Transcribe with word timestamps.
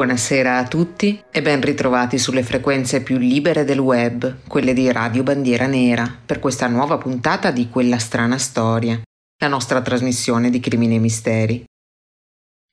Buonasera 0.00 0.56
a 0.56 0.66
tutti 0.66 1.22
e 1.30 1.42
ben 1.42 1.60
ritrovati 1.60 2.16
sulle 2.16 2.42
frequenze 2.42 3.02
più 3.02 3.18
libere 3.18 3.64
del 3.64 3.78
web, 3.78 4.38
quelle 4.48 4.72
di 4.72 4.90
Radio 4.90 5.22
Bandiera 5.22 5.66
Nera, 5.66 6.10
per 6.24 6.38
questa 6.38 6.68
nuova 6.68 6.96
puntata 6.96 7.50
di 7.50 7.68
Quella 7.68 7.98
strana 7.98 8.38
storia, 8.38 8.98
la 9.42 9.48
nostra 9.48 9.82
trasmissione 9.82 10.48
di 10.48 10.58
crimini 10.58 10.94
e 10.94 10.98
misteri. 11.00 11.64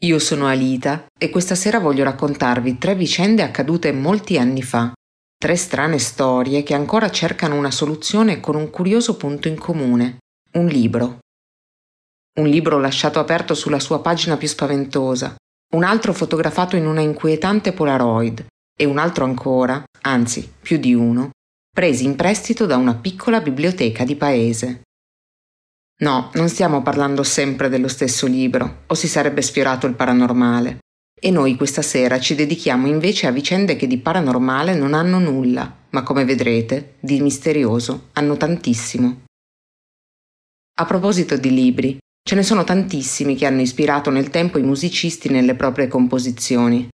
Io 0.03 0.19
sono 0.19 0.47
Alita 0.47 1.07
e 1.19 1.29
questa 1.29 1.55
sera 1.55 1.79
voglio 1.79 2.05
raccontarvi 2.05 2.77
tre 2.77 2.95
vicende 2.95 3.43
accadute 3.43 3.91
molti 3.91 4.37
anni 4.37 4.63
fa, 4.63 4.93
tre 5.37 5.57
strane 5.57 5.99
storie 5.99 6.63
che 6.63 6.75
ancora 6.75 7.11
cercano 7.11 7.57
una 7.57 7.71
soluzione 7.71 8.39
con 8.39 8.55
un 8.55 8.69
curioso 8.69 9.17
punto 9.17 9.49
in 9.49 9.57
comune, 9.57 10.19
un 10.53 10.67
libro. 10.67 11.17
Un 12.39 12.47
libro 12.47 12.79
lasciato 12.79 13.19
aperto 13.19 13.53
sulla 13.53 13.81
sua 13.81 13.99
pagina 13.99 14.37
più 14.37 14.47
spaventosa, 14.47 15.35
un 15.75 15.83
altro 15.83 16.13
fotografato 16.13 16.75
in 16.75 16.85
una 16.85 17.01
inquietante 17.01 17.73
Polaroid 17.73 18.45
e 18.79 18.85
un 18.85 18.97
altro 18.97 19.25
ancora, 19.25 19.83
anzi 20.01 20.49
più 20.61 20.77
di 20.77 20.93
uno, 20.93 21.31
presi 21.73 22.05
in 22.05 22.15
prestito 22.15 22.65
da 22.65 22.77
una 22.77 22.95
piccola 22.95 23.41
biblioteca 23.41 24.05
di 24.05 24.15
paese. 24.15 24.81
No, 25.99 26.29
non 26.35 26.47
stiamo 26.47 26.81
parlando 26.83 27.23
sempre 27.23 27.69
dello 27.69 27.87
stesso 27.87 28.27
libro, 28.27 28.83
o 28.85 28.93
si 28.93 29.07
sarebbe 29.07 29.41
sfiorato 29.41 29.87
il 29.87 29.95
paranormale. 29.95 30.77
E 31.19 31.31
noi 31.31 31.55
questa 31.55 31.81
sera 31.81 32.19
ci 32.19 32.35
dedichiamo 32.35 32.85
invece 32.85 33.25
a 33.25 33.31
vicende 33.31 33.75
che 33.75 33.87
di 33.87 33.97
paranormale 33.97 34.75
non 34.75 34.93
hanno 34.93 35.17
nulla, 35.17 35.75
ma 35.89 36.03
come 36.03 36.23
vedrete, 36.23 36.95
di 36.99 37.19
misterioso 37.19 38.09
hanno 38.13 38.37
tantissimo. 38.37 39.23
A 40.79 40.85
proposito 40.85 41.35
di 41.35 41.51
libri, 41.51 41.97
Ce 42.27 42.35
ne 42.35 42.43
sono 42.43 42.65
tantissimi 42.65 43.37
che 43.37 43.45
hanno 43.45 43.61
ispirato 43.61 44.09
nel 44.09 44.29
tempo 44.29 44.57
i 44.57 44.61
musicisti 44.61 45.29
nelle 45.29 45.55
proprie 45.55 45.87
composizioni. 45.87 46.85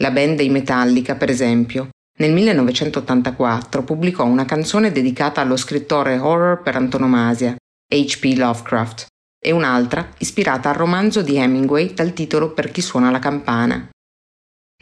La 0.00 0.10
band 0.10 0.36
dei 0.36 0.50
Metallica, 0.50 1.14
per 1.14 1.30
esempio, 1.30 1.88
nel 2.18 2.34
1984 2.34 3.82
pubblicò 3.82 4.26
una 4.26 4.44
canzone 4.44 4.92
dedicata 4.92 5.40
allo 5.40 5.56
scrittore 5.56 6.18
horror 6.18 6.60
per 6.60 6.76
antonomasia, 6.76 7.56
H.P. 7.88 8.34
Lovecraft, 8.36 9.06
e 9.42 9.52
un'altra 9.52 10.06
ispirata 10.18 10.68
al 10.68 10.76
romanzo 10.76 11.22
di 11.22 11.36
Hemingway 11.36 11.94
dal 11.94 12.12
titolo 12.12 12.52
Per 12.52 12.70
chi 12.70 12.82
suona 12.82 13.10
la 13.10 13.20
campana. 13.20 13.88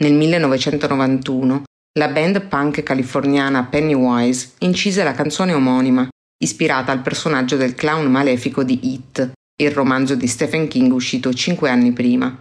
Nel 0.01 0.15
1991 0.15 1.63
la 1.97 2.09
band 2.09 2.49
punk 2.49 2.83
californiana 2.83 3.67
Pennywise 3.67 4.55
incise 4.59 5.05
la 5.05 5.13
canzone 5.13 5.53
omonima, 5.53 6.09
ispirata 6.43 6.91
al 6.91 7.03
personaggio 7.03 7.57
del 7.57 7.77
clown 7.77 8.11
malefico 8.11 8.65
di 8.65 8.95
It, 8.95 9.33
il 9.65 9.73
romanzo 9.73 10.15
di 10.15 10.27
Stephen 10.27 10.69
King 10.69 10.93
uscito 10.93 11.33
cinque 11.33 11.71
anni 11.71 11.93
prima. 11.93 12.37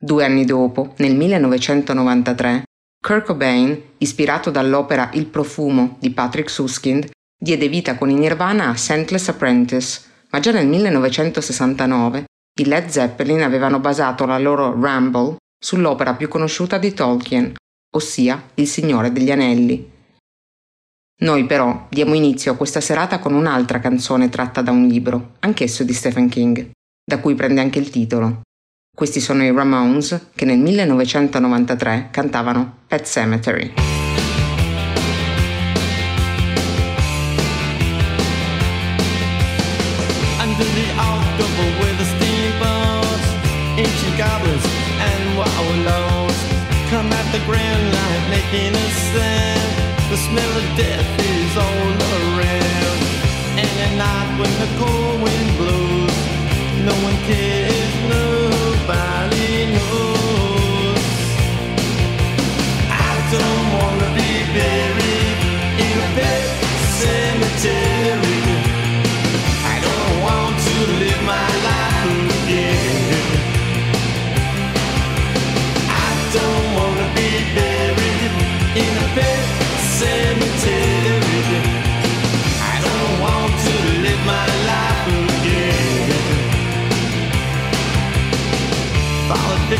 Due 0.00 0.24
anni 0.24 0.44
dopo, 0.44 0.94
nel 0.98 1.14
1993, 1.16 2.62
Kurt 3.00 3.24
Cobain, 3.24 3.80
ispirato 3.98 4.50
dall'opera 4.50 5.10
Il 5.14 5.26
profumo 5.26 5.96
di 6.00 6.10
Patrick 6.10 6.50
Suskind, 6.50 7.08
diede 7.36 7.68
vita 7.68 7.96
con 7.96 8.10
i 8.10 8.14
Nirvana 8.14 8.68
a 8.68 8.74
Scentless 8.74 9.28
Apprentice, 9.28 10.00
ma 10.30 10.40
già 10.40 10.52
nel 10.52 10.66
1969 10.66 12.24
i 12.60 12.64
Led 12.64 12.88
Zeppelin 12.88 13.42
avevano 13.42 13.78
basato 13.78 14.26
la 14.26 14.38
loro 14.38 14.78
Ramble 14.80 15.36
sull'opera 15.58 16.14
più 16.14 16.28
conosciuta 16.28 16.78
di 16.78 16.92
Tolkien, 16.92 17.54
ossia 17.94 18.50
Il 18.54 18.66
Signore 18.66 19.12
degli 19.12 19.30
Anelli. 19.30 19.96
Noi 21.20 21.46
però 21.46 21.88
diamo 21.90 22.14
inizio 22.14 22.52
a 22.52 22.56
questa 22.56 22.80
serata 22.80 23.18
con 23.18 23.34
un'altra 23.34 23.80
canzone 23.80 24.28
tratta 24.28 24.62
da 24.62 24.70
un 24.70 24.86
libro, 24.86 25.32
anch'esso 25.40 25.82
di 25.82 25.92
Stephen 25.92 26.28
King, 26.28 26.70
da 27.04 27.18
cui 27.18 27.34
prende 27.34 27.60
anche 27.60 27.80
il 27.80 27.90
titolo. 27.90 28.42
Questi 28.94 29.18
sono 29.18 29.42
i 29.42 29.50
Ramones 29.50 30.28
che 30.36 30.44
nel 30.44 30.58
1993 30.58 32.08
cantavano 32.12 32.78
Pet 32.86 33.04
Cemetery. 33.04 33.72
come 46.90 47.12
at 47.12 47.32
the 47.32 47.38
grand 47.44 47.92
light 47.92 48.30
making 48.30 48.74
a 48.74 48.88
sound 49.12 49.57
smell 50.26 50.52
of 50.60 50.66
death 50.76 51.10
is 51.20 51.56
all 51.56 51.92
around. 52.18 52.98
And 53.62 53.74
at 53.86 53.92
night 54.04 54.30
when 54.40 54.52
the 54.62 54.70
cold 54.78 55.22
wind 55.22 55.50
blows, 55.58 56.18
no 56.88 56.94
one 57.06 57.18
cares, 57.28 57.94
nobody 58.08 58.37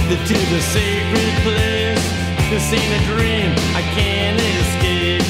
Fall 0.08 0.16
to 0.16 0.32
the 0.32 0.60
sacred 0.60 1.34
place. 1.44 2.06
This 2.48 2.72
ain't 2.72 2.92
a 2.96 3.04
dream, 3.12 3.52
I 3.76 3.82
can't 3.92 4.40
escape. 4.40 5.20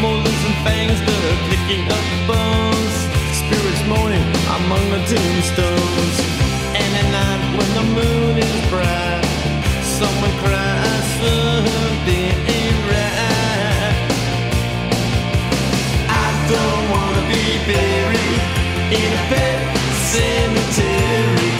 Molars 0.00 0.42
and 0.48 0.56
fangs 0.64 1.00
that 1.04 1.22
are 1.28 1.40
picking 1.52 1.84
up 1.92 2.06
bones. 2.24 2.96
Spirits 3.36 3.84
moaning 3.92 4.24
among 4.56 4.84
the 4.88 5.04
tombstones. 5.04 6.16
And 6.80 6.90
at 7.00 7.08
night 7.12 7.42
when 7.58 7.70
the 7.76 7.86
moon 7.92 8.38
is 8.38 8.60
bright, 8.72 9.20
someone 10.00 10.32
cries 10.40 11.06
something 11.20 12.32
ain't 12.56 12.80
right. 12.88 13.96
I 16.08 16.28
don't 16.48 16.84
wanna 16.88 17.24
be 17.28 17.44
buried 17.68 18.40
in 18.96 19.08
a 19.12 19.22
pet 19.28 19.60
cemetery. 20.08 21.51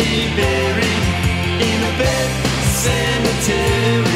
Be 0.00 0.34
buried 0.34 1.04
in 1.68 1.80
a 1.84 1.92
pet 1.98 2.30
cemetery. 2.82 4.09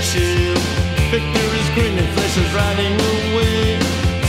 Chill. 0.00 0.56
Victor 1.10 1.46
is 1.60 1.68
grinning, 1.74 2.08
flesh 2.14 2.36
is 2.38 2.50
riding 2.54 2.94
away. 2.94 3.78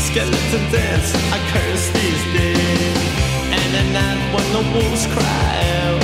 Skeleton 0.08 0.64
dance, 0.72 1.10
I 1.36 1.40
curse 1.54 1.86
these 1.98 2.24
days. 2.36 2.98
And 3.58 3.70
at 3.82 3.88
night 4.00 4.22
when 4.34 4.48
the 4.56 4.64
wolves 4.74 5.06
cry 5.16 5.56
out, 5.86 6.04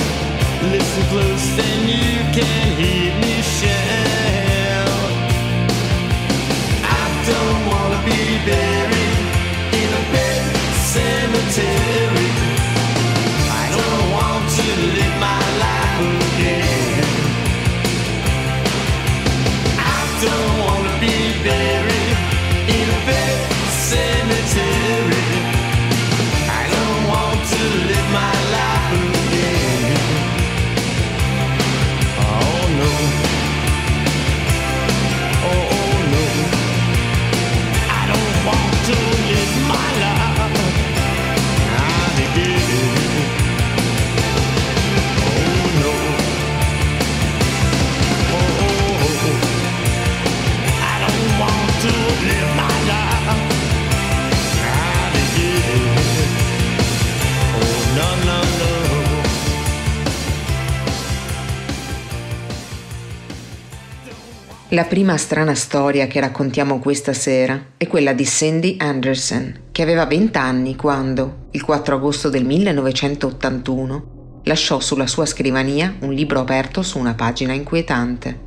listen 0.72 1.04
close 1.12 1.46
and 1.68 1.82
you 1.88 2.16
can 2.36 2.66
hear 2.80 3.10
me 3.22 3.34
shout. 3.58 5.12
I 6.82 7.04
don't 7.30 7.60
wanna 7.70 8.00
be 8.08 8.20
buried 8.48 9.20
in 9.80 9.88
a 10.00 10.02
pet 10.12 10.42
cemetery. 10.92 11.99
La 64.72 64.84
prima 64.84 65.16
strana 65.16 65.56
storia 65.56 66.06
che 66.06 66.20
raccontiamo 66.20 66.78
questa 66.78 67.12
sera 67.12 67.72
è 67.76 67.88
quella 67.88 68.12
di 68.12 68.24
Cindy 68.24 68.76
Anderson, 68.78 69.62
che 69.72 69.82
aveva 69.82 70.06
20 70.06 70.38
anni 70.38 70.76
quando, 70.76 71.48
il 71.50 71.64
4 71.64 71.96
agosto 71.96 72.28
del 72.28 72.44
1981, 72.44 74.42
lasciò 74.44 74.78
sulla 74.78 75.08
sua 75.08 75.26
scrivania 75.26 75.96
un 76.02 76.12
libro 76.12 76.38
aperto 76.38 76.82
su 76.82 77.00
una 77.00 77.14
pagina 77.14 77.52
inquietante. 77.52 78.40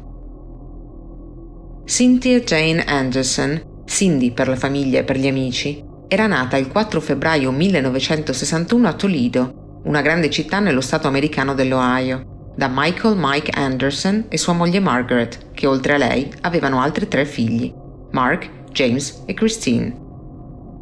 Cynthia 1.84 2.40
Jane 2.40 2.86
Anderson, 2.86 3.84
Cindy 3.86 4.32
per 4.32 4.48
la 4.48 4.56
famiglia 4.56 5.00
e 5.00 5.04
per 5.04 5.18
gli 5.18 5.28
amici, 5.28 5.84
era 6.08 6.28
nata 6.28 6.56
il 6.56 6.70
4 6.70 7.02
febbraio 7.02 7.52
1961 7.52 8.88
a 8.88 8.94
Toledo, 8.94 9.82
una 9.84 10.00
grande 10.00 10.30
città 10.30 10.60
nello 10.60 10.80
stato 10.80 11.10
americano 11.10 11.54
dell'Ohio, 11.54 12.33
da 12.56 12.70
Michael 12.72 13.16
Mike 13.18 13.52
Anderson 13.52 14.26
e 14.30 14.38
sua 14.38 14.54
moglie 14.54 14.80
Margaret, 14.80 15.52
che 15.54 15.66
oltre 15.66 15.94
a 15.94 15.98
lei 15.98 16.32
avevano 16.42 16.80
altri 16.82 17.08
tre 17.08 17.26
figli, 17.26 17.74
Mark, 18.12 18.50
James 18.72 19.24
e 19.26 19.34
Christine. 19.34 20.02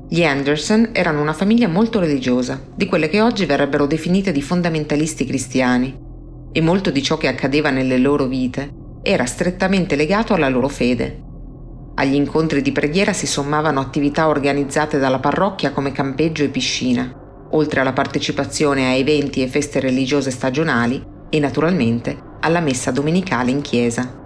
Gli 0.09 0.23
Anderson 0.25 0.89
erano 0.91 1.21
una 1.21 1.31
famiglia 1.31 1.69
molto 1.69 1.99
religiosa, 1.99 2.61
di 2.75 2.85
quelle 2.87 3.07
che 3.07 3.21
oggi 3.21 3.45
verrebbero 3.45 3.85
definite 3.85 4.33
di 4.33 4.41
fondamentalisti 4.41 5.25
cristiani, 5.25 5.97
e 6.51 6.61
molto 6.61 6.91
di 6.91 7.01
ciò 7.01 7.15
che 7.15 7.29
accadeva 7.29 7.69
nelle 7.69 7.97
loro 7.97 8.25
vite 8.25 8.69
era 9.01 9.25
strettamente 9.25 9.95
legato 9.95 10.33
alla 10.33 10.49
loro 10.49 10.67
fede. 10.67 11.23
Agli 11.95 12.15
incontri 12.15 12.61
di 12.61 12.73
preghiera 12.73 13.13
si 13.13 13.25
sommavano 13.25 13.79
attività 13.79 14.27
organizzate 14.27 14.99
dalla 14.99 15.19
parrocchia 15.19 15.71
come 15.71 15.93
campeggio 15.93 16.43
e 16.43 16.49
piscina, 16.49 17.47
oltre 17.51 17.79
alla 17.79 17.93
partecipazione 17.93 18.87
a 18.87 18.91
eventi 18.91 19.41
e 19.41 19.47
feste 19.47 19.79
religiose 19.79 20.31
stagionali 20.31 21.10
e 21.31 21.39
naturalmente 21.39 22.15
alla 22.41 22.59
messa 22.59 22.91
domenicale 22.91 23.49
in 23.49 23.61
chiesa. 23.61 24.19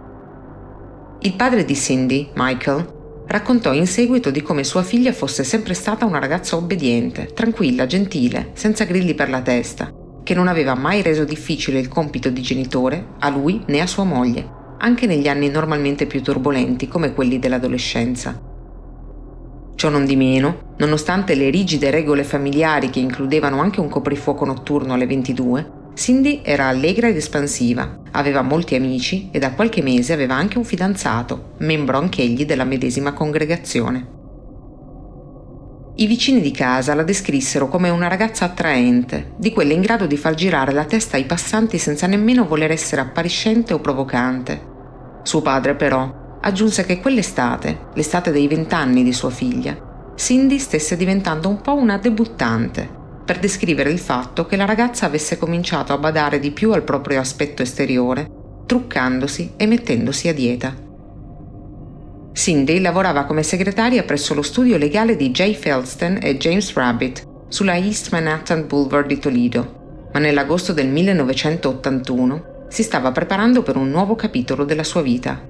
Il 1.20 1.36
padre 1.36 1.64
di 1.64 1.76
Cindy, 1.76 2.30
Michael, 2.34 3.24
raccontò 3.28 3.74
in 3.74 3.88
seguito 3.88 4.32
di 4.32 4.42
come 4.42 4.64
sua 4.64 4.84
figlia 4.84 5.14
fosse 5.14 5.44
sempre 5.44 5.74
stata 5.74 6.06
una 6.06 6.20
ragazza 6.20 6.56
obbediente, 6.56 7.28
tranquilla, 7.34 7.86
gentile, 7.86 8.50
senza 8.54 8.84
grilli 8.84 9.14
per 9.14 9.30
la 9.30 9.42
testa, 9.42 9.92
che 10.24 10.34
non 10.34 10.48
aveva 10.48 10.76
mai 10.76 11.02
reso 11.02 11.24
difficile 11.24 11.80
il 11.80 11.88
compito 11.88 12.30
di 12.30 12.42
genitore 12.42 13.14
a 13.20 13.30
lui 13.30 13.62
né 13.68 13.82
a 13.82 13.88
sua 13.88 14.04
moglie, 14.04 14.48
anche 14.80 15.06
negli 15.06 15.28
anni 15.28 15.50
normalmente 15.50 16.08
più 16.08 16.22
turbolenti 16.22 16.88
come 16.88 17.14
quelli 17.14 17.40
dell'adolescenza. 17.40 18.40
Ciò 19.76 19.90
non 19.90 20.06
di 20.06 20.16
meno, 20.16 20.74
nonostante 20.78 21.36
le 21.36 21.50
rigide 21.50 21.92
regole 21.92 22.24
familiari 22.24 22.90
che 22.90 23.00
includevano 23.00 23.60
anche 23.60 23.80
un 23.80 23.90
coprifuoco 23.90 24.46
notturno 24.46 24.94
alle 24.94 25.06
22, 25.06 25.84
Cindy 25.96 26.42
era 26.44 26.68
allegra 26.68 27.08
ed 27.08 27.16
espansiva, 27.16 28.00
aveva 28.12 28.42
molti 28.42 28.76
amici 28.76 29.30
e 29.32 29.40
da 29.40 29.54
qualche 29.54 29.82
mese 29.82 30.12
aveva 30.12 30.36
anche 30.36 30.58
un 30.58 30.66
fidanzato, 30.66 31.54
membro 31.60 31.98
anch'egli 31.98 32.46
della 32.46 32.66
medesima 32.66 33.14
congregazione. 33.14 34.08
I 35.96 36.06
vicini 36.06 36.42
di 36.42 36.52
casa 36.52 36.94
la 36.96 37.04
descrissero 37.04 37.70
come 37.70 37.88
una 37.88 38.10
ragazza 38.10 38.44
attraente, 38.44 39.36
di 39.38 39.54
quelle 39.54 39.72
in 39.72 39.80
grado 39.80 40.06
di 40.06 40.18
far 40.18 40.34
girare 40.34 40.74
la 40.74 40.84
testa 40.84 41.16
ai 41.16 41.24
passanti 41.24 41.78
senza 41.78 42.08
nemmeno 42.08 42.46
voler 42.46 42.72
essere 42.72 43.00
appariscente 43.00 43.74
o 43.74 43.80
provocante. 43.80 44.74
Suo 45.24 45.42
padre, 45.42 45.76
però, 45.76 46.38
aggiunse 46.42 46.86
che 46.86 47.00
quell'estate, 47.00 47.88
l'estate 47.94 48.32
dei 48.32 48.50
vent'anni 48.50 49.02
di 49.02 49.14
sua 49.14 49.30
figlia, 49.30 50.12
Cindy 50.16 50.60
stesse 50.60 50.98
diventando 50.98 51.48
un 51.48 51.62
po' 51.62 51.76
una 51.76 51.98
debuttante 51.98 53.04
per 53.26 53.40
descrivere 53.40 53.90
il 53.90 53.98
fatto 53.98 54.46
che 54.46 54.56
la 54.56 54.66
ragazza 54.66 55.08
avesse 55.08 55.40
cominciato 55.40 55.92
a 55.94 55.98
badare 55.98 56.40
di 56.40 56.52
più 56.52 56.72
al 56.72 56.84
proprio 56.84 57.20
aspetto 57.20 57.64
esteriore, 57.64 58.30
truccandosi 58.68 59.54
e 59.58 59.66
mettendosi 59.66 60.28
a 60.28 60.34
dieta. 60.34 60.76
Cindy 62.34 62.80
lavorava 62.80 63.26
come 63.26 63.42
segretaria 63.42 64.04
presso 64.04 64.34
lo 64.34 64.44
studio 64.44 64.78
legale 64.78 65.16
di 65.16 65.32
Jay 65.32 65.56
Felston 65.56 66.20
e 66.22 66.38
James 66.38 66.74
Rabbit 66.74 67.24
sulla 67.48 67.78
East 67.78 68.12
Manhattan 68.12 68.68
Boulevard 68.68 69.08
di 69.08 69.18
Toledo, 69.18 70.10
ma 70.14 70.20
nell'agosto 70.20 70.72
del 70.72 70.88
1981 70.88 72.68
si 72.70 72.84
stava 72.84 73.12
preparando 73.12 73.64
per 73.64 73.76
un 73.76 73.90
nuovo 73.90 74.16
capitolo 74.16 74.66
della 74.66 74.84
sua 74.84 75.02
vita. 75.02 75.42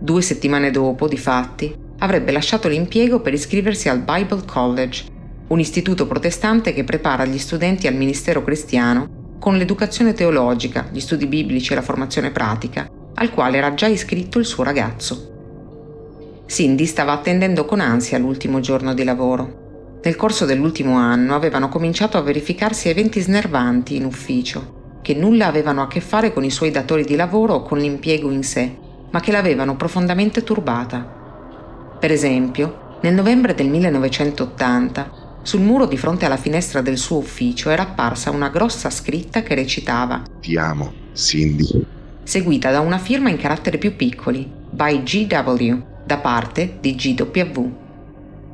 Due 0.00 0.22
settimane 0.22 0.70
dopo, 0.70 1.08
difatti, 1.08 1.74
avrebbe 1.98 2.32
lasciato 2.32 2.68
l'impiego 2.68 3.20
per 3.20 3.32
iscriversi 3.32 3.88
al 3.88 4.00
Bible 4.00 4.42
College 4.44 5.16
un 5.48 5.60
istituto 5.60 6.06
protestante 6.06 6.72
che 6.72 6.84
prepara 6.84 7.24
gli 7.24 7.38
studenti 7.38 7.86
al 7.86 7.94
ministero 7.94 8.42
cristiano 8.42 9.36
con 9.38 9.56
l'educazione 9.56 10.12
teologica, 10.12 10.88
gli 10.90 11.00
studi 11.00 11.26
biblici 11.26 11.72
e 11.72 11.76
la 11.76 11.82
formazione 11.82 12.30
pratica, 12.30 12.88
al 13.14 13.30
quale 13.30 13.56
era 13.56 13.72
già 13.74 13.86
iscritto 13.86 14.38
il 14.38 14.44
suo 14.44 14.62
ragazzo. 14.62 16.44
Cindy 16.46 16.84
stava 16.86 17.12
attendendo 17.12 17.64
con 17.64 17.80
ansia 17.80 18.18
l'ultimo 18.18 18.60
giorno 18.60 18.94
di 18.94 19.04
lavoro. 19.04 19.98
Nel 20.02 20.16
corso 20.16 20.44
dell'ultimo 20.44 20.96
anno 20.96 21.34
avevano 21.34 21.68
cominciato 21.68 22.18
a 22.18 22.22
verificarsi 22.22 22.88
eventi 22.88 23.20
snervanti 23.20 23.96
in 23.96 24.04
ufficio, 24.04 24.98
che 25.02 25.14
nulla 25.14 25.46
avevano 25.46 25.82
a 25.82 25.86
che 25.86 26.00
fare 26.00 26.32
con 26.32 26.44
i 26.44 26.50
suoi 26.50 26.70
datori 26.70 27.04
di 27.04 27.16
lavoro 27.16 27.54
o 27.54 27.62
con 27.62 27.78
l'impiego 27.78 28.30
in 28.30 28.42
sé, 28.42 28.76
ma 29.10 29.20
che 29.20 29.32
l'avevano 29.32 29.76
profondamente 29.76 30.44
turbata. 30.44 31.96
Per 31.98 32.12
esempio, 32.12 32.98
nel 33.00 33.14
novembre 33.14 33.54
del 33.54 33.68
1980 33.68 35.17
sul 35.48 35.62
muro 35.62 35.86
di 35.86 35.96
fronte 35.96 36.26
alla 36.26 36.36
finestra 36.36 36.82
del 36.82 36.98
suo 36.98 37.16
ufficio 37.16 37.70
era 37.70 37.84
apparsa 37.84 38.30
una 38.30 38.50
grossa 38.50 38.90
scritta 38.90 39.42
che 39.42 39.54
recitava 39.54 40.22
Ti 40.42 40.58
amo, 40.58 40.92
Cindy. 41.14 41.86
Seguita 42.22 42.70
da 42.70 42.80
una 42.80 42.98
firma 42.98 43.30
in 43.30 43.38
caratteri 43.38 43.78
più 43.78 43.96
piccoli, 43.96 44.46
by 44.70 45.02
GW, 45.02 45.82
da 46.04 46.18
parte 46.18 46.76
di 46.82 46.94
GW. 46.94 47.72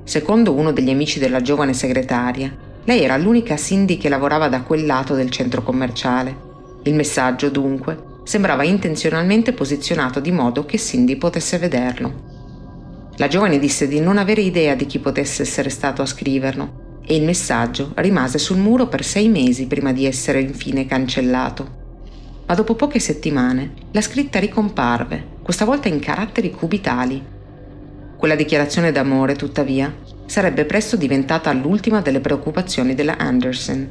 Secondo 0.04 0.52
uno 0.52 0.70
degli 0.70 0.90
amici 0.90 1.18
della 1.18 1.40
giovane 1.40 1.74
segretaria, 1.74 2.56
lei 2.84 3.02
era 3.02 3.16
l'unica 3.16 3.56
Cindy 3.56 3.96
che 3.96 4.08
lavorava 4.08 4.46
da 4.46 4.62
quel 4.62 4.86
lato 4.86 5.16
del 5.16 5.30
centro 5.30 5.64
commerciale. 5.64 6.36
Il 6.84 6.94
messaggio, 6.94 7.50
dunque, 7.50 8.20
sembrava 8.22 8.62
intenzionalmente 8.62 9.52
posizionato 9.52 10.20
di 10.20 10.30
modo 10.30 10.64
che 10.64 10.78
Cindy 10.78 11.16
potesse 11.16 11.58
vederlo. 11.58 13.10
La 13.16 13.26
giovane 13.26 13.58
disse 13.58 13.88
di 13.88 13.98
non 13.98 14.16
avere 14.16 14.42
idea 14.42 14.76
di 14.76 14.86
chi 14.86 15.00
potesse 15.00 15.42
essere 15.42 15.70
stato 15.70 16.00
a 16.00 16.06
scriverlo 16.06 16.82
e 17.06 17.14
il 17.14 17.22
messaggio 17.22 17.92
rimase 17.96 18.38
sul 18.38 18.56
muro 18.56 18.86
per 18.86 19.04
sei 19.04 19.28
mesi 19.28 19.66
prima 19.66 19.92
di 19.92 20.06
essere 20.06 20.40
infine 20.40 20.86
cancellato. 20.86 21.82
Ma 22.46 22.54
dopo 22.54 22.74
poche 22.74 22.98
settimane 22.98 23.72
la 23.92 24.00
scritta 24.00 24.38
ricomparve, 24.38 25.32
questa 25.42 25.64
volta 25.64 25.88
in 25.88 25.98
caratteri 25.98 26.50
cubitali. 26.50 27.22
Quella 28.16 28.34
dichiarazione 28.34 28.92
d'amore, 28.92 29.36
tuttavia, 29.36 29.92
sarebbe 30.26 30.64
presto 30.64 30.96
diventata 30.96 31.52
l'ultima 31.52 32.00
delle 32.00 32.20
preoccupazioni 32.20 32.94
della 32.94 33.16
Anderson. 33.18 33.88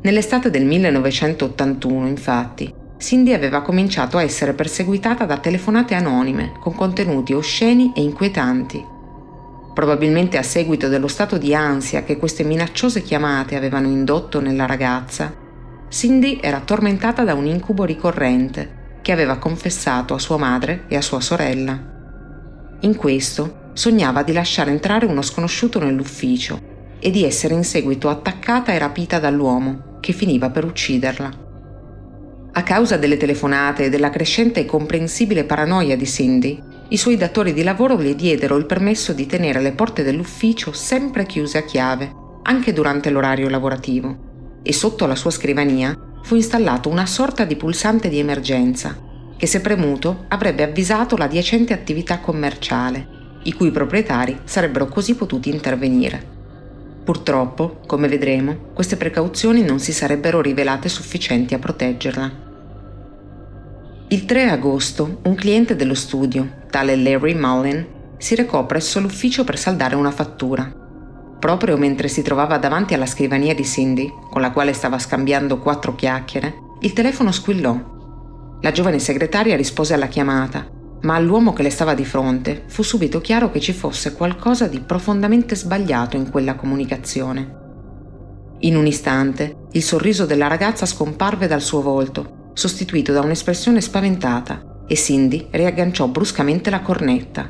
Nell'estate 0.00 0.50
del 0.50 0.64
1981, 0.64 2.06
infatti, 2.06 2.72
Cindy 2.98 3.32
aveva 3.32 3.62
cominciato 3.62 4.16
a 4.16 4.22
essere 4.22 4.54
perseguitata 4.54 5.24
da 5.24 5.38
telefonate 5.38 5.94
anonime 5.94 6.52
con 6.60 6.74
contenuti 6.74 7.32
osceni 7.32 7.92
e 7.94 8.02
inquietanti 8.02 8.96
probabilmente 9.78 10.38
a 10.38 10.42
seguito 10.42 10.88
dello 10.88 11.06
stato 11.06 11.38
di 11.38 11.54
ansia 11.54 12.02
che 12.02 12.16
queste 12.16 12.42
minacciose 12.42 13.00
chiamate 13.00 13.54
avevano 13.54 13.86
indotto 13.86 14.40
nella 14.40 14.66
ragazza, 14.66 15.32
Cindy 15.88 16.40
era 16.42 16.58
tormentata 16.58 17.22
da 17.22 17.34
un 17.34 17.46
incubo 17.46 17.84
ricorrente 17.84 18.98
che 19.02 19.12
aveva 19.12 19.38
confessato 19.38 20.14
a 20.14 20.18
sua 20.18 20.36
madre 20.36 20.86
e 20.88 20.96
a 20.96 21.00
sua 21.00 21.20
sorella. 21.20 21.80
In 22.80 22.96
questo 22.96 23.70
sognava 23.74 24.24
di 24.24 24.32
lasciare 24.32 24.72
entrare 24.72 25.06
uno 25.06 25.22
sconosciuto 25.22 25.78
nell'ufficio 25.78 26.60
e 26.98 27.12
di 27.12 27.22
essere 27.22 27.54
in 27.54 27.62
seguito 27.62 28.08
attaccata 28.08 28.72
e 28.72 28.78
rapita 28.78 29.20
dall'uomo 29.20 29.98
che 30.00 30.12
finiva 30.12 30.50
per 30.50 30.64
ucciderla. 30.64 31.30
A 32.50 32.62
causa 32.64 32.96
delle 32.96 33.16
telefonate 33.16 33.84
e 33.84 33.90
della 33.90 34.10
crescente 34.10 34.58
e 34.58 34.66
comprensibile 34.66 35.44
paranoia 35.44 35.96
di 35.96 36.04
Cindy, 36.04 36.60
i 36.90 36.96
suoi 36.96 37.16
datori 37.16 37.52
di 37.52 37.62
lavoro 37.62 37.96
le 37.96 38.14
diedero 38.14 38.56
il 38.56 38.64
permesso 38.64 39.12
di 39.12 39.26
tenere 39.26 39.60
le 39.60 39.72
porte 39.72 40.02
dell'ufficio 40.02 40.72
sempre 40.72 41.26
chiuse 41.26 41.58
a 41.58 41.62
chiave, 41.62 42.10
anche 42.44 42.72
durante 42.72 43.10
l'orario 43.10 43.50
lavorativo, 43.50 44.60
e 44.62 44.72
sotto 44.72 45.04
la 45.04 45.14
sua 45.14 45.30
scrivania 45.30 45.94
fu 46.22 46.34
installato 46.34 46.88
una 46.88 47.04
sorta 47.04 47.44
di 47.44 47.56
pulsante 47.56 48.08
di 48.08 48.18
emergenza, 48.18 48.96
che 49.36 49.46
se 49.46 49.60
premuto 49.60 50.24
avrebbe 50.28 50.62
avvisato 50.62 51.16
la 51.16 51.24
adiacente 51.24 51.74
attività 51.74 52.20
commerciale, 52.20 53.16
i 53.42 53.52
cui 53.52 53.70
proprietari 53.70 54.40
sarebbero 54.44 54.86
così 54.86 55.14
potuti 55.14 55.50
intervenire. 55.50 56.36
Purtroppo, 57.04 57.80
come 57.86 58.08
vedremo, 58.08 58.70
queste 58.72 58.96
precauzioni 58.96 59.62
non 59.62 59.78
si 59.78 59.92
sarebbero 59.92 60.40
rivelate 60.40 60.88
sufficienti 60.88 61.52
a 61.52 61.58
proteggerla. 61.58 62.47
Il 64.10 64.24
3 64.24 64.48
agosto 64.48 65.20
un 65.24 65.34
cliente 65.34 65.76
dello 65.76 65.94
studio, 65.94 66.64
tale 66.70 66.96
Larry 66.96 67.34
Mullen, 67.34 67.86
si 68.16 68.34
recò 68.34 68.64
presso 68.64 69.00
l'ufficio 69.00 69.44
per 69.44 69.58
saldare 69.58 69.96
una 69.96 70.10
fattura. 70.10 70.72
Proprio 71.38 71.76
mentre 71.76 72.08
si 72.08 72.22
trovava 72.22 72.56
davanti 72.56 72.94
alla 72.94 73.04
scrivania 73.04 73.54
di 73.54 73.64
Cindy, 73.64 74.10
con 74.30 74.40
la 74.40 74.50
quale 74.50 74.72
stava 74.72 74.98
scambiando 74.98 75.58
quattro 75.58 75.94
chiacchiere, 75.94 76.54
il 76.80 76.94
telefono 76.94 77.32
squillò. 77.32 77.78
La 78.62 78.72
giovane 78.72 78.98
segretaria 78.98 79.56
rispose 79.56 79.92
alla 79.92 80.08
chiamata 80.08 80.76
ma 81.00 81.14
all'uomo 81.14 81.52
che 81.52 81.62
le 81.62 81.70
stava 81.70 81.94
di 81.94 82.04
fronte 82.04 82.64
fu 82.66 82.82
subito 82.82 83.20
chiaro 83.20 83.50
che 83.50 83.60
ci 83.60 83.72
fosse 83.72 84.14
qualcosa 84.14 84.66
di 84.66 84.80
profondamente 84.80 85.54
sbagliato 85.54 86.16
in 86.16 86.30
quella 86.30 86.56
comunicazione. 86.56 87.56
In 88.60 88.74
un 88.74 88.86
istante, 88.86 89.66
il 89.72 89.82
sorriso 89.82 90.26
della 90.26 90.48
ragazza 90.48 90.86
scomparve 90.86 91.46
dal 91.46 91.60
suo 91.60 91.82
volto, 91.82 92.37
sostituito 92.58 93.12
da 93.12 93.20
un'espressione 93.20 93.80
spaventata, 93.80 94.82
e 94.88 94.96
Cindy 94.96 95.46
riagganciò 95.52 96.08
bruscamente 96.08 96.70
la 96.70 96.80
cornetta. 96.80 97.48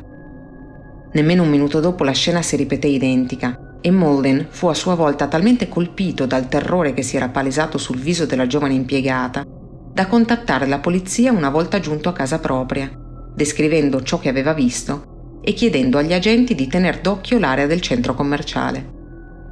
Nemmeno 1.14 1.44
un 1.44 1.48
minuto 1.48 1.80
dopo 1.80 2.04
la 2.04 2.12
scena 2.12 2.42
si 2.42 2.56
ripeté 2.56 2.88
identica 2.88 3.78
e 3.80 3.90
Molden 3.90 4.48
fu 4.50 4.66
a 4.66 4.74
sua 4.74 4.94
volta 4.94 5.26
talmente 5.26 5.66
colpito 5.66 6.26
dal 6.26 6.48
terrore 6.48 6.92
che 6.92 7.02
si 7.02 7.16
era 7.16 7.30
palesato 7.30 7.78
sul 7.78 7.96
viso 7.96 8.26
della 8.26 8.46
giovane 8.46 8.74
impiegata 8.74 9.46
da 9.90 10.06
contattare 10.06 10.66
la 10.66 10.78
polizia 10.78 11.32
una 11.32 11.48
volta 11.48 11.80
giunto 11.80 12.10
a 12.10 12.12
casa 12.12 12.38
propria, 12.38 12.90
descrivendo 13.34 14.02
ciò 14.02 14.18
che 14.18 14.28
aveva 14.28 14.52
visto 14.52 15.40
e 15.40 15.54
chiedendo 15.54 15.96
agli 15.96 16.12
agenti 16.12 16.54
di 16.54 16.66
tener 16.66 17.00
d'occhio 17.00 17.38
l'area 17.38 17.66
del 17.66 17.80
centro 17.80 18.14
commerciale. 18.14 18.96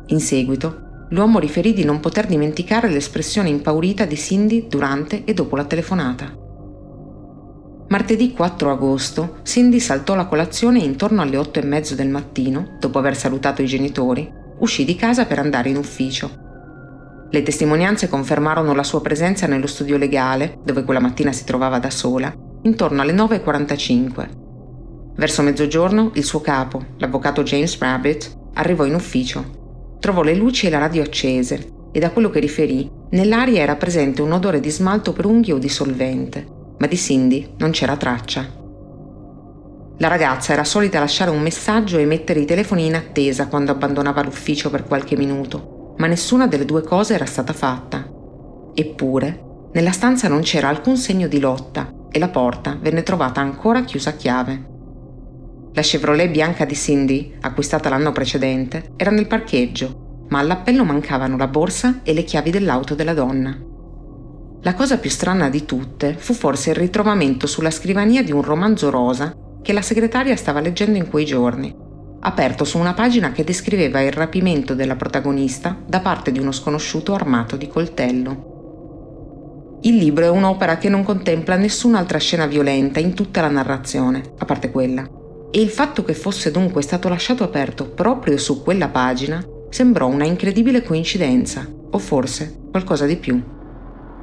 In 0.09 0.21
seguito 0.21 0.86
L'uomo 1.11 1.39
riferì 1.39 1.73
di 1.73 1.85
non 1.85 2.01
poter 2.01 2.27
dimenticare 2.27 2.89
l'espressione 2.89 3.49
impaurita 3.49 4.05
di 4.05 4.17
Cindy 4.17 4.67
durante 4.67 5.23
e 5.25 5.35
dopo 5.35 5.55
la 5.55 5.65
telefonata. 5.65 6.45
Martedì 7.89 8.33
4 8.33 8.71
agosto, 8.73 9.37
Cindy 9.45 9.79
saltò 9.79 10.17
la 10.17 10.27
colazione 10.27 10.81
intorno 10.81 11.23
alle 11.23 11.37
otto 11.37 11.61
e 11.61 11.65
mezzo 11.65 11.95
del 11.95 12.09
mattino, 12.09 12.77
dopo 12.81 12.99
aver 12.99 13.17
salutato 13.17 13.63
i 13.63 13.67
genitori, 13.67 14.29
uscì 14.59 14.85
di 14.85 14.97
casa 14.97 15.27
per 15.27 15.39
andare 15.39 15.69
in 15.69 15.77
ufficio. 15.77 16.45
Le 17.31 17.43
testimonianze 17.43 18.09
confermarono 18.09 18.75
la 18.75 18.83
sua 18.83 19.01
presenza 19.01 19.47
nello 19.47 19.69
studio 19.69 19.97
legale, 19.97 20.59
dove 20.65 20.83
quella 20.83 20.99
mattina 21.01 21.31
si 21.31 21.45
trovava 21.45 21.79
da 21.79 21.91
sola, 21.91 22.35
intorno 22.63 23.03
alle 23.03 23.13
9.45. 23.13 24.29
Verso 25.15 25.43
mezzogiorno 25.43 26.11
il 26.15 26.25
suo 26.25 26.41
capo, 26.41 26.85
l'avvocato 26.99 27.45
James 27.45 27.79
Rabbit, 27.79 28.37
arrivò 28.55 28.85
in 28.85 28.95
ufficio 28.95 29.66
Trovò 29.99 30.23
le 30.23 30.35
luci 30.35 30.67
e 30.67 30.71
la 30.71 30.79
radio 30.79 31.03
accese 31.03 31.73
e 31.93 31.99
da 31.99 32.11
quello 32.11 32.31
che 32.31 32.41
riferì, 32.41 32.91
nell'aria 33.11 33.63
era 33.63 33.77
presente 33.77 34.23
un 34.23 34.33
odore 34.33 34.61
di 34.61 34.71
smalto 34.71 35.13
per 35.13 35.25
unghie 35.25 35.55
o 35.55 35.59
di 35.59 35.69
solvente, 35.69 36.47
ma 36.79 36.87
di 36.87 36.97
Cindy 36.97 37.55
non 37.59 37.71
c'era 37.71 37.97
traccia. 37.97 38.65
La 39.99 40.09
ragazza 40.09 40.53
era 40.53 40.65
solita 40.65 40.99
lasciare 40.99 41.31
un 41.31 41.41
messaggio 41.41 41.97
e 41.97 42.05
mettere 42.05 42.41
i 42.41 42.45
telefoni 42.45 42.85
in 42.85 42.95
attesa 42.95 43.47
quando 43.47 43.73
abbandonava 43.73 44.23
l'ufficio 44.23 44.69
per 44.69 44.85
qualche 44.85 45.17
minuto, 45.17 45.95
ma 45.97 46.07
nessuna 46.07 46.47
delle 46.47 46.67
due 46.67 46.83
cose 46.83 47.15
era 47.15 47.25
stata 47.25 47.55
fatta. 47.55 48.07
Eppure, 48.75 49.45
nella 49.73 49.93
stanza 49.93 50.29
non 50.29 50.43
c'era 50.43 50.69
alcun 50.69 50.99
segno 50.99 51.29
di 51.29 51.41
lotta 51.41 51.91
e 52.11 52.19
la 52.19 52.29
porta 52.29 52.77
venne 52.79 53.03
trovata 53.03 53.41
ancora 53.41 53.85
chiusa 53.85 54.11
a 54.11 54.15
chiave. 54.15 54.75
La 55.77 55.83
Chevrolet 55.83 56.31
bianca 56.31 56.65
di 56.65 56.75
Cindy, 56.75 57.35
acquistata 57.39 57.91
l'anno 57.91 58.11
precedente, 58.11 58.93
era 58.97 59.11
nel 59.11 59.27
parcheggio, 59.27 60.25
ma 60.31 60.39
all'appello 60.39 60.85
mancavano 60.85 61.37
la 61.37 61.49
borsa 61.49 62.01
e 62.03 62.15
le 62.15 62.25
chiavi 62.25 62.51
dell'auto 62.51 62.95
della 62.95 63.13
donna. 63.13 63.55
La 64.63 64.73
cosa 64.73 64.97
più 64.97 65.11
strana 65.11 65.51
di 65.51 65.67
tutte 65.67 66.15
fu 66.17 66.33
forse 66.33 66.71
il 66.71 66.77
ritrovamento 66.77 67.47
sulla 67.47 67.71
scrivania 67.71 68.23
di 68.23 68.33
un 68.33 68.41
romanzo 68.41 68.89
rosa 68.89 69.37
che 69.61 69.75
la 69.75 69.83
segretaria 69.83 70.35
stava 70.35 70.61
leggendo 70.61 70.97
in 70.97 71.11
quei 71.11 71.27
giorni, 71.27 71.77
aperto 72.21 72.65
su 72.65 72.79
una 72.79 72.95
pagina 72.95 73.33
che 73.33 73.45
descriveva 73.45 74.01
il 74.01 74.13
rapimento 74.13 74.75
della 74.75 74.97
protagonista 74.97 75.79
da 75.87 76.01
parte 76.01 76.33
di 76.33 76.39
uno 76.39 76.53
sconosciuto 76.53 77.13
armato 77.13 77.59
di 77.59 77.69
coltello. 77.69 79.79
Il 79.83 79.97
libro 79.97 80.25
è 80.25 80.31
un'opera 80.31 80.79
che 80.79 80.89
non 80.89 81.03
contempla 81.03 81.57
nessun'altra 81.57 82.17
scena 82.17 82.47
violenta 82.47 82.99
in 82.99 83.13
tutta 83.13 83.43
la 83.43 83.51
narrazione, 83.51 84.23
a 84.39 84.47
parte 84.47 84.71
quella 84.71 85.07
e 85.57 85.61
il 85.63 85.71
fatto 85.71 86.05
che 86.05 86.13
fosse 86.13 86.51
dunque 86.51 86.83
stato 86.83 87.09
lasciato 87.09 87.43
aperto 87.43 87.89
proprio 87.89 88.37
su 88.37 88.63
quella 88.63 88.89
pagina 88.89 89.43
sembrò 89.71 90.07
una 90.07 90.27
incredibile 90.27 90.83
coincidenza, 90.83 91.67
o 91.93 91.97
forse 91.97 92.59
qualcosa 92.71 93.07
di 93.07 93.17
più. 93.17 93.43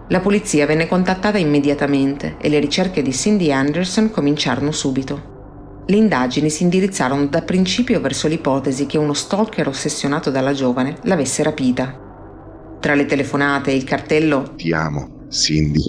La 0.10 0.20
polizia 0.20 0.68
venne 0.68 0.88
contattata 0.88 1.40
immediatamente 1.40 2.36
e 2.40 2.50
le 2.50 2.60
ricerche 2.60 3.02
di 3.02 3.12
Cindy 3.12 3.52
Anderson 3.52 4.12
cominciarono 4.12 4.72
subito. 4.72 5.82
Le 5.88 5.96
indagini 5.96 6.52
si 6.52 6.62
indirizzarono 6.62 7.26
da 7.26 7.42
principio 7.42 8.00
verso 8.00 8.28
l'ipotesi 8.28 8.86
che 8.86 9.00
uno 9.00 9.14
stalker 9.14 9.68
ossessionato 9.68 10.30
dalla 10.30 10.54
giovane 10.54 10.98
l'avesse 11.02 11.42
rapita. 11.42 12.78
Tra 12.80 12.94
le 12.94 13.08
telefonate 13.08 13.72
e 13.72 13.76
il 13.76 13.86
cartello 13.86 14.54
Ti 14.56 14.72
amo, 14.72 15.26
Cindy. 15.32 15.82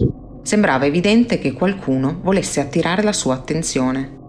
Sembrava 0.43 0.87
evidente 0.87 1.39
che 1.39 1.53
qualcuno 1.53 2.21
volesse 2.23 2.61
attirare 2.61 3.03
la 3.03 3.13
sua 3.13 3.35
attenzione. 3.35 4.23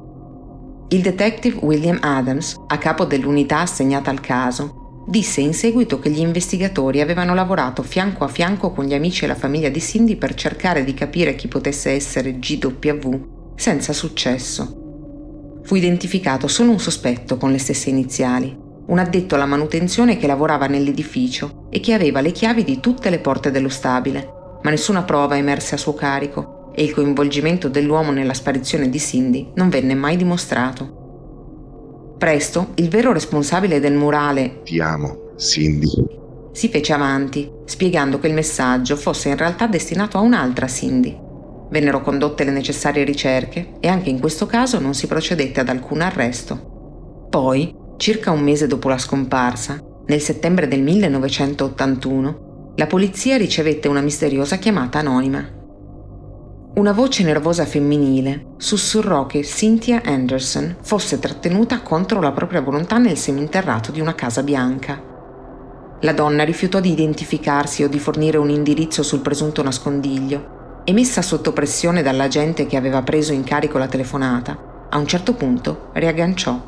Il 0.90 1.02
detective 1.02 1.58
William 1.64 1.98
Adams, 2.00 2.56
a 2.68 2.78
capo 2.78 3.06
dell'unità 3.06 3.62
assegnata 3.62 4.12
al 4.12 4.20
caso, 4.20 5.04
disse 5.08 5.42
in 5.42 5.56
seguito 5.56 5.98
che 5.98 6.12
gli 6.12 6.20
investigatori 6.20 7.02
avevano 7.02 7.34
lavorato 7.34 7.82
fianco 7.82 8.24
a 8.24 8.28
fianco 8.28 8.72
con 8.72 8.86
gli 8.86 8.94
amici 8.94 9.24
e 9.24 9.28
la 9.28 9.34
famiglia 9.34 9.70
di 9.70 9.82
Cindy 9.82 10.16
per 10.16 10.36
cercare 10.36 10.84
di 10.84 10.94
capire 10.94 11.34
chi 11.34 11.48
potesse 11.48 11.90
essere 11.90 12.38
GW, 12.38 13.54
senza 13.56 13.94
successo. 13.94 15.60
Fu 15.64 15.74
identificato 15.74 16.48
solo 16.48 16.70
un 16.70 16.80
sospetto 16.80 17.38
con 17.38 17.52
le 17.52 17.58
stesse 17.58 17.90
iniziali, 17.90 18.56
un 18.86 19.00
addetto 19.00 19.34
alla 19.34 19.48
manutenzione 19.48 20.18
che 20.18 20.28
lavorava 20.28 20.68
nell'edificio 20.68 21.66
e 21.72 21.80
che 21.80 21.94
aveva 21.94 22.22
le 22.22 22.32
chiavi 22.32 22.64
di 22.64 22.80
tutte 22.80 23.10
le 23.10 23.18
porte 23.18 23.50
dello 23.50 23.70
stabile, 23.70 24.60
ma 24.62 24.70
nessuna 24.70 25.02
prova 25.02 25.36
emerse 25.36 25.74
a 25.74 25.80
suo 25.80 25.96
carico 25.96 26.55
e 26.76 26.84
il 26.84 26.94
coinvolgimento 26.94 27.70
dell'uomo 27.70 28.12
nella 28.12 28.34
sparizione 28.34 28.90
di 28.90 29.00
Cindy 29.00 29.52
non 29.56 29.70
venne 29.70 29.96
mai 29.96 30.18
dimostrato. 30.18 32.16
Presto, 32.18 32.74
il 32.76 32.90
vero 32.90 33.14
responsabile 33.14 33.80
del 33.80 33.94
murale 33.94 34.62
Ti 34.64 34.80
amo, 34.80 35.32
Cindy 35.38 36.24
si 36.56 36.70
fece 36.70 36.94
avanti, 36.94 37.52
spiegando 37.66 38.18
che 38.18 38.28
il 38.28 38.34
messaggio 38.34 38.96
fosse 38.96 39.28
in 39.28 39.36
realtà 39.36 39.68
destinato 39.68 40.18
a 40.18 40.22
un'altra 40.22 40.68
Cindy. 40.68 41.14
Vennero 41.70 42.00
condotte 42.02 42.46
le 42.46 42.52
necessarie 42.52 43.04
ricerche 43.04 43.74
e 43.82 43.90
anche 43.90 44.10
in 44.10 44.22
questo 44.22 44.46
caso 44.46 44.80
non 44.80 44.94
si 44.94 45.06
procedette 45.06 45.60
ad 45.60 45.68
alcun 45.68 46.00
arresto. 46.00 47.28
Poi, 47.30 47.76
circa 47.98 48.32
un 48.32 48.42
mese 48.42 48.68
dopo 48.68 48.88
la 48.88 48.98
scomparsa, 48.98 49.84
nel 50.06 50.22
settembre 50.22 50.70
del 50.70 50.82
1981, 50.82 52.74
la 52.78 52.88
polizia 52.88 53.36
ricevette 53.36 53.90
una 53.90 54.02
misteriosa 54.02 54.56
chiamata 54.56 55.00
anonima. 55.00 55.46
Una 56.76 56.92
voce 56.92 57.24
nervosa 57.24 57.66
femminile 57.66 58.48
sussurrò 58.58 59.26
che 59.28 59.44
Cynthia 59.44 60.02
Anderson 60.04 60.76
fosse 60.82 61.20
trattenuta 61.20 61.80
contro 61.80 62.20
la 62.20 62.34
propria 62.34 62.60
volontà 62.60 62.98
nel 62.98 63.16
seminterrato 63.16 63.94
di 63.94 64.02
una 64.02 64.14
casa 64.14 64.44
bianca. 64.44 65.02
La 66.02 66.12
donna 66.12 66.44
rifiutò 66.44 66.82
di 66.82 66.92
identificarsi 66.92 67.84
o 67.84 67.88
di 67.88 67.98
fornire 67.98 68.38
un 68.38 68.50
indirizzo 68.50 69.04
sul 69.04 69.22
presunto 69.22 69.64
nascondiglio 69.64 70.82
e 70.84 70.92
messa 70.92 71.22
sotto 71.22 71.54
pressione 71.54 72.02
dall'agente 72.02 72.66
che 72.66 72.76
aveva 72.76 73.02
preso 73.04 73.32
in 73.32 73.46
carico 73.46 73.78
la 73.78 73.88
telefonata, 73.88 74.88
a 74.90 74.98
un 74.98 75.08
certo 75.08 75.34
punto 75.34 75.92
riagganciò. 75.94 76.60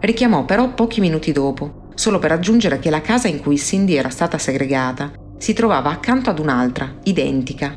Richiamò 0.00 0.44
però 0.44 0.74
pochi 0.74 0.98
minuti 0.98 1.30
dopo, 1.30 1.90
solo 1.94 2.18
per 2.18 2.32
aggiungere 2.32 2.80
che 2.80 2.90
la 2.90 3.00
casa 3.00 3.28
in 3.28 3.40
cui 3.40 3.56
Cindy 3.56 3.94
era 3.94 4.10
stata 4.10 4.36
segregata 4.36 5.12
si 5.38 5.52
trovava 5.52 5.90
accanto 5.90 6.28
ad 6.28 6.40
un'altra, 6.40 6.96
identica, 7.04 7.72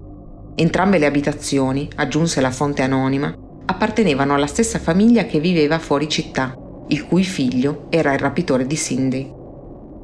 Entrambe 0.55 0.99
le 0.99 1.07
abitazioni, 1.07 1.89
aggiunse 1.95 2.39
la 2.39 2.51
fonte 2.51 2.83
anonima, 2.83 3.35
appartenevano 3.65 4.35
alla 4.35 4.45
stessa 4.45 4.77
famiglia 4.77 5.25
che 5.25 5.39
viveva 5.39 5.79
fuori 5.79 6.07
città, 6.07 6.55
il 6.89 7.07
cui 7.07 7.23
figlio 7.23 7.87
era 7.89 8.13
il 8.13 8.19
rapitore 8.19 8.67
di 8.67 8.75
Cindy. 8.75 9.31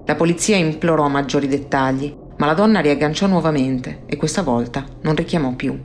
La 0.05 0.15
polizia 0.15 0.55
implorò 0.55 1.07
maggiori 1.07 1.47
dettagli, 1.47 2.15
ma 2.37 2.47
la 2.47 2.55
donna 2.55 2.79
riagganciò 2.79 3.27
nuovamente 3.27 4.03
e 4.07 4.17
questa 4.17 4.41
volta 4.41 4.85
non 5.01 5.15
richiamò 5.15 5.53
più. 5.53 5.77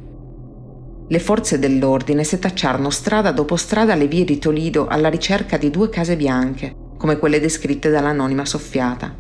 Le 1.07 1.19
forze 1.19 1.59
dell'ordine 1.59 2.25
setacciarono 2.25 2.89
strada 2.89 3.33
dopo 3.33 3.57
strada 3.57 3.95
le 3.95 4.07
vie 4.07 4.25
di 4.25 4.39
Toledo 4.39 4.87
alla 4.87 5.11
ricerca 5.11 5.59
di 5.59 5.69
due 5.69 5.91
case 5.91 6.17
bianche, 6.17 6.75
come 6.97 7.19
quelle 7.19 7.39
descritte 7.39 7.91
dall'anonima 7.91 8.47
soffiata. 8.47 9.15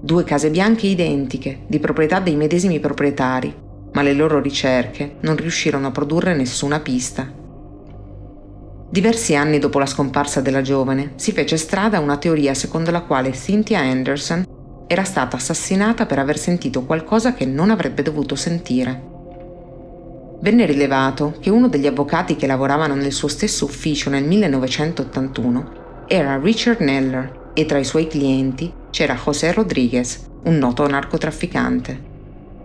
Due 0.00 0.24
case 0.24 0.50
bianche 0.50 0.88
identiche, 0.88 1.60
di 1.68 1.78
proprietà 1.78 2.18
dei 2.18 2.34
medesimi 2.34 2.80
proprietari, 2.80 3.54
ma 3.92 4.02
le 4.02 4.12
loro 4.12 4.40
ricerche 4.40 5.16
non 5.20 5.36
riuscirono 5.36 5.86
a 5.86 5.90
produrre 5.90 6.34
nessuna 6.34 6.80
pista. 6.80 7.40
Diversi 8.90 9.34
anni 9.34 9.58
dopo 9.58 9.78
la 9.78 9.86
scomparsa 9.86 10.40
della 10.40 10.60
giovane 10.60 11.12
si 11.16 11.32
fece 11.32 11.56
strada 11.56 11.98
una 11.98 12.18
teoria 12.18 12.52
secondo 12.52 12.90
la 12.90 13.00
quale 13.00 13.32
Cynthia 13.32 13.80
Anderson 13.80 14.44
era 14.86 15.04
stata 15.04 15.36
assassinata 15.36 16.04
per 16.04 16.18
aver 16.18 16.36
sentito 16.36 16.84
qualcosa 16.84 17.32
che 17.32 17.46
non 17.46 17.70
avrebbe 17.70 18.02
dovuto 18.02 18.34
sentire. 18.34 19.10
Venne 20.40 20.66
rilevato 20.66 21.36
che 21.40 21.48
uno 21.48 21.68
degli 21.68 21.86
avvocati 21.86 22.36
che 22.36 22.46
lavoravano 22.46 22.94
nel 22.94 23.12
suo 23.12 23.28
stesso 23.28 23.64
ufficio 23.64 24.10
nel 24.10 24.24
1981 24.24 26.04
era 26.06 26.38
Richard 26.38 26.80
Neller 26.80 27.52
e 27.54 27.64
tra 27.64 27.78
i 27.78 27.84
suoi 27.84 28.06
clienti 28.08 28.70
c'era 28.90 29.14
José 29.14 29.52
Rodriguez, 29.52 30.28
un 30.44 30.58
noto 30.58 30.86
narcotrafficante. 30.86 32.11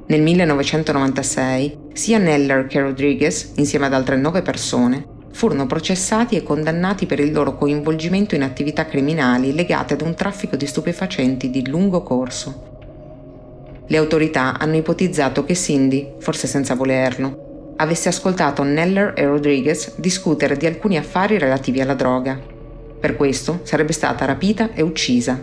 Nel 0.10 0.22
1996 0.22 1.78
sia 1.92 2.18
Neller 2.18 2.66
che 2.66 2.80
Rodriguez, 2.80 3.52
insieme 3.56 3.88
ad 3.88 3.94
altre 3.94 4.16
nove 4.16 4.42
persone, 4.42 5.06
furono 5.34 5.68
processati 5.68 6.38
e 6.38 6.44
condannati 6.44 7.06
per 7.06 7.20
il 7.20 7.34
loro 7.34 7.58
coinvolgimento 7.58 8.34
in 8.34 8.44
attività 8.44 8.86
criminali 8.86 9.54
legate 9.54 9.96
ad 9.96 10.02
un 10.02 10.16
traffico 10.16 10.56
di 10.56 10.66
stupefacenti 10.66 11.50
di 11.50 11.68
lungo 11.68 12.04
corso. 12.04 13.84
Le 13.86 13.98
autorità 13.98 14.58
hanno 14.58 14.78
ipotizzato 14.78 15.44
che 15.44 15.56
Cindy, 15.56 16.14
forse 16.20 16.48
senza 16.48 16.74
volerlo, 16.74 17.74
avesse 17.76 18.08
ascoltato 18.08 18.64
Neller 18.64 19.12
e 19.14 19.26
Rodriguez 19.26 19.96
discutere 19.98 20.56
di 20.56 20.66
alcuni 20.66 20.98
affari 20.98 21.38
relativi 21.38 21.82
alla 21.82 21.96
droga. 21.96 22.40
Per 22.98 23.18
questo 23.18 23.60
sarebbe 23.64 23.92
stata 23.92 24.24
rapita 24.24 24.74
e 24.74 24.82
uccisa. 24.82 25.38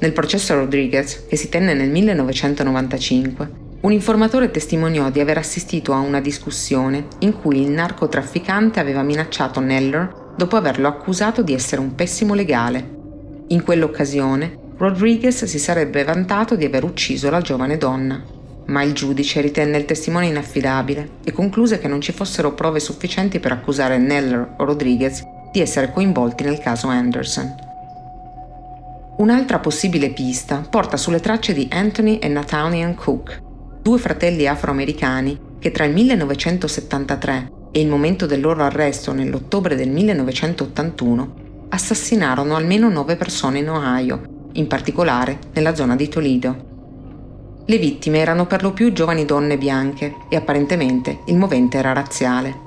Nel 0.00 0.12
processo 0.12 0.56
Rodriguez, 0.56 1.26
che 1.28 1.36
si 1.36 1.48
tenne 1.48 1.74
nel 1.74 1.90
1995, 1.90 3.66
un 3.80 3.92
informatore 3.92 4.50
testimoniò 4.50 5.08
di 5.08 5.20
aver 5.20 5.38
assistito 5.38 5.92
a 5.92 5.98
una 5.98 6.20
discussione 6.20 7.06
in 7.20 7.40
cui 7.40 7.62
il 7.62 7.70
narcotrafficante 7.70 8.80
aveva 8.80 9.02
minacciato 9.02 9.60
Neller 9.60 10.32
dopo 10.36 10.56
averlo 10.56 10.88
accusato 10.88 11.42
di 11.42 11.54
essere 11.54 11.80
un 11.80 11.94
pessimo 11.94 12.34
legale. 12.34 12.96
In 13.48 13.62
quell'occasione, 13.62 14.58
Rodriguez 14.76 15.44
si 15.44 15.58
sarebbe 15.60 16.02
vantato 16.02 16.56
di 16.56 16.64
aver 16.64 16.82
ucciso 16.82 17.30
la 17.30 17.40
giovane 17.40 17.76
donna, 17.76 18.20
ma 18.66 18.82
il 18.82 18.94
giudice 18.94 19.40
ritenne 19.40 19.78
il 19.78 19.84
testimone 19.84 20.26
inaffidabile 20.26 21.10
e 21.22 21.30
concluse 21.30 21.78
che 21.78 21.88
non 21.88 22.00
ci 22.00 22.12
fossero 22.12 22.54
prove 22.54 22.80
sufficienti 22.80 23.38
per 23.38 23.52
accusare 23.52 23.96
Neller 23.96 24.54
o 24.58 24.64
Rodriguez 24.64 25.22
di 25.52 25.60
essere 25.60 25.92
coinvolti 25.92 26.42
nel 26.42 26.58
caso 26.58 26.88
Anderson. 26.88 27.54
Un'altra 29.18 29.60
possibile 29.60 30.10
pista 30.10 30.64
porta 30.68 30.96
sulle 30.96 31.20
tracce 31.20 31.52
di 31.52 31.68
Anthony 31.70 32.18
e 32.18 32.28
Nathaniel 32.28 32.94
Cook, 32.94 33.46
due 33.88 33.98
fratelli 33.98 34.46
afroamericani 34.46 35.56
che 35.58 35.70
tra 35.70 35.86
il 35.86 35.94
1973 35.94 37.52
e 37.72 37.80
il 37.80 37.88
momento 37.88 38.26
del 38.26 38.38
loro 38.38 38.62
arresto 38.62 39.14
nell'ottobre 39.14 39.76
del 39.76 39.88
1981 39.88 41.34
assassinarono 41.70 42.54
almeno 42.54 42.90
nove 42.90 43.16
persone 43.16 43.60
in 43.60 43.70
Ohio, 43.70 44.48
in 44.52 44.66
particolare 44.66 45.38
nella 45.54 45.74
zona 45.74 45.96
di 45.96 46.06
Toledo. 46.06 46.66
Le 47.64 47.78
vittime 47.78 48.18
erano 48.18 48.46
per 48.46 48.62
lo 48.62 48.74
più 48.74 48.92
giovani 48.92 49.24
donne 49.24 49.56
bianche 49.56 50.16
e 50.28 50.36
apparentemente 50.36 51.20
il 51.24 51.38
movente 51.38 51.78
era 51.78 51.94
razziale. 51.94 52.66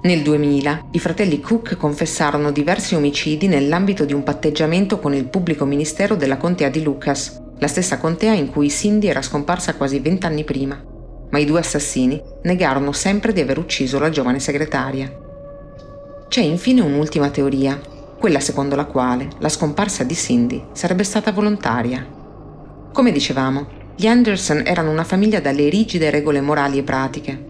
Nel 0.00 0.22
2000 0.22 0.86
i 0.92 0.98
fratelli 0.98 1.40
Cook 1.42 1.76
confessarono 1.76 2.52
diversi 2.52 2.94
omicidi 2.94 3.48
nell'ambito 3.48 4.06
di 4.06 4.14
un 4.14 4.22
patteggiamento 4.22 4.98
con 4.98 5.12
il 5.12 5.28
pubblico 5.28 5.66
ministero 5.66 6.16
della 6.16 6.38
contea 6.38 6.70
di 6.70 6.82
Lucas, 6.82 7.42
la 7.58 7.66
stessa 7.66 7.98
contea 7.98 8.32
in 8.32 8.50
cui 8.50 8.70
Cindy 8.70 9.08
era 9.08 9.22
scomparsa 9.22 9.74
quasi 9.74 9.98
vent'anni 9.98 10.44
prima, 10.44 10.80
ma 11.30 11.38
i 11.38 11.44
due 11.44 11.60
assassini 11.60 12.22
negarono 12.42 12.92
sempre 12.92 13.32
di 13.32 13.40
aver 13.40 13.58
ucciso 13.58 13.98
la 13.98 14.10
giovane 14.10 14.40
segretaria. 14.40 15.10
C'è 16.28 16.42
infine 16.42 16.80
un'ultima 16.80 17.30
teoria, 17.30 17.80
quella 18.18 18.40
secondo 18.40 18.76
la 18.76 18.84
quale 18.84 19.28
la 19.38 19.48
scomparsa 19.48 20.04
di 20.04 20.14
Cindy 20.14 20.64
sarebbe 20.72 21.04
stata 21.04 21.32
volontaria. 21.32 22.06
Come 22.92 23.12
dicevamo, 23.12 23.66
gli 23.96 24.06
Anderson 24.06 24.62
erano 24.64 24.90
una 24.90 25.04
famiglia 25.04 25.40
dalle 25.40 25.68
rigide 25.68 26.10
regole 26.10 26.40
morali 26.40 26.78
e 26.78 26.82
pratiche. 26.82 27.44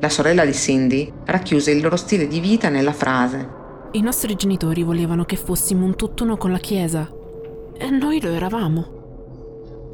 La 0.00 0.08
sorella 0.08 0.44
di 0.44 0.52
Cindy 0.52 1.12
racchiuse 1.24 1.70
il 1.70 1.80
loro 1.80 1.96
stile 1.96 2.26
di 2.26 2.40
vita 2.40 2.68
nella 2.68 2.92
frase 2.92 3.48
I 3.92 4.00
nostri 4.00 4.34
genitori 4.34 4.82
volevano 4.82 5.24
che 5.24 5.36
fossimo 5.36 5.84
un 5.84 5.94
tutt'uno 5.94 6.36
con 6.36 6.50
la 6.50 6.58
Chiesa 6.58 7.08
e 7.76 7.90
noi 7.90 8.20
lo 8.20 8.30
eravamo. 8.30 9.01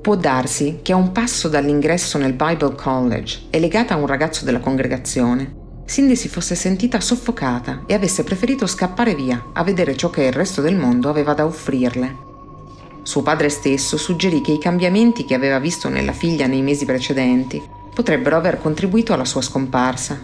Può 0.09 0.17
darsi 0.17 0.79
che 0.81 0.93
a 0.93 0.97
un 0.97 1.13
passo 1.13 1.51
dall'ingresso 1.51 2.17
nel 2.17 2.33
Bible 2.33 2.75
College 2.75 3.41
e 3.51 3.61
legata 3.61 3.93
a 3.93 3.99
un 3.99 4.07
ragazzo 4.07 4.47
della 4.47 4.59
congregazione, 4.59 5.83
Cindy 5.85 6.17
si 6.17 6.31
fosse 6.31 6.55
sentita 6.55 6.99
soffocata 6.99 7.83
e 7.85 7.93
avesse 7.93 8.25
preferito 8.25 8.67
scappare 8.67 9.15
via 9.15 9.51
a 9.53 9.63
vedere 9.63 9.95
ciò 9.99 10.09
che 10.09 10.23
il 10.23 10.33
resto 10.33 10.63
del 10.63 10.77
mondo 10.77 11.11
aveva 11.11 11.35
da 11.35 11.45
offrirle. 11.45 12.17
Suo 13.03 13.21
padre 13.21 13.51
stesso 13.51 13.99
suggerì 13.99 14.41
che 14.41 14.53
i 14.53 14.59
cambiamenti 14.59 15.27
che 15.27 15.35
aveva 15.35 15.59
visto 15.59 15.91
nella 15.91 16.15
figlia 16.15 16.47
nei 16.47 16.63
mesi 16.63 16.87
precedenti 16.87 17.63
potrebbero 17.93 18.39
aver 18.39 18.59
contribuito 18.63 19.13
alla 19.13 19.27
sua 19.27 19.43
scomparsa. 19.43 20.19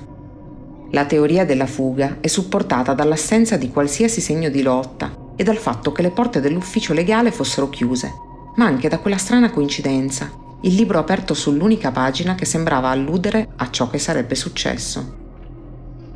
La 0.92 1.04
teoria 1.04 1.44
della 1.44 1.66
fuga 1.66 2.16
è 2.20 2.26
supportata 2.28 2.94
dall'assenza 2.94 3.58
di 3.58 3.68
qualsiasi 3.68 4.22
segno 4.22 4.48
di 4.48 4.62
lotta 4.62 5.14
e 5.36 5.44
dal 5.44 5.58
fatto 5.58 5.92
che 5.92 6.00
le 6.00 6.10
porte 6.10 6.40
dell'ufficio 6.40 6.94
legale 6.94 7.30
fossero 7.30 7.68
chiuse 7.68 8.32
ma 8.56 8.66
anche 8.66 8.88
da 8.88 8.98
quella 8.98 9.16
strana 9.16 9.50
coincidenza, 9.50 10.30
il 10.62 10.74
libro 10.74 10.98
aperto 10.98 11.34
sull'unica 11.34 11.90
pagina 11.90 12.34
che 12.34 12.44
sembrava 12.44 12.88
alludere 12.88 13.48
a 13.56 13.70
ciò 13.70 13.90
che 13.90 13.98
sarebbe 13.98 14.34
successo. 14.34 15.22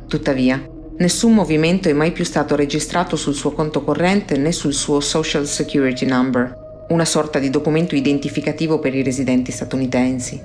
Tuttavia, 0.07 0.67
nessun 0.97 1.33
movimento 1.33 1.87
è 1.87 1.93
mai 1.93 2.11
più 2.11 2.23
stato 2.23 2.55
registrato 2.55 3.15
sul 3.15 3.35
suo 3.35 3.51
conto 3.51 3.83
corrente 3.83 4.37
né 4.37 4.51
sul 4.51 4.73
suo 4.73 4.99
Social 5.01 5.45
Security 5.45 6.05
Number, 6.05 6.85
una 6.89 7.05
sorta 7.05 7.37
di 7.37 7.51
documento 7.51 7.93
identificativo 7.93 8.79
per 8.79 8.95
i 8.95 9.03
residenti 9.03 9.51
statunitensi. 9.51 10.41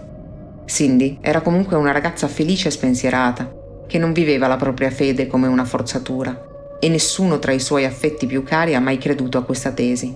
Cindy 0.67 1.19
era 1.23 1.41
comunque 1.41 1.77
una 1.77 1.93
ragazza 1.93 2.29
felice 2.29 2.69
e 2.69 2.73
spensierata, 2.73 3.51
che 3.87 3.99
non 3.99 4.13
viveva 4.13 4.47
la 4.47 4.57
propria 4.57 4.91
fede 4.91 5.27
come 5.27 5.47
una 5.47 5.65
forzatura, 5.65 6.77
e 6.79 6.89
nessuno 6.89 7.39
tra 7.39 7.53
i 7.53 7.61
suoi 7.61 7.87
affetti 7.87 8.27
più 8.27 8.43
cari 8.43 8.75
ha 8.75 8.81
mai 8.81 8.99
creduto 8.99 9.39
a 9.39 9.45
questa 9.45 9.73
tesi. 9.73 10.15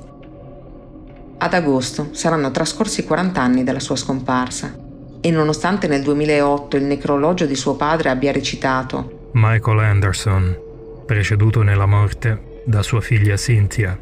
Ad 1.40 1.54
agosto 1.54 2.08
saranno 2.12 2.50
trascorsi 2.50 3.04
40 3.04 3.40
anni 3.40 3.62
dalla 3.62 3.78
sua 3.78 3.94
scomparsa 3.94 4.74
e 5.20 5.30
nonostante 5.30 5.86
nel 5.86 6.02
2008 6.02 6.76
il 6.76 6.82
necrologio 6.82 7.46
di 7.46 7.54
suo 7.54 7.76
padre 7.76 8.10
abbia 8.10 8.32
recitato 8.32 9.30
Michael 9.32 9.78
Anderson, 9.78 10.58
preceduto 11.06 11.62
nella 11.62 11.86
morte 11.86 12.60
da 12.64 12.82
sua 12.82 13.00
figlia 13.00 13.36
Cynthia. 13.36 13.96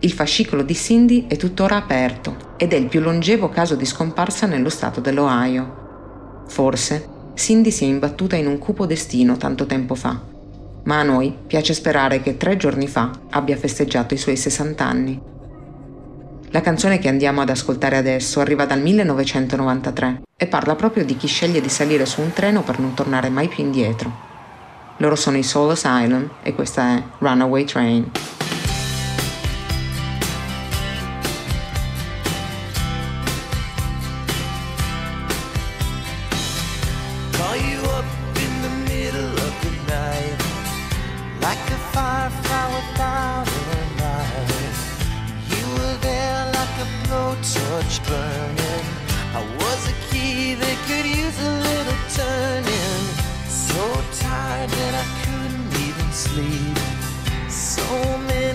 Il 0.00 0.12
fascicolo 0.12 0.62
di 0.62 0.74
Cindy 0.74 1.26
è 1.28 1.36
tuttora 1.36 1.76
aperto 1.76 2.54
ed 2.56 2.74
è 2.74 2.76
il 2.76 2.88
più 2.88 3.00
longevo 3.00 3.48
caso 3.48 3.74
di 3.74 3.86
scomparsa 3.86 4.46
nello 4.46 4.68
stato 4.68 5.00
dell'Ohio. 5.00 6.44
Forse 6.46 7.08
Cindy 7.34 7.70
si 7.70 7.84
è 7.84 7.86
imbattuta 7.86 8.36
in 8.36 8.46
un 8.46 8.58
cupo 8.58 8.84
destino 8.84 9.38
tanto 9.38 9.64
tempo 9.64 9.94
fa, 9.94 10.20
ma 10.84 11.00
a 11.00 11.04
noi 11.04 11.34
piace 11.46 11.72
sperare 11.72 12.20
che 12.20 12.36
tre 12.36 12.56
giorni 12.56 12.86
fa 12.86 13.10
abbia 13.30 13.56
festeggiato 13.56 14.12
i 14.12 14.18
suoi 14.18 14.36
60 14.36 14.84
anni. 14.84 15.20
La 16.52 16.62
canzone 16.62 16.98
che 16.98 17.06
andiamo 17.06 17.42
ad 17.42 17.48
ascoltare 17.48 17.96
adesso 17.96 18.40
arriva 18.40 18.64
dal 18.64 18.80
1993 18.80 20.22
e 20.36 20.46
parla 20.48 20.74
proprio 20.74 21.04
di 21.04 21.16
chi 21.16 21.28
sceglie 21.28 21.60
di 21.60 21.68
salire 21.68 22.04
su 22.06 22.20
un 22.20 22.32
treno 22.32 22.62
per 22.62 22.80
non 22.80 22.92
tornare 22.92 23.28
mai 23.28 23.46
più 23.46 23.62
indietro. 23.62 24.12
Loro 24.96 25.14
sono 25.14 25.36
i 25.36 25.44
Soul 25.44 25.70
Asylum 25.70 26.28
e 26.42 26.52
questa 26.52 26.96
è 26.96 27.02
Runaway 27.18 27.64
Train. 27.64 28.10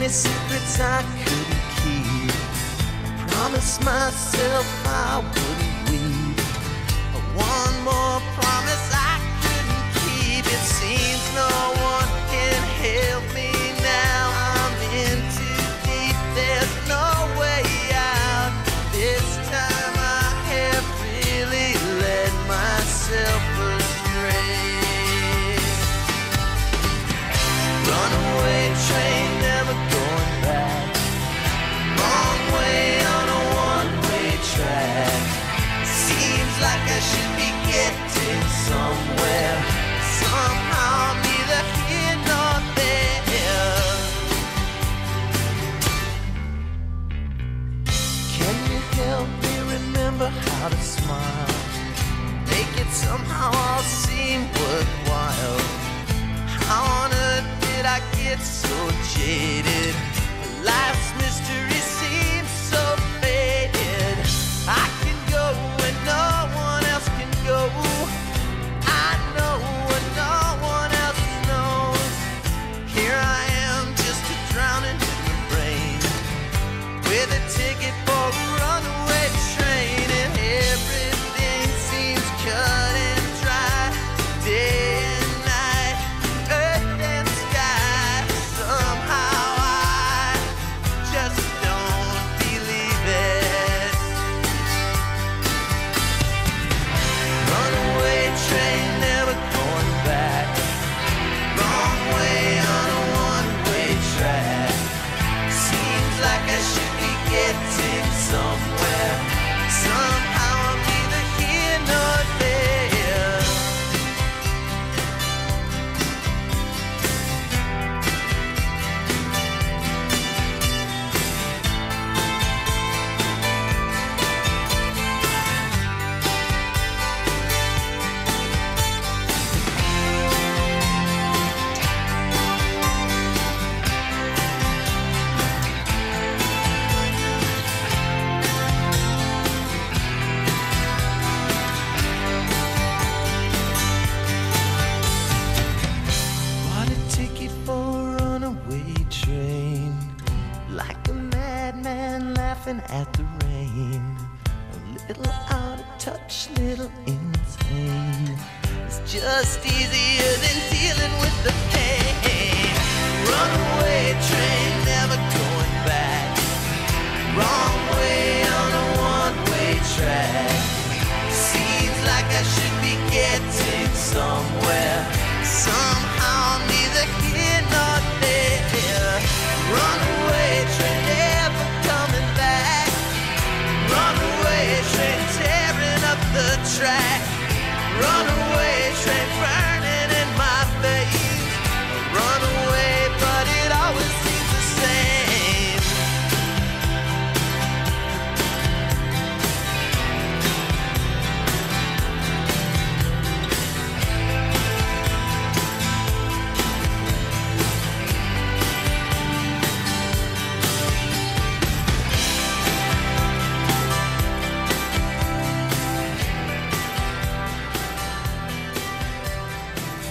I 0.07 1.01
couldn't 1.23 1.61
keep. 1.81 2.31
I 3.09 3.25
promised 3.27 3.83
myself 3.83 4.67
I 4.85 5.17
wouldn't 5.17 5.89
weep. 5.89 6.39
One 7.33 7.83
more 7.83 8.21
promise 8.37 8.91
I 8.93 9.17
couldn't 9.41 9.85
keep. 10.05 10.45
It 10.45 10.61
seems 10.61 11.33
no 11.33 11.74
it 59.27 59.65
is. 59.65 59.74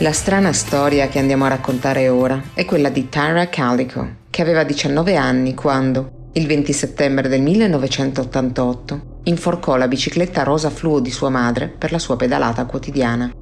La 0.04 0.12
strana 0.12 0.52
storia 0.52 1.08
che 1.08 1.18
andiamo 1.18 1.46
a 1.46 1.48
raccontare 1.48 2.10
ora 2.10 2.50
è 2.52 2.66
quella 2.66 2.90
di 2.90 3.08
Tara 3.08 3.48
Calico, 3.48 4.06
che 4.28 4.42
aveva 4.42 4.62
19 4.62 5.16
anni 5.16 5.54
quando, 5.54 6.28
il 6.34 6.46
20 6.46 6.74
settembre 6.74 7.26
del 7.26 7.40
1988, 7.40 9.20
inforcò 9.24 9.76
la 9.76 9.88
bicicletta 9.88 10.42
rosa 10.42 10.68
fluo 10.68 11.00
di 11.00 11.10
sua 11.10 11.30
madre 11.30 11.68
per 11.68 11.90
la 11.90 11.98
sua 11.98 12.16
pedalata 12.16 12.66
quotidiana. 12.66 13.32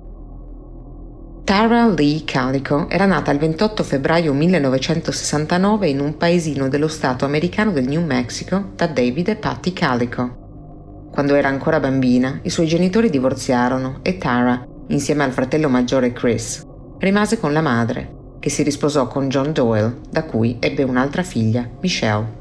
Tara 1.42 1.88
Lee 1.88 2.22
Calico 2.25 2.88
era 2.88 3.07
nata 3.07 3.33
il 3.33 3.40
28 3.40 3.83
febbraio 3.83 4.33
1969 4.33 5.88
in 5.88 5.98
un 5.98 6.16
paesino 6.16 6.68
dello 6.68 6.87
stato 6.87 7.25
americano 7.25 7.72
del 7.72 7.88
New 7.88 8.05
Mexico 8.05 8.70
da 8.77 8.87
David 8.87 9.31
e 9.31 9.35
Patty 9.35 9.72
Calico. 9.72 11.09
Quando 11.11 11.35
era 11.35 11.48
ancora 11.48 11.81
bambina, 11.81 12.38
i 12.44 12.51
suoi 12.51 12.68
genitori 12.68 13.11
divorziarono 13.11 13.98
e 14.03 14.16
Tara, 14.16 14.64
insieme 14.88 15.25
al 15.25 15.33
fratello 15.33 15.68
maggiore 15.68 16.12
Chris, 16.12 16.66
rimase 16.99 17.38
con 17.38 17.53
la 17.53 17.61
madre, 17.61 18.37
che 18.40 18.51
si 18.51 18.62
risposò 18.62 19.07
con 19.07 19.29
John 19.29 19.53
Doyle, 19.53 20.01
da 20.11 20.25
cui 20.25 20.57
ebbe 20.59 20.83
un'altra 20.83 21.23
figlia, 21.23 21.68
Michelle. 21.81 22.40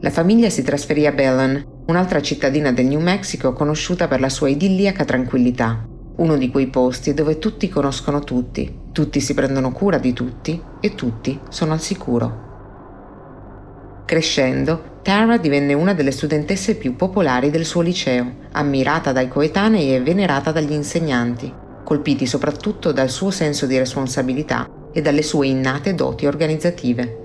La 0.00 0.10
famiglia 0.10 0.50
si 0.50 0.62
trasferì 0.62 1.06
a 1.06 1.12
Belen, 1.12 1.64
un'altra 1.86 2.22
cittadina 2.22 2.72
del 2.72 2.86
New 2.86 3.00
Mexico 3.00 3.52
conosciuta 3.52 4.08
per 4.08 4.20
la 4.20 4.28
sua 4.28 4.48
idilliaca 4.48 5.04
tranquillità, 5.04 5.86
uno 6.16 6.36
di 6.36 6.50
quei 6.50 6.68
posti 6.68 7.12
dove 7.12 7.38
tutti 7.38 7.68
conoscono 7.68 8.20
tutti, 8.20 8.82
tutti 8.92 9.20
si 9.20 9.34
prendono 9.34 9.72
cura 9.72 9.98
di 9.98 10.12
tutti 10.12 10.60
e 10.80 10.94
tutti 10.94 11.38
sono 11.48 11.72
al 11.72 11.80
sicuro. 11.80 12.53
Crescendo, 14.04 15.00
Tara 15.02 15.38
divenne 15.38 15.72
una 15.72 15.94
delle 15.94 16.10
studentesse 16.10 16.76
più 16.76 16.94
popolari 16.94 17.50
del 17.50 17.64
suo 17.64 17.80
liceo, 17.80 18.32
ammirata 18.52 19.12
dai 19.12 19.28
coetanei 19.28 19.94
e 19.94 20.02
venerata 20.02 20.52
dagli 20.52 20.72
insegnanti, 20.72 21.52
colpiti 21.82 22.26
soprattutto 22.26 22.92
dal 22.92 23.08
suo 23.08 23.30
senso 23.30 23.64
di 23.64 23.78
responsabilità 23.78 24.68
e 24.92 25.00
dalle 25.00 25.22
sue 25.22 25.46
innate 25.46 25.94
doti 25.94 26.26
organizzative. 26.26 27.22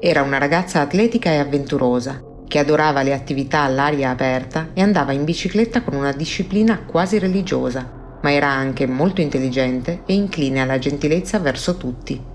Era 0.00 0.22
una 0.22 0.38
ragazza 0.38 0.80
atletica 0.80 1.30
e 1.30 1.38
avventurosa, 1.38 2.22
che 2.46 2.58
adorava 2.58 3.02
le 3.02 3.12
attività 3.12 3.62
all'aria 3.62 4.10
aperta 4.10 4.70
e 4.72 4.82
andava 4.82 5.12
in 5.12 5.24
bicicletta 5.24 5.82
con 5.82 5.94
una 5.94 6.12
disciplina 6.12 6.84
quasi 6.84 7.18
religiosa, 7.18 8.18
ma 8.22 8.32
era 8.32 8.48
anche 8.48 8.86
molto 8.86 9.20
intelligente 9.20 10.02
e 10.06 10.14
incline 10.14 10.60
alla 10.60 10.78
gentilezza 10.78 11.38
verso 11.38 11.76
tutti. 11.76 12.29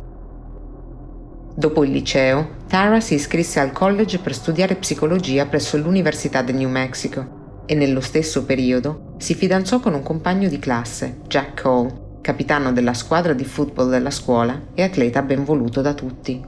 Dopo 1.58 1.86
il 1.86 1.92
liceo, 1.92 2.64
Tara 2.68 3.00
si 3.00 3.14
iscrisse 3.14 3.62
al 3.62 3.72
college 3.72 4.20
per 4.20 4.34
studiare 4.34 4.76
psicologia 4.76 5.46
presso 5.46 5.78
l'Università 5.78 6.42
del 6.42 6.56
New 6.56 6.68
Mexico 6.68 7.64
e 7.66 7.76
nello 7.76 8.02
stesso 8.02 8.44
periodo 8.44 9.14
si 9.20 9.34
fidanzò 9.36 9.80
con 9.80 9.94
un 9.94 10.04
compagno 10.04 10.50
di 10.50 10.60
classe, 10.60 11.20
Jack 11.28 11.62
Cole, 11.62 12.20
capitano 12.20 12.74
della 12.74 12.94
squadra 12.94 13.32
di 13.32 13.46
football 13.46 13.90
della 13.90 14.12
scuola 14.12 14.64
e 14.74 14.84
atleta 14.84 15.22
ben 15.22 15.46
voluto 15.46 15.80
da 15.80 15.94
tutti. 15.94 16.44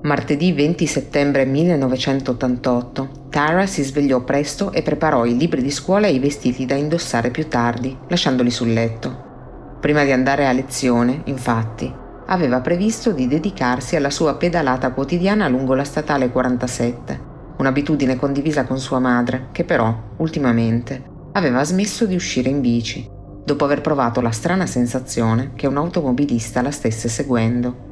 Martedì 0.00 0.52
20 0.52 0.86
settembre 0.86 1.44
1988, 1.44 3.26
Tara 3.28 3.66
si 3.66 3.82
svegliò 3.82 4.20
presto 4.20 4.72
e 4.72 4.80
preparò 4.80 5.26
i 5.26 5.36
libri 5.36 5.60
di 5.60 5.70
scuola 5.70 6.06
e 6.06 6.14
i 6.14 6.18
vestiti 6.18 6.64
da 6.64 6.76
indossare 6.76 7.30
più 7.30 7.46
tardi, 7.46 7.94
lasciandoli 8.08 8.50
sul 8.50 8.72
letto. 8.72 9.76
Prima 9.80 10.02
di 10.04 10.12
andare 10.12 10.46
a 10.46 10.52
lezione, 10.52 11.20
infatti, 11.24 12.06
aveva 12.30 12.60
previsto 12.60 13.12
di 13.12 13.26
dedicarsi 13.26 13.96
alla 13.96 14.10
sua 14.10 14.34
pedalata 14.34 14.90
quotidiana 14.92 15.48
lungo 15.48 15.74
la 15.74 15.84
statale 15.84 16.30
47, 16.30 17.20
un'abitudine 17.56 18.16
condivisa 18.16 18.64
con 18.64 18.78
sua 18.78 18.98
madre, 18.98 19.48
che 19.50 19.64
però, 19.64 19.94
ultimamente, 20.18 21.02
aveva 21.32 21.64
smesso 21.64 22.04
di 22.04 22.14
uscire 22.14 22.50
in 22.50 22.60
bici, 22.60 23.08
dopo 23.44 23.64
aver 23.64 23.80
provato 23.80 24.20
la 24.20 24.30
strana 24.30 24.66
sensazione 24.66 25.52
che 25.54 25.66
un 25.66 25.78
automobilista 25.78 26.60
la 26.60 26.70
stesse 26.70 27.08
seguendo. 27.08 27.86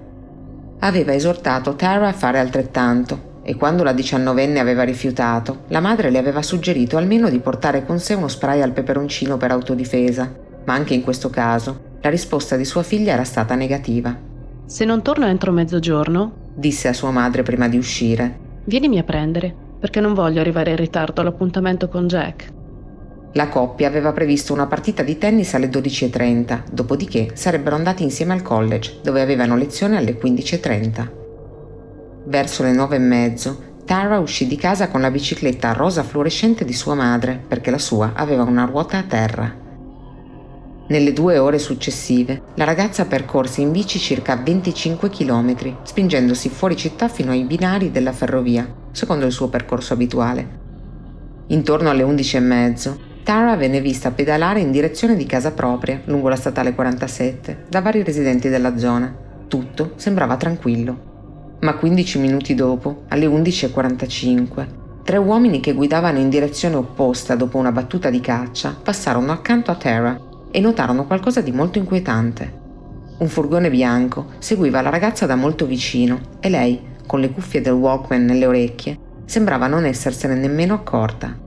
Aveva 0.80 1.14
esortato 1.14 1.74
Tara 1.74 2.08
a 2.08 2.12
fare 2.12 2.38
altrettanto 2.38 3.40
e 3.42 3.56
quando 3.56 3.82
la 3.84 3.92
diciannovenne 3.92 4.60
aveva 4.60 4.82
rifiutato, 4.82 5.62
la 5.68 5.80
madre 5.80 6.10
le 6.10 6.18
aveva 6.18 6.42
suggerito 6.42 6.98
almeno 6.98 7.30
di 7.30 7.38
portare 7.38 7.86
con 7.86 7.98
sé 7.98 8.12
uno 8.12 8.28
spray 8.28 8.60
al 8.60 8.72
peperoncino 8.72 9.38
per 9.38 9.52
autodifesa, 9.52 10.30
ma 10.66 10.74
anche 10.74 10.92
in 10.92 11.02
questo 11.02 11.30
caso 11.30 11.94
la 12.02 12.10
risposta 12.10 12.56
di 12.56 12.64
sua 12.64 12.82
figlia 12.82 13.14
era 13.14 13.24
stata 13.24 13.54
negativa. 13.54 14.25
Se 14.66 14.84
non 14.84 15.00
torno 15.00 15.26
entro 15.26 15.52
mezzogiorno, 15.52 16.32
disse 16.52 16.88
a 16.88 16.92
sua 16.92 17.12
madre 17.12 17.44
prima 17.44 17.68
di 17.68 17.78
uscire. 17.78 18.38
Vienimi 18.64 18.98
a 18.98 19.04
prendere, 19.04 19.54
perché 19.78 20.00
non 20.00 20.12
voglio 20.12 20.40
arrivare 20.40 20.70
in 20.70 20.76
ritardo 20.76 21.20
all'appuntamento 21.20 21.88
con 21.88 22.08
Jack. 22.08 22.52
La 23.34 23.48
coppia 23.48 23.86
aveva 23.86 24.12
previsto 24.12 24.52
una 24.52 24.66
partita 24.66 25.04
di 25.04 25.18
tennis 25.18 25.54
alle 25.54 25.68
12.30, 25.68 26.62
dopodiché 26.72 27.30
sarebbero 27.34 27.76
andati 27.76 28.02
insieme 28.02 28.32
al 28.32 28.42
college, 28.42 28.98
dove 29.04 29.20
avevano 29.20 29.56
lezione 29.56 29.98
alle 29.98 30.18
15.30. 30.18 31.10
Verso 32.24 32.64
le 32.64 32.72
nove 32.72 32.96
e 32.96 33.00
mezzo, 33.00 33.74
Tara 33.84 34.18
uscì 34.18 34.48
di 34.48 34.56
casa 34.56 34.88
con 34.88 35.00
la 35.00 35.12
bicicletta 35.12 35.72
rosa 35.74 36.02
fluorescente 36.02 36.64
di 36.64 36.72
sua 36.72 36.94
madre, 36.96 37.40
perché 37.46 37.70
la 37.70 37.78
sua 37.78 38.14
aveva 38.14 38.42
una 38.42 38.64
ruota 38.64 38.98
a 38.98 39.04
terra. 39.04 39.65
Nelle 40.88 41.12
due 41.12 41.38
ore 41.38 41.58
successive, 41.58 42.42
la 42.54 42.62
ragazza 42.62 43.06
percorse 43.06 43.60
in 43.60 43.72
bici 43.72 43.98
circa 43.98 44.36
25 44.36 45.10
km, 45.10 45.78
spingendosi 45.82 46.48
fuori 46.48 46.76
città 46.76 47.08
fino 47.08 47.32
ai 47.32 47.42
binari 47.42 47.90
della 47.90 48.12
ferrovia, 48.12 48.72
secondo 48.92 49.26
il 49.26 49.32
suo 49.32 49.48
percorso 49.48 49.94
abituale. 49.94 50.64
Intorno 51.48 51.90
alle 51.90 52.04
11 52.04 52.36
e 52.36 52.40
mezzo, 52.40 52.98
Tara 53.24 53.56
venne 53.56 53.80
vista 53.80 54.12
pedalare 54.12 54.60
in 54.60 54.70
direzione 54.70 55.16
di 55.16 55.26
casa 55.26 55.50
propria, 55.50 56.00
lungo 56.04 56.28
la 56.28 56.36
statale 56.36 56.72
47, 56.72 57.64
da 57.68 57.80
vari 57.80 58.04
residenti 58.04 58.48
della 58.48 58.78
zona. 58.78 59.12
Tutto 59.48 59.94
sembrava 59.96 60.36
tranquillo. 60.36 61.56
Ma 61.62 61.74
15 61.74 62.20
minuti 62.20 62.54
dopo, 62.54 63.06
alle 63.08 63.26
11.45, 63.26 64.66
tre 65.02 65.16
uomini 65.16 65.58
che 65.58 65.72
guidavano 65.72 66.20
in 66.20 66.28
direzione 66.28 66.76
opposta 66.76 67.34
dopo 67.34 67.58
una 67.58 67.72
battuta 67.72 68.08
di 68.08 68.20
caccia 68.20 68.76
passarono 68.80 69.32
accanto 69.32 69.72
a 69.72 69.74
Tara 69.74 70.25
e 70.50 70.60
notarono 70.60 71.06
qualcosa 71.06 71.40
di 71.40 71.52
molto 71.52 71.78
inquietante. 71.78 72.64
Un 73.18 73.28
furgone 73.28 73.70
bianco 73.70 74.32
seguiva 74.38 74.82
la 74.82 74.90
ragazza 74.90 75.26
da 75.26 75.36
molto 75.36 75.66
vicino 75.66 76.20
e 76.40 76.48
lei, 76.48 76.80
con 77.06 77.20
le 77.20 77.30
cuffie 77.30 77.60
del 77.60 77.72
Walkman 77.72 78.24
nelle 78.24 78.46
orecchie, 78.46 78.98
sembrava 79.24 79.66
non 79.66 79.84
essersene 79.84 80.34
nemmeno 80.34 80.74
accorta. 80.74 81.44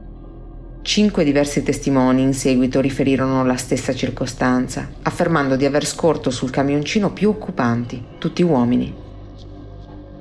Cinque 0.81 1.23
diversi 1.23 1.61
testimoni 1.61 2.21
in 2.21 2.33
seguito 2.33 2.79
riferirono 2.81 3.45
la 3.45 3.57
stessa 3.57 3.93
circostanza, 3.93 4.89
affermando 5.03 5.55
di 5.55 5.65
aver 5.65 5.85
scorto 5.85 6.31
sul 6.31 6.49
camioncino 6.49 7.11
più 7.11 7.29
occupanti, 7.29 8.03
tutti 8.17 8.41
uomini. 8.41 8.91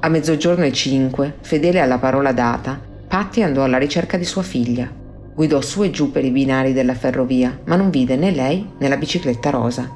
A 0.01 0.09
mezzogiorno 0.09 0.65
e 0.65 0.73
cinque, 0.73 1.37
fedele 1.41 1.81
alla 1.81 1.99
parola 1.99 2.33
data, 2.33 2.79
Patty 3.09 3.43
andò 3.43 3.65
alla 3.65 3.79
ricerca 3.79 4.19
di 4.19 4.25
sua 4.25 4.43
figlia. 4.43 4.98
Guidò 5.39 5.61
su 5.61 5.85
e 5.85 5.91
giù 5.91 6.11
per 6.11 6.25
i 6.25 6.33
binari 6.33 6.73
della 6.73 6.97
ferrovia, 6.97 7.61
ma 7.67 7.77
non 7.77 7.91
vide 7.91 8.17
né 8.17 8.33
lei 8.33 8.73
né 8.77 8.89
la 8.89 8.97
bicicletta 8.97 9.51
rosa. 9.51 9.89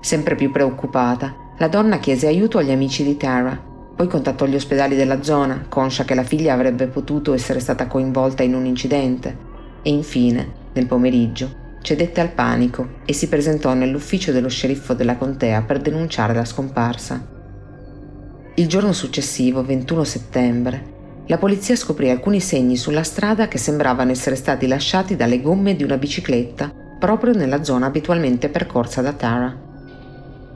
Sempre 0.00 0.36
più 0.36 0.50
preoccupata, 0.50 1.34
la 1.58 1.68
donna 1.68 1.98
chiese 1.98 2.28
aiuto 2.28 2.56
agli 2.56 2.70
amici 2.70 3.04
di 3.04 3.18
Tara, 3.18 3.62
poi 3.94 4.08
contattò 4.08 4.46
gli 4.46 4.54
ospedali 4.54 4.96
della 4.96 5.22
zona, 5.22 5.66
conscia 5.68 6.06
che 6.06 6.14
la 6.14 6.22
figlia 6.22 6.54
avrebbe 6.54 6.86
potuto 6.86 7.34
essere 7.34 7.60
stata 7.60 7.88
coinvolta 7.88 8.42
in 8.42 8.54
un 8.54 8.64
incidente, 8.64 9.36
e 9.82 9.90
infine, 9.90 10.50
nel 10.72 10.86
pomeriggio, 10.86 11.76
cedette 11.82 12.22
al 12.22 12.30
panico 12.30 13.00
e 13.04 13.12
si 13.12 13.28
presentò 13.28 13.74
nell'ufficio 13.74 14.32
dello 14.32 14.48
sceriffo 14.48 14.94
della 14.94 15.18
contea 15.18 15.60
per 15.60 15.78
denunciare 15.78 16.32
la 16.32 16.46
scomparsa. 16.46 17.22
Il 18.54 18.66
giorno 18.66 18.94
successivo, 18.94 19.62
21 19.62 20.04
settembre, 20.04 20.96
la 21.28 21.36
polizia 21.36 21.76
scoprì 21.76 22.08
alcuni 22.08 22.40
segni 22.40 22.76
sulla 22.78 23.02
strada 23.02 23.48
che 23.48 23.58
sembravano 23.58 24.10
essere 24.10 24.34
stati 24.34 24.66
lasciati 24.66 25.14
dalle 25.14 25.42
gomme 25.42 25.76
di 25.76 25.84
una 25.84 25.98
bicicletta 25.98 26.72
proprio 26.98 27.34
nella 27.34 27.62
zona 27.62 27.86
abitualmente 27.86 28.48
percorsa 28.48 29.02
da 29.02 29.12
Tara. 29.12 29.54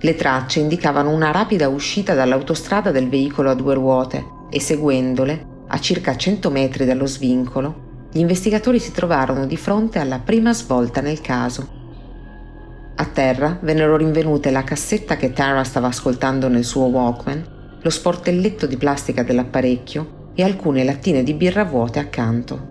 Le 0.00 0.14
tracce 0.14 0.60
indicavano 0.60 1.10
una 1.10 1.30
rapida 1.30 1.68
uscita 1.68 2.14
dall'autostrada 2.14 2.90
del 2.90 3.10
veicolo 3.10 3.50
a 3.50 3.54
due 3.54 3.74
ruote 3.74 4.24
e 4.50 4.60
seguendole, 4.60 5.46
a 5.68 5.78
circa 5.78 6.16
100 6.16 6.50
metri 6.50 6.86
dallo 6.86 7.06
svincolo, 7.06 7.90
gli 8.10 8.20
investigatori 8.20 8.78
si 8.78 8.92
trovarono 8.92 9.44
di 9.44 9.58
fronte 9.58 9.98
alla 9.98 10.20
prima 10.20 10.54
svolta 10.54 11.02
nel 11.02 11.20
caso. 11.20 11.80
A 12.94 13.04
terra 13.04 13.58
vennero 13.60 13.98
rinvenute 13.98 14.50
la 14.50 14.64
cassetta 14.64 15.16
che 15.16 15.32
Tara 15.34 15.64
stava 15.64 15.88
ascoltando 15.88 16.48
nel 16.48 16.64
suo 16.64 16.86
Walkman, 16.86 17.78
lo 17.80 17.90
sportelletto 17.90 18.66
di 18.66 18.78
plastica 18.78 19.22
dell'apparecchio 19.22 20.20
e 20.34 20.42
alcune 20.42 20.84
lattine 20.84 21.22
di 21.22 21.34
birra 21.34 21.64
vuote 21.64 21.98
accanto. 21.98 22.70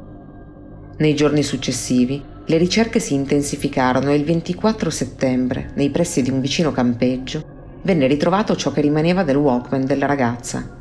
Nei 0.98 1.16
giorni 1.16 1.44
successivi, 1.44 2.24
le 2.46 2.58
ricerche 2.58 3.00
si 3.00 3.14
intensificarono 3.14 4.10
e 4.10 4.16
il 4.16 4.24
24 4.24 4.90
settembre, 4.90 5.72
nei 5.76 5.90
pressi 5.90 6.22
di 6.22 6.30
un 6.30 6.42
vicino 6.42 6.72
campeggio, 6.72 7.80
venne 7.84 8.08
ritrovato 8.08 8.56
ciò 8.56 8.72
che 8.72 8.82
rimaneva 8.82 9.24
del 9.24 9.38
Walkman 9.38 9.86
della 9.86 10.06
ragazza. 10.06 10.78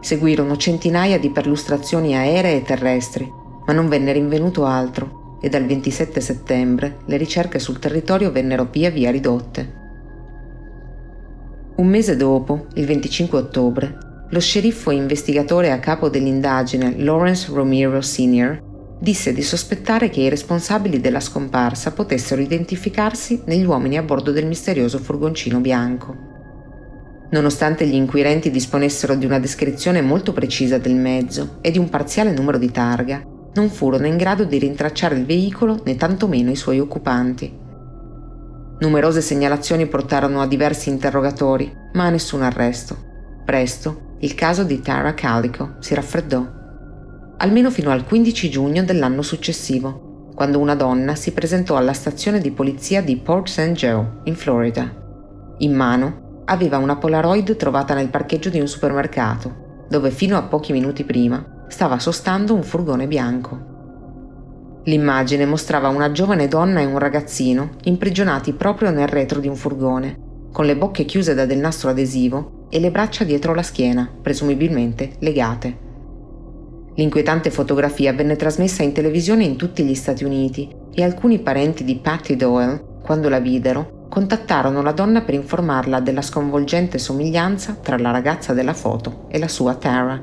Seguirono 0.00 0.56
centinaia 0.56 1.18
di 1.18 1.30
perlustrazioni 1.30 2.16
aeree 2.16 2.56
e 2.56 2.62
terrestri, 2.62 3.30
ma 3.66 3.72
non 3.72 3.88
venne 3.88 4.12
rinvenuto 4.12 4.64
altro 4.64 5.38
e 5.40 5.48
dal 5.48 5.66
27 5.66 6.20
settembre 6.20 6.98
le 7.06 7.16
ricerche 7.16 7.58
sul 7.58 7.78
territorio 7.78 8.30
vennero 8.30 8.68
via 8.70 8.90
via 8.90 9.10
ridotte. 9.10 9.80
Un 11.74 11.86
mese 11.86 12.16
dopo, 12.16 12.66
il 12.74 12.86
25 12.86 13.38
ottobre, 13.38 13.98
lo 14.32 14.40
sceriffo 14.40 14.90
e 14.90 14.94
investigatore 14.94 15.72
a 15.72 15.78
capo 15.78 16.08
dell'indagine 16.08 16.94
Lawrence 16.96 17.52
Romero 17.52 18.00
Sr. 18.00 18.62
disse 18.98 19.34
di 19.34 19.42
sospettare 19.42 20.08
che 20.08 20.22
i 20.22 20.30
responsabili 20.30 21.00
della 21.00 21.20
scomparsa 21.20 21.92
potessero 21.92 22.40
identificarsi 22.40 23.42
negli 23.44 23.64
uomini 23.64 23.98
a 23.98 24.02
bordo 24.02 24.32
del 24.32 24.46
misterioso 24.46 24.96
furgoncino 24.98 25.60
bianco. 25.60 26.30
Nonostante 27.30 27.86
gli 27.86 27.94
inquirenti 27.94 28.50
disponessero 28.50 29.16
di 29.16 29.26
una 29.26 29.38
descrizione 29.38 30.00
molto 30.00 30.32
precisa 30.32 30.78
del 30.78 30.94
mezzo 30.94 31.58
e 31.60 31.70
di 31.70 31.78
un 31.78 31.90
parziale 31.90 32.32
numero 32.32 32.56
di 32.56 32.70
targa, 32.70 33.22
non 33.52 33.68
furono 33.68 34.06
in 34.06 34.16
grado 34.16 34.44
di 34.44 34.58
rintracciare 34.58 35.14
il 35.14 35.26
veicolo 35.26 35.82
né 35.84 35.96
tantomeno 35.96 36.50
i 36.50 36.56
suoi 36.56 36.80
occupanti. 36.80 37.54
Numerose 38.78 39.20
segnalazioni 39.20 39.86
portarono 39.86 40.40
a 40.40 40.46
diversi 40.46 40.88
interrogatori, 40.88 41.70
ma 41.92 42.06
a 42.06 42.10
nessun 42.10 42.42
arresto. 42.42 43.10
Presto 43.44 44.10
il 44.22 44.36
caso 44.36 44.62
di 44.62 44.80
Tara 44.80 45.14
Calico 45.14 45.74
si 45.80 45.94
raffreddò, 45.94 46.46
almeno 47.38 47.72
fino 47.72 47.90
al 47.90 48.04
15 48.04 48.50
giugno 48.50 48.84
dell'anno 48.84 49.20
successivo, 49.20 50.30
quando 50.36 50.60
una 50.60 50.76
donna 50.76 51.16
si 51.16 51.32
presentò 51.32 51.76
alla 51.76 51.92
stazione 51.92 52.40
di 52.40 52.52
polizia 52.52 53.02
di 53.02 53.16
Port 53.16 53.48
St. 53.48 53.72
Joe, 53.72 54.20
in 54.24 54.36
Florida. 54.36 54.88
In 55.58 55.74
mano 55.74 56.42
aveva 56.44 56.78
una 56.78 56.98
Polaroid 56.98 57.56
trovata 57.56 57.94
nel 57.94 58.10
parcheggio 58.10 58.48
di 58.48 58.60
un 58.60 58.68
supermercato, 58.68 59.86
dove 59.88 60.12
fino 60.12 60.36
a 60.36 60.42
pochi 60.42 60.70
minuti 60.70 61.02
prima 61.02 61.64
stava 61.66 61.98
sostando 61.98 62.54
un 62.54 62.62
furgone 62.62 63.08
bianco. 63.08 63.70
L'immagine 64.84 65.46
mostrava 65.46 65.88
una 65.88 66.12
giovane 66.12 66.46
donna 66.46 66.78
e 66.78 66.84
un 66.84 66.98
ragazzino 66.98 67.70
imprigionati 67.82 68.52
proprio 68.52 68.92
nel 68.92 69.08
retro 69.08 69.40
di 69.40 69.48
un 69.48 69.56
furgone, 69.56 70.16
con 70.52 70.64
le 70.64 70.76
bocche 70.76 71.06
chiuse 71.06 71.34
da 71.34 71.44
del 71.44 71.58
nastro 71.58 71.90
adesivo 71.90 72.60
e 72.74 72.80
le 72.80 72.90
braccia 72.90 73.24
dietro 73.24 73.54
la 73.54 73.62
schiena, 73.62 74.08
presumibilmente 74.22 75.12
legate. 75.18 75.76
L'inquietante 76.94 77.50
fotografia 77.50 78.14
venne 78.14 78.34
trasmessa 78.34 78.82
in 78.82 78.92
televisione 78.92 79.44
in 79.44 79.56
tutti 79.56 79.84
gli 79.84 79.94
Stati 79.94 80.24
Uniti 80.24 80.74
e 80.94 81.02
alcuni 81.02 81.38
parenti 81.40 81.84
di 81.84 81.96
Patty 81.96 82.34
Doyle, 82.34 82.82
quando 83.02 83.28
la 83.28 83.40
videro, 83.40 84.06
contattarono 84.08 84.80
la 84.80 84.92
donna 84.92 85.20
per 85.20 85.34
informarla 85.34 86.00
della 86.00 86.22
sconvolgente 86.22 86.96
somiglianza 86.96 87.74
tra 87.74 87.98
la 87.98 88.10
ragazza 88.10 88.54
della 88.54 88.74
foto 88.74 89.26
e 89.28 89.38
la 89.38 89.48
sua 89.48 89.74
Tara. 89.74 90.18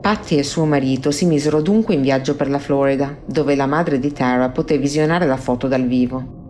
Patty 0.00 0.38
e 0.38 0.42
suo 0.42 0.64
marito 0.64 1.10
si 1.10 1.26
misero 1.26 1.60
dunque 1.60 1.92
in 1.92 2.00
viaggio 2.00 2.36
per 2.36 2.48
la 2.48 2.58
Florida, 2.58 3.14
dove 3.26 3.54
la 3.54 3.66
madre 3.66 3.98
di 3.98 4.12
Tara 4.12 4.48
poté 4.48 4.78
visionare 4.78 5.26
la 5.26 5.36
foto 5.36 5.68
dal 5.68 5.86
vivo. 5.86 6.40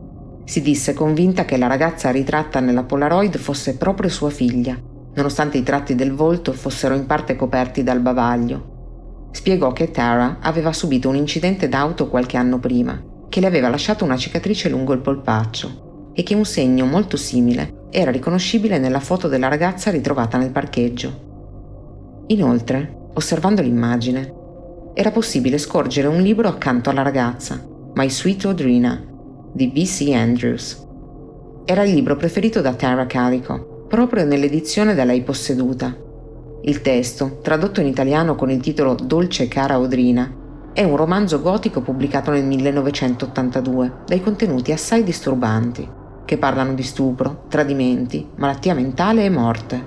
Si 0.53 0.61
disse 0.61 0.93
convinta 0.93 1.47
che 1.47 1.57
la 1.57 1.67
ragazza 1.67 2.11
ritratta 2.11 2.61
nella 2.61 2.83
Polaroid 2.83 3.39
fosse 3.39 3.79
proprio 3.79 4.11
sua 4.11 4.29
figlia, 4.29 4.79
nonostante 5.15 5.57
i 5.57 5.63
tratti 5.63 5.95
del 5.95 6.13
volto 6.13 6.53
fossero 6.53 6.95
in 6.95 7.07
parte 7.07 7.37
coperti 7.37 7.83
dal 7.83 8.01
bavaglio. 8.01 9.31
Spiegò 9.31 9.73
che 9.73 9.91
Tara 9.91 10.41
aveva 10.43 10.75
subito 10.75 11.09
un 11.09 11.17
incidente 11.17 11.71
d'auto 11.71 12.11
qualche 12.11 12.37
anno 12.37 12.59
prima, 12.59 13.03
che 13.31 13.41
le 13.41 13.47
aveva 13.47 13.71
lasciato 13.71 14.05
una 14.05 14.19
cicatrice 14.19 14.69
lungo 14.69 14.93
il 14.93 15.01
polpaccio 15.01 16.11
e 16.13 16.23
che 16.23 16.35
un 16.35 16.45
segno 16.45 16.85
molto 16.85 17.17
simile 17.17 17.87
era 17.91 18.11
riconoscibile 18.11 18.77
nella 18.77 19.01
foto 19.01 19.29
della 19.29 19.49
ragazza 19.49 19.91
ritrovata 19.91 20.37
nel 20.37 20.51
parcheggio. 20.51 22.25
Inoltre, 22.27 23.09
osservando 23.15 23.63
l'immagine. 23.63 24.35
Era 24.93 25.13
possibile 25.13 25.57
scorgere 25.57 26.09
un 26.09 26.21
libro 26.21 26.47
accanto 26.47 26.91
alla 26.91 27.01
ragazza, 27.01 27.59
My 27.95 28.11
Sweet 28.11 28.45
Audrina, 28.45 29.12
di 29.53 29.67
V.C. 29.67 30.11
Andrews. 30.15 30.87
Era 31.67 31.85
il 31.85 31.93
libro 31.93 32.17
preferito 32.17 32.63
da 32.63 32.73
Tara 32.73 33.07
Calico, 33.07 33.85
proprio 33.87 34.25
nell'edizione 34.25 34.95
da 34.95 35.05
lei 35.05 35.23
posseduta. 35.23 35.95
Il 36.63 36.81
testo, 36.81 37.41
tradotto 37.43 37.81
in 37.81 37.87
italiano 37.87 38.35
con 38.35 38.51
il 38.51 38.61
titolo 38.61 38.95
Dolce 38.95 39.49
cara 39.49 39.75
Audrina, 39.75 40.41
è 40.73 40.83
un 40.85 40.97
romanzo 40.97 41.43
gotico 41.43 41.83
pubblicato 41.83 42.31
nel 42.31 42.45
1982, 42.47 43.93
dai 44.07 44.23
contenuti 44.23 44.73
assai 44.73 45.05
disturbanti. 45.05 46.01
che 46.25 46.39
parlano 46.39 46.73
di 46.73 46.83
stupro, 46.83 47.45
tradimenti, 47.49 48.27
malattia 48.37 48.73
mentale 48.73 49.25
e 49.25 49.29
morte. 49.29 49.87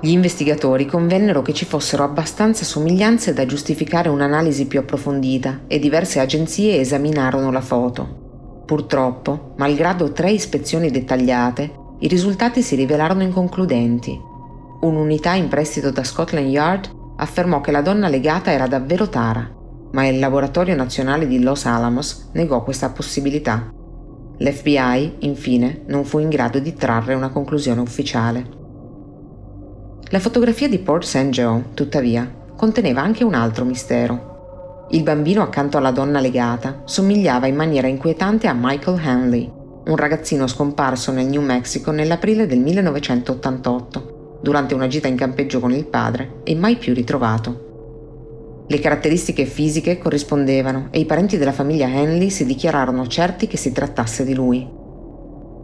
Gli 0.00 0.10
investigatori 0.10 0.86
convennero 0.86 1.42
che 1.42 1.52
ci 1.52 1.66
fossero 1.66 2.02
abbastanza 2.02 2.64
somiglianze 2.64 3.32
da 3.32 3.46
giustificare 3.46 4.08
un'analisi 4.08 4.66
più 4.66 4.80
approfondita 4.80 5.60
e 5.68 5.78
diverse 5.78 6.18
agenzie 6.18 6.80
esaminarono 6.80 7.52
la 7.52 7.60
foto. 7.60 8.29
Purtroppo, 8.70 9.54
malgrado 9.56 10.12
tre 10.12 10.30
ispezioni 10.30 10.92
dettagliate, 10.92 11.72
i 11.98 12.06
risultati 12.06 12.62
si 12.62 12.76
rivelarono 12.76 13.24
inconcludenti. 13.24 14.16
Un'unità 14.82 15.34
in 15.34 15.48
prestito 15.48 15.90
da 15.90 16.04
Scotland 16.04 16.48
Yard 16.48 16.88
affermò 17.16 17.60
che 17.60 17.72
la 17.72 17.82
donna 17.82 18.06
legata 18.06 18.52
era 18.52 18.68
davvero 18.68 19.08
Tara, 19.08 19.50
ma 19.90 20.06
il 20.06 20.20
Laboratorio 20.20 20.76
Nazionale 20.76 21.26
di 21.26 21.42
Los 21.42 21.66
Alamos 21.66 22.28
negò 22.34 22.62
questa 22.62 22.90
possibilità. 22.90 23.74
L'FBI, 24.36 25.16
infine, 25.18 25.82
non 25.88 26.04
fu 26.04 26.20
in 26.20 26.28
grado 26.28 26.60
di 26.60 26.72
trarre 26.72 27.14
una 27.14 27.30
conclusione 27.30 27.80
ufficiale. 27.80 28.46
La 30.10 30.20
fotografia 30.20 30.68
di 30.68 30.78
Port 30.78 31.02
St. 31.02 31.30
Joe, 31.30 31.70
tuttavia, 31.74 32.32
conteneva 32.54 33.02
anche 33.02 33.24
un 33.24 33.34
altro 33.34 33.64
mistero. 33.64 34.29
Il 34.90 35.02
bambino 35.02 35.42
accanto 35.42 35.76
alla 35.76 35.90
donna 35.92 36.20
legata 36.20 36.82
somigliava 36.84 37.46
in 37.46 37.54
maniera 37.54 37.86
inquietante 37.86 38.48
a 38.48 38.56
Michael 38.58 39.00
Hanley, 39.02 39.50
un 39.86 39.96
ragazzino 39.96 40.46
scomparso 40.46 41.12
nel 41.12 41.26
New 41.26 41.42
Mexico 41.42 41.90
nell'aprile 41.90 42.46
del 42.46 42.58
1988, 42.58 44.38
durante 44.42 44.74
una 44.74 44.88
gita 44.88 45.08
in 45.08 45.16
campeggio 45.16 45.60
con 45.60 45.72
il 45.72 45.86
padre 45.86 46.40
e 46.44 46.54
mai 46.54 46.76
più 46.76 46.92
ritrovato. 46.92 48.64
Le 48.66 48.78
caratteristiche 48.78 49.46
fisiche 49.46 49.98
corrispondevano 49.98 50.88
e 50.90 51.00
i 51.00 51.06
parenti 51.06 51.38
della 51.38 51.52
famiglia 51.52 51.86
Hanley 51.86 52.30
si 52.30 52.44
dichiararono 52.44 53.06
certi 53.06 53.46
che 53.46 53.56
si 53.56 53.72
trattasse 53.72 54.24
di 54.24 54.34
lui. 54.34 54.68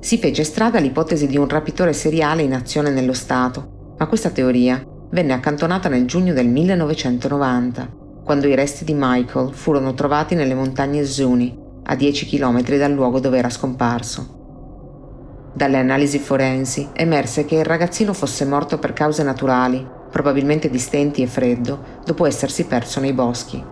Si 0.01 0.19
fece 0.19 0.45
strada 0.45 0.79
l'ipotesi 0.79 1.27
di 1.27 1.37
un 1.37 1.49
rapitore 1.49 1.93
seriale 1.93 2.43
in 2.43 2.55
azione 2.55 2.91
nello 2.91 3.13
Stato 3.13 3.75
ma 3.99 4.07
questa 4.07 4.31
teoria 4.31 4.83
venne 5.11 5.33
accantonata 5.33 5.89
nel 5.89 6.07
giugno 6.07 6.33
del 6.33 6.49
1990, 6.49 8.06
quando 8.27 8.49
i 8.49 8.57
resti 8.57 8.85
di 8.85 8.93
Michael 8.93 9.55
furono 9.55 9.95
trovati 9.95 10.35
nelle 10.35 10.57
montagne 10.57 11.05
Zuni, 11.05 11.57
a 11.85 11.95
10 11.95 12.27
km 12.27 12.77
dal 12.77 12.91
luogo 12.91 13.21
dove 13.21 13.39
era 13.39 13.49
scomparso. 13.49 15.53
Dalle 15.55 15.77
analisi 15.77 16.19
forensi 16.19 16.89
emerse 16.93 17.45
che 17.45 17.55
il 17.55 17.65
ragazzino 17.65 18.13
fosse 18.13 18.45
morto 18.45 18.81
per 18.81 18.95
cause 18.95 19.23
naturali, 19.23 19.87
probabilmente 20.11 20.69
di 20.69 20.81
stenti 20.81 21.23
e 21.23 21.29
freddo, 21.29 22.01
dopo 22.05 22.27
essersi 22.27 22.65
perso 22.65 22.99
nei 22.99 23.13
boschi. 23.13 23.65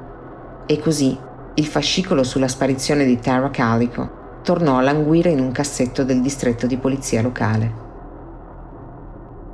E 0.67 0.79
così 0.79 1.19
il 1.55 1.67
fascicolo 1.67 2.23
sulla 2.23 2.47
sparizione 2.47 3.05
di 3.05 3.19
Tara 3.19 3.51
Calico 3.51 4.41
tornò 4.45 4.79
a 4.79 4.83
languire 4.83 5.31
in 5.31 5.41
un 5.41 5.51
cassetto 5.51 6.05
del 6.05 6.21
distretto 6.21 6.69
di 6.69 6.77
polizia 6.77 7.23
locale. 7.23 7.75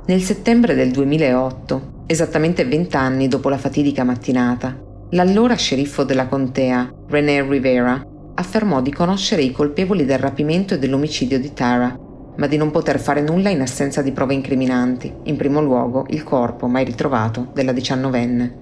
Nel 0.05 0.21
settembre 0.21 0.75
del 0.75 0.91
2008, 0.91 2.03
esattamente 2.05 2.65
vent'anni 2.65 3.27
dopo 3.27 3.49
la 3.49 3.57
fatidica 3.57 4.03
mattinata, 4.03 4.89
l'allora 5.11 5.55
sceriffo 5.55 6.03
della 6.03 6.27
contea, 6.27 6.89
René 7.07 7.43
Rivera, 7.43 8.01
affermò 8.35 8.81
di 8.81 8.93
conoscere 8.93 9.41
i 9.41 9.51
colpevoli 9.51 10.05
del 10.05 10.19
rapimento 10.19 10.73
e 10.73 10.79
dell'omicidio 10.79 11.39
di 11.39 11.51
Tara, 11.53 11.97
ma 12.37 12.47
di 12.47 12.55
non 12.55 12.71
poter 12.71 12.97
fare 12.97 13.21
nulla 13.21 13.49
in 13.49 13.59
assenza 13.59 14.01
di 14.01 14.13
prove 14.13 14.33
incriminanti, 14.33 15.13
in 15.23 15.35
primo 15.35 15.61
luogo 15.61 16.05
il 16.09 16.23
corpo 16.23 16.67
mai 16.67 16.85
ritrovato 16.85 17.51
della 17.53 17.73
diciannovenne. 17.73 18.59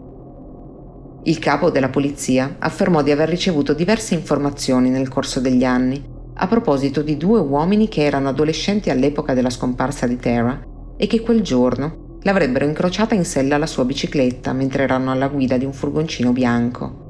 Il 1.23 1.37
capo 1.37 1.69
della 1.69 1.89
polizia 1.89 2.55
affermò 2.57 3.03
di 3.03 3.11
aver 3.11 3.29
ricevuto 3.29 3.73
diverse 3.73 4.15
informazioni 4.15 4.89
nel 4.89 5.09
corso 5.09 5.39
degli 5.39 5.63
anni 5.63 6.17
a 6.41 6.47
proposito 6.47 7.01
di 7.01 7.17
due 7.17 7.39
uomini 7.39 7.89
che 7.89 8.03
erano 8.03 8.29
adolescenti 8.29 8.89
all'epoca 8.89 9.33
della 9.33 9.49
scomparsa 9.49 10.07
di 10.07 10.15
Tara 10.15 10.59
e 10.97 11.05
che 11.05 11.19
quel 11.21 11.41
giorno 11.41 12.07
l'avrebbero 12.23 12.65
incrociata 12.65 13.15
in 13.15 13.23
sella 13.23 13.55
alla 13.55 13.65
sua 13.65 13.85
bicicletta 13.85 14.51
mentre 14.53 14.83
erano 14.83 15.11
alla 15.11 15.27
guida 15.27 15.57
di 15.57 15.65
un 15.65 15.73
furgoncino 15.73 16.31
bianco. 16.31 17.07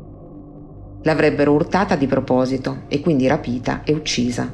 L'avrebbero 1.03 1.53
urtata 1.53 1.95
di 1.95 2.07
proposito 2.07 2.83
e 2.87 2.99
quindi 2.99 3.27
rapita 3.27 3.83
e 3.83 3.93
uccisa. 3.93 4.53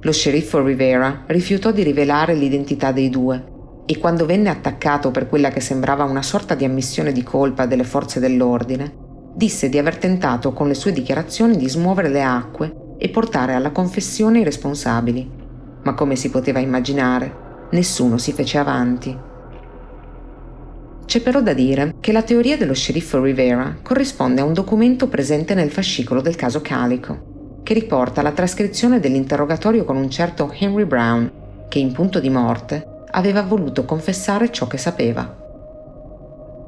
Lo 0.00 0.12
sceriffo 0.12 0.62
Rivera 0.62 1.24
rifiutò 1.26 1.72
di 1.72 1.82
rivelare 1.82 2.34
l'identità 2.34 2.92
dei 2.92 3.10
due 3.10 3.52
e 3.86 3.98
quando 3.98 4.26
venne 4.26 4.48
attaccato 4.48 5.10
per 5.10 5.28
quella 5.28 5.50
che 5.50 5.60
sembrava 5.60 6.04
una 6.04 6.22
sorta 6.22 6.54
di 6.54 6.64
ammissione 6.64 7.12
di 7.12 7.22
colpa 7.22 7.66
delle 7.66 7.84
forze 7.84 8.20
dell'ordine, 8.20 9.02
disse 9.34 9.68
di 9.68 9.78
aver 9.78 9.96
tentato 9.96 10.52
con 10.52 10.68
le 10.68 10.74
sue 10.74 10.92
dichiarazioni 10.92 11.56
di 11.56 11.68
smuovere 11.68 12.08
le 12.08 12.22
acque 12.22 12.74
e 12.96 13.08
portare 13.08 13.54
alla 13.54 13.72
confessione 13.72 14.40
i 14.40 14.44
responsabili. 14.44 15.30
Ma 15.82 15.94
come 15.94 16.16
si 16.16 16.30
poteva 16.30 16.60
immaginare, 16.60 17.68
nessuno 17.70 18.16
si 18.16 18.32
fece 18.32 18.56
avanti. 18.58 19.32
C'è 21.06 21.20
però 21.20 21.40
da 21.42 21.52
dire 21.52 21.94
che 22.00 22.12
la 22.12 22.22
teoria 22.22 22.56
dello 22.56 22.74
sceriffo 22.74 23.22
Rivera 23.22 23.76
corrisponde 23.82 24.40
a 24.40 24.44
un 24.44 24.52
documento 24.52 25.08
presente 25.08 25.54
nel 25.54 25.70
fascicolo 25.70 26.20
del 26.20 26.34
caso 26.34 26.60
Calico, 26.60 27.60
che 27.62 27.74
riporta 27.74 28.22
la 28.22 28.32
trascrizione 28.32 29.00
dell'interrogatorio 29.00 29.84
con 29.84 29.96
un 29.96 30.10
certo 30.10 30.52
Henry 30.58 30.84
Brown, 30.84 31.30
che 31.68 31.78
in 31.78 31.92
punto 31.92 32.20
di 32.20 32.30
morte 32.30 33.04
aveva 33.10 33.42
voluto 33.42 33.84
confessare 33.84 34.50
ciò 34.50 34.66
che 34.66 34.78
sapeva. 34.78 35.42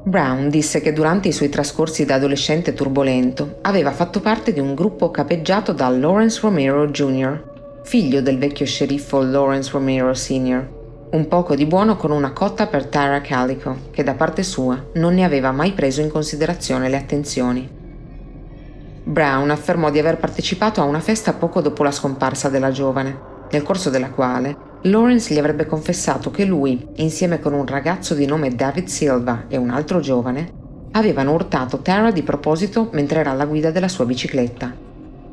Brown 0.03 0.49
disse 0.49 0.79
che 0.79 0.93
durante 0.93 1.27
i 1.27 1.33
suoi 1.33 1.49
trascorsi 1.49 2.05
da 2.05 2.15
adolescente 2.15 2.73
turbolento 2.73 3.57
aveva 3.63 3.91
fatto 3.91 4.21
parte 4.21 4.53
di 4.53 4.61
un 4.61 4.73
gruppo 4.73 5.11
capeggiato 5.11 5.73
da 5.73 5.89
Lawrence 5.89 6.39
Romero 6.41 6.87
Jr., 6.87 7.81
figlio 7.83 8.21
del 8.21 8.37
vecchio 8.37 8.65
sceriffo 8.65 9.21
Lawrence 9.21 9.71
Romero 9.71 10.13
Sr., 10.13 10.76
un 11.09 11.29
poco 11.29 11.55
di 11.55 11.65
buono 11.65 11.95
con 11.95 12.11
una 12.11 12.33
cotta 12.33 12.67
per 12.67 12.87
Tara 12.87 13.21
Calico, 13.21 13.77
che 13.91 14.03
da 14.03 14.13
parte 14.13 14.43
sua 14.43 14.87
non 14.95 15.13
ne 15.13 15.23
aveva 15.23 15.51
mai 15.51 15.71
preso 15.71 16.01
in 16.01 16.09
considerazione 16.09 16.89
le 16.89 16.97
attenzioni. 16.97 17.69
Brown 19.03 19.49
affermò 19.49 19.89
di 19.89 19.99
aver 19.99 20.17
partecipato 20.17 20.81
a 20.81 20.85
una 20.85 20.99
festa 20.99 21.31
poco 21.31 21.61
dopo 21.61 21.81
la 21.83 21.91
scomparsa 21.91 22.49
della 22.49 22.71
giovane, 22.71 23.35
nel 23.49 23.63
corso 23.63 23.89
della 23.89 24.09
quale 24.09 24.65
Lawrence 24.81 25.33
gli 25.33 25.39
avrebbe 25.39 25.65
confessato 25.65 26.29
che 26.29 26.43
lui, 26.43 26.85
insieme 26.95 27.39
con 27.39 27.53
un 27.53 27.65
ragazzo 27.65 28.13
di 28.13 28.25
nome 28.25 28.53
David 28.53 28.87
Silva 28.87 29.45
e 29.47 29.55
un 29.55 29.69
altro 29.69 30.01
giovane, 30.01 30.51
avevano 30.91 31.31
urtato 31.31 31.79
Tara 31.79 32.11
di 32.11 32.21
proposito 32.21 32.89
mentre 32.91 33.21
era 33.21 33.31
alla 33.31 33.45
guida 33.45 33.71
della 33.71 33.87
sua 33.87 34.05
bicicletta. 34.05 34.75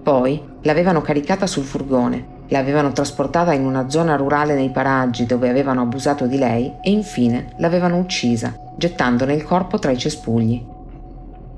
Poi 0.03 0.41
l'avevano 0.63 1.01
caricata 1.01 1.49
sul 1.49 1.65
furgone 1.65 2.34
L'avevano 2.49 2.93
trasportata 2.93 3.53
in 3.53 3.65
una 3.65 3.89
zona 3.89 4.17
rurale 4.17 4.55
nei 4.55 4.71
paraggi 4.71 5.27
dove 5.27 5.49
avevano 5.49 5.83
abusato 5.83 6.27
di 6.27 6.37
lei 6.37 6.73
e 6.83 6.91
infine 6.91 7.55
l'avevano 7.59 7.99
uccisa, 7.99 8.55
gettandone 8.77 9.35
il 9.35 9.45
corpo 9.45 9.79
tra 9.79 9.91
i 9.91 9.99
cespugli. 9.99 10.63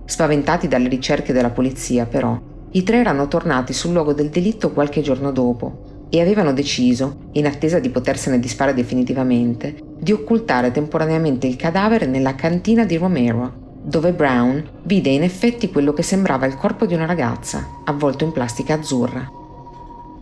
Spaventati 0.05 0.69
dalle 0.69 0.89
ricerche 0.89 1.33
della 1.33 1.51
polizia, 1.51 2.07
però, 2.07 2.39
i 2.71 2.83
tre 2.83 2.99
erano 2.99 3.27
tornati 3.27 3.73
sul 3.73 3.93
luogo 3.93 4.13
del 4.13 4.29
delitto 4.29 4.73
qualche 4.73 5.01
giorno 5.01 5.33
dopo 5.33 6.07
e 6.09 6.21
avevano 6.21 6.53
deciso, 6.53 7.31
in 7.33 7.47
attesa 7.47 7.81
di 7.81 7.91
potersene 7.91 8.39
disfare 8.39 8.73
definitivamente, 8.73 9.77
di 9.99 10.13
occultare 10.13 10.71
temporaneamente 10.71 11.47
il 11.49 11.57
cadavere 11.57 12.07
nella 12.07 12.37
cantina 12.37 12.85
di 12.85 12.97
Romero, 12.97 13.65
dove 13.83 14.13
Brown 14.13 14.65
vide 14.83 15.11
in 15.11 15.23
effetti 15.23 15.71
quello 15.71 15.93
che 15.93 16.03
sembrava 16.03 16.47
il 16.47 16.57
corpo 16.57 16.87
di 16.87 16.95
una 16.95 17.07
ragazza, 17.07 17.67
avvolto 17.85 18.25
in 18.25 18.33
plastica 18.33 18.75
azzurra. 18.75 19.45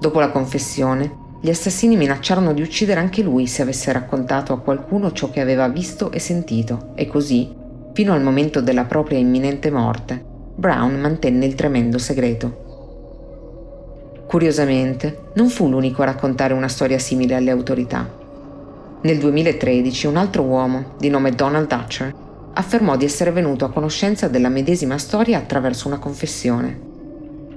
Dopo 0.05 0.21
la 0.21 0.29
confessione, 0.29 1.39
gli 1.41 1.49
assassini 1.49 1.97
minacciarono 1.97 2.53
di 2.53 2.61
uccidere 2.61 3.01
anche 3.01 3.23
lui 3.23 3.47
se 3.47 3.63
avesse 3.63 3.91
raccontato 3.91 4.53
a 4.53 4.61
qualcuno 4.61 5.13
ciò 5.13 5.31
che 5.31 5.41
aveva 5.41 5.67
visto 5.69 6.13
e 6.13 6.19
sentito, 6.19 6.91
e 6.95 7.07
così, 7.07 7.51
fino 7.95 8.13
al 8.13 8.23
momento 8.23 8.61
della 8.61 8.85
propria 8.85 9.17
imminente 9.17 9.71
morte, 9.71 10.23
Brown 10.57 11.01
mantenne 11.01 11.47
il 11.47 11.55
tremendo 11.55 11.97
segreto. 11.97 14.25
Curiosamente, 14.27 15.31
non 15.37 15.49
fu 15.49 15.71
l'unico 15.71 16.03
a 16.03 16.05
raccontare 16.05 16.53
una 16.53 16.69
storia 16.69 16.99
simile 16.99 17.37
alle 17.37 17.51
autorità. 17.51 18.07
Nel 19.01 19.19
2013 19.19 20.07
un 20.07 20.19
altro 20.19 20.43
uomo, 20.43 20.97
di 20.99 21.09
nome 21.09 21.31
Donald 21.31 21.67
Dutcher, 21.67 22.15
affermò 22.53 22.99
di 22.99 23.07
essere 23.07 23.33
venuto 23.33 23.65
a 23.65 23.71
conoscenza 23.71 24.29
della 24.29 24.51
medesima 24.51 24.99
storia 24.99 25.39
attraverso 25.39 25.89
una 25.89 25.99
confessione. 25.99 26.93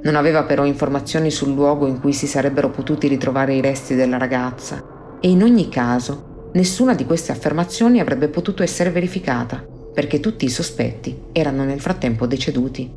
Non 0.04 0.16
aveva 0.16 0.44
però 0.44 0.66
informazioni 0.66 1.32
sul 1.32 1.54
luogo 1.54 1.88
in 1.88 2.00
cui 2.00 2.14
si 2.14 2.28
sarebbero 2.28 2.70
potuti 2.70 3.08
ritrovare 3.08 3.56
i 3.56 3.62
resti 3.62 3.96
della 3.96 4.18
ragazza 4.18 4.84
e 5.20 5.30
in 5.30 5.42
ogni 5.42 5.70
caso 5.70 6.50
nessuna 6.54 6.94
di 6.94 7.06
queste 7.06 7.32
affermazioni 7.32 8.00
avrebbe 8.00 8.28
potuto 8.28 8.64
essere 8.64 8.92
verificata 8.92 9.76
perché 9.94 10.20
tutti 10.20 10.46
i 10.46 10.50
sospetti 10.50 11.18
erano 11.32 11.64
nel 11.64 11.82
frattempo 11.82 12.28
deceduti. 12.28 12.90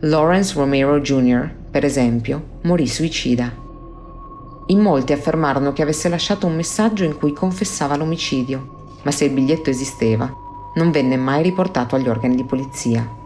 Lawrence 0.00 0.54
Romero 0.54 1.00
Jr., 1.00 1.50
per 1.70 1.84
esempio, 1.84 2.58
morì 2.62 2.86
suicida. 2.86 3.52
In 4.66 4.78
molti 4.78 5.12
affermarono 5.12 5.72
che 5.72 5.82
avesse 5.82 6.08
lasciato 6.08 6.46
un 6.46 6.54
messaggio 6.54 7.02
in 7.02 7.16
cui 7.16 7.32
confessava 7.32 7.96
l'omicidio, 7.96 8.98
ma 9.02 9.10
se 9.10 9.24
il 9.24 9.32
biglietto 9.32 9.70
esisteva, 9.70 10.32
non 10.74 10.90
venne 10.90 11.16
mai 11.16 11.42
riportato 11.42 11.96
agli 11.96 12.08
organi 12.08 12.36
di 12.36 12.44
polizia. 12.44 13.21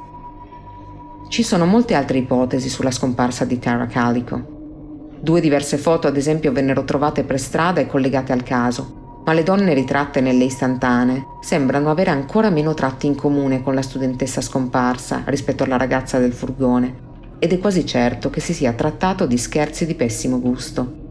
Ci 1.29 1.43
sono 1.43 1.66
molte 1.66 1.95
altre 1.95 2.18
ipotesi 2.18 2.68
sulla 2.68 2.93
scomparsa 2.93 3.45
di 3.45 3.59
Tara 3.59 3.87
Calico. 3.87 5.18
Due 5.20 5.41
diverse 5.41 5.77
foto, 5.77 6.07
ad 6.07 6.16
esempio, 6.16 6.53
vennero 6.53 6.85
trovate 6.85 7.24
per 7.24 7.41
strada 7.41 7.81
e 7.81 7.87
collegate 7.89 8.33
al 8.33 8.45
caso, 8.45 9.22
ma 9.24 9.33
le 9.33 9.43
donne 9.43 9.74
ritratte 9.74 10.20
nelle 10.20 10.45
istantanee 10.45 11.27
sembrano 11.41 11.91
avere 11.91 12.11
ancora 12.11 12.49
meno 12.49 12.74
tratti 12.74 13.09
in 13.09 13.16
comune 13.16 13.61
con 13.61 13.74
la 13.74 13.83
studentessa 13.83 14.41
scomparsa 14.41 15.24
rispetto 15.27 15.64
alla 15.64 15.77
ragazza 15.77 16.18
del 16.18 16.33
furgone, 16.33 16.95
ed 17.41 17.53
è 17.53 17.59
quasi 17.59 17.85
certo 17.85 18.31
che 18.31 18.41
si 18.41 18.55
sia 18.55 18.72
trattato 18.72 19.27
di 19.27 19.37
scherzi 19.37 19.85
di 19.85 19.95
pessimo 19.95 20.41
gusto. 20.41 21.05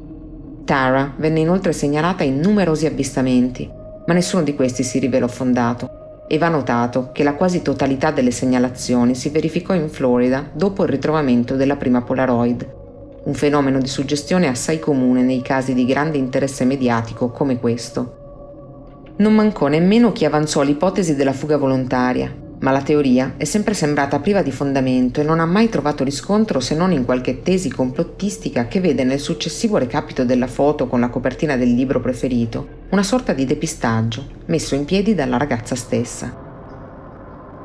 Tara 0.64 1.14
venne 1.18 1.42
inoltre 1.42 1.74
segnalata 1.74 2.24
in 2.24 2.40
numerosi 2.40 2.86
avvistamenti, 2.86 3.70
ma 4.08 4.14
nessuno 4.14 4.44
di 4.44 4.56
questi 4.56 4.82
si 4.82 4.98
rivelò 4.98 5.28
fondato 5.28 6.04
e 6.28 6.38
va 6.38 6.50
notato 6.50 7.10
che 7.12 7.24
la 7.24 7.36
quasi 7.36 7.62
totalità 7.62 8.12
delle 8.12 8.32
segnalazioni 8.32 9.16
si 9.16 9.30
verificò 9.30 9.74
in 9.74 9.90
Florida 9.90 10.50
dopo 10.52 10.84
il 10.84 10.90
ritrovamento 10.90 11.56
della 11.56 11.76
prima 11.76 12.02
Polaroid, 12.02 12.68
un 13.24 13.34
fenomeno 13.34 13.80
di 13.80 13.88
suggestione 13.88 14.48
assai 14.48 14.80
comune 14.80 15.22
nei 15.22 15.42
casi 15.42 15.74
di 15.74 15.86
grande 15.86 16.18
interesse 16.18 16.66
mediatico 16.66 17.30
come 17.30 17.60
questo. 17.60 18.24
Non 19.18 19.34
mancò 19.34 19.68
nemmeno 19.68 20.12
chi 20.12 20.26
avanzò 20.26 20.62
l'ipotesi 20.62 21.16
della 21.16 21.32
fuga 21.32 21.58
volontaria, 21.58 22.44
ma 22.60 22.72
la 22.72 22.82
teoria 22.82 23.36
è 23.38 23.44
sempre 23.44 23.74
sembrata 23.74 24.20
priva 24.20 24.42
di 24.42 24.52
fondamento 24.52 25.22
e 25.22 25.24
non 25.24 25.40
ha 25.40 25.46
mai 25.46 25.70
trovato 25.70 26.04
riscontro 26.04 26.60
se 26.60 26.76
non 26.76 26.92
in 26.92 27.06
qualche 27.06 27.42
tesi 27.42 27.70
complottistica 27.70 28.68
che 28.68 28.80
vede 28.80 29.04
nel 29.04 29.20
successivo 29.20 29.78
recapito 29.78 30.26
della 30.26 30.48
foto 30.48 30.88
con 30.88 31.00
la 31.00 31.10
copertina 31.10 31.58
del 31.58 31.74
libro 31.74 32.00
preferito 32.00 32.84
una 32.96 33.04
sorta 33.04 33.34
di 33.34 33.44
depistaggio 33.44 34.26
messo 34.46 34.74
in 34.74 34.86
piedi 34.86 35.14
dalla 35.14 35.36
ragazza 35.36 35.76
stessa. 35.76 36.34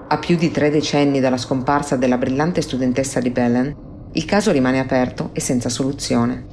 A 0.08 0.18
più 0.18 0.36
di 0.36 0.50
tre 0.50 0.70
decenni 0.70 1.20
dalla 1.20 1.36
scomparsa 1.36 1.94
della 1.94 2.18
brillante 2.18 2.60
studentessa 2.60 3.20
di 3.20 3.30
Belen, 3.30 3.72
il 4.10 4.24
caso 4.24 4.50
rimane 4.50 4.80
aperto 4.80 5.30
e 5.32 5.40
senza 5.40 5.68
soluzione. 5.68 6.44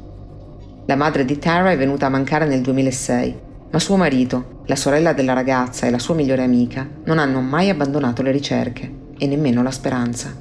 La 0.85 0.95
madre 0.95 1.25
di 1.25 1.39
Tara 1.39 1.71
è 1.71 1.77
venuta 1.77 2.05
a 2.05 2.09
mancare 2.09 2.45
nel 2.45 2.61
2006 2.61 3.45
ma 3.71 3.79
suo 3.79 3.97
marito, 3.97 4.61
la 4.67 4.75
sorella 4.75 5.13
della 5.13 5.33
ragazza 5.33 5.87
e 5.87 5.89
la 5.89 5.97
sua 5.97 6.13
migliore 6.13 6.43
amica 6.43 6.87
non 7.05 7.17
hanno 7.17 7.41
mai 7.41 7.69
abbandonato 7.69 8.21
le 8.21 8.31
ricerche 8.31 8.93
e 9.17 9.25
nemmeno 9.25 9.63
la 9.63 9.71
speranza. 9.71 10.31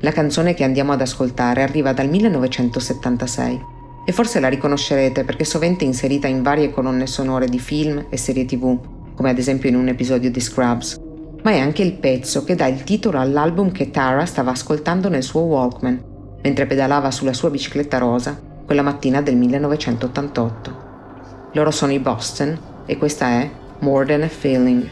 La 0.00 0.12
canzone 0.12 0.52
che 0.52 0.64
andiamo 0.64 0.92
ad 0.92 1.00
ascoltare 1.00 1.62
arriva 1.62 1.94
dal 1.94 2.10
1976 2.10 3.78
e 4.10 4.12
forse 4.12 4.40
la 4.40 4.48
riconoscerete 4.48 5.22
perché 5.22 5.44
è 5.44 5.46
sovente 5.46 5.84
inserita 5.84 6.26
in 6.26 6.42
varie 6.42 6.72
colonne 6.72 7.06
sonore 7.06 7.46
di 7.46 7.60
film 7.60 8.06
e 8.10 8.16
serie 8.16 8.44
tv, 8.44 8.76
come 9.14 9.30
ad 9.30 9.38
esempio 9.38 9.68
in 9.68 9.76
un 9.76 9.86
episodio 9.86 10.32
di 10.32 10.40
Scrubs, 10.40 11.00
ma 11.44 11.52
è 11.52 11.60
anche 11.60 11.82
il 11.82 11.92
pezzo 11.92 12.42
che 12.42 12.56
dà 12.56 12.66
il 12.66 12.82
titolo 12.82 13.20
all'album 13.20 13.70
che 13.70 13.92
Tara 13.92 14.24
stava 14.24 14.50
ascoltando 14.50 15.08
nel 15.08 15.22
suo 15.22 15.42
Walkman, 15.42 16.02
mentre 16.42 16.66
pedalava 16.66 17.12
sulla 17.12 17.32
sua 17.32 17.50
bicicletta 17.50 17.98
rosa 17.98 18.36
quella 18.66 18.82
mattina 18.82 19.22
del 19.22 19.36
1988. 19.36 20.88
Loro 21.52 21.70
sono 21.70 21.92
i 21.92 22.00
Boston 22.00 22.58
e 22.86 22.98
questa 22.98 23.28
è 23.28 23.48
More 23.78 24.06
Than 24.06 24.22
a 24.22 24.28
Feeling. 24.28 24.88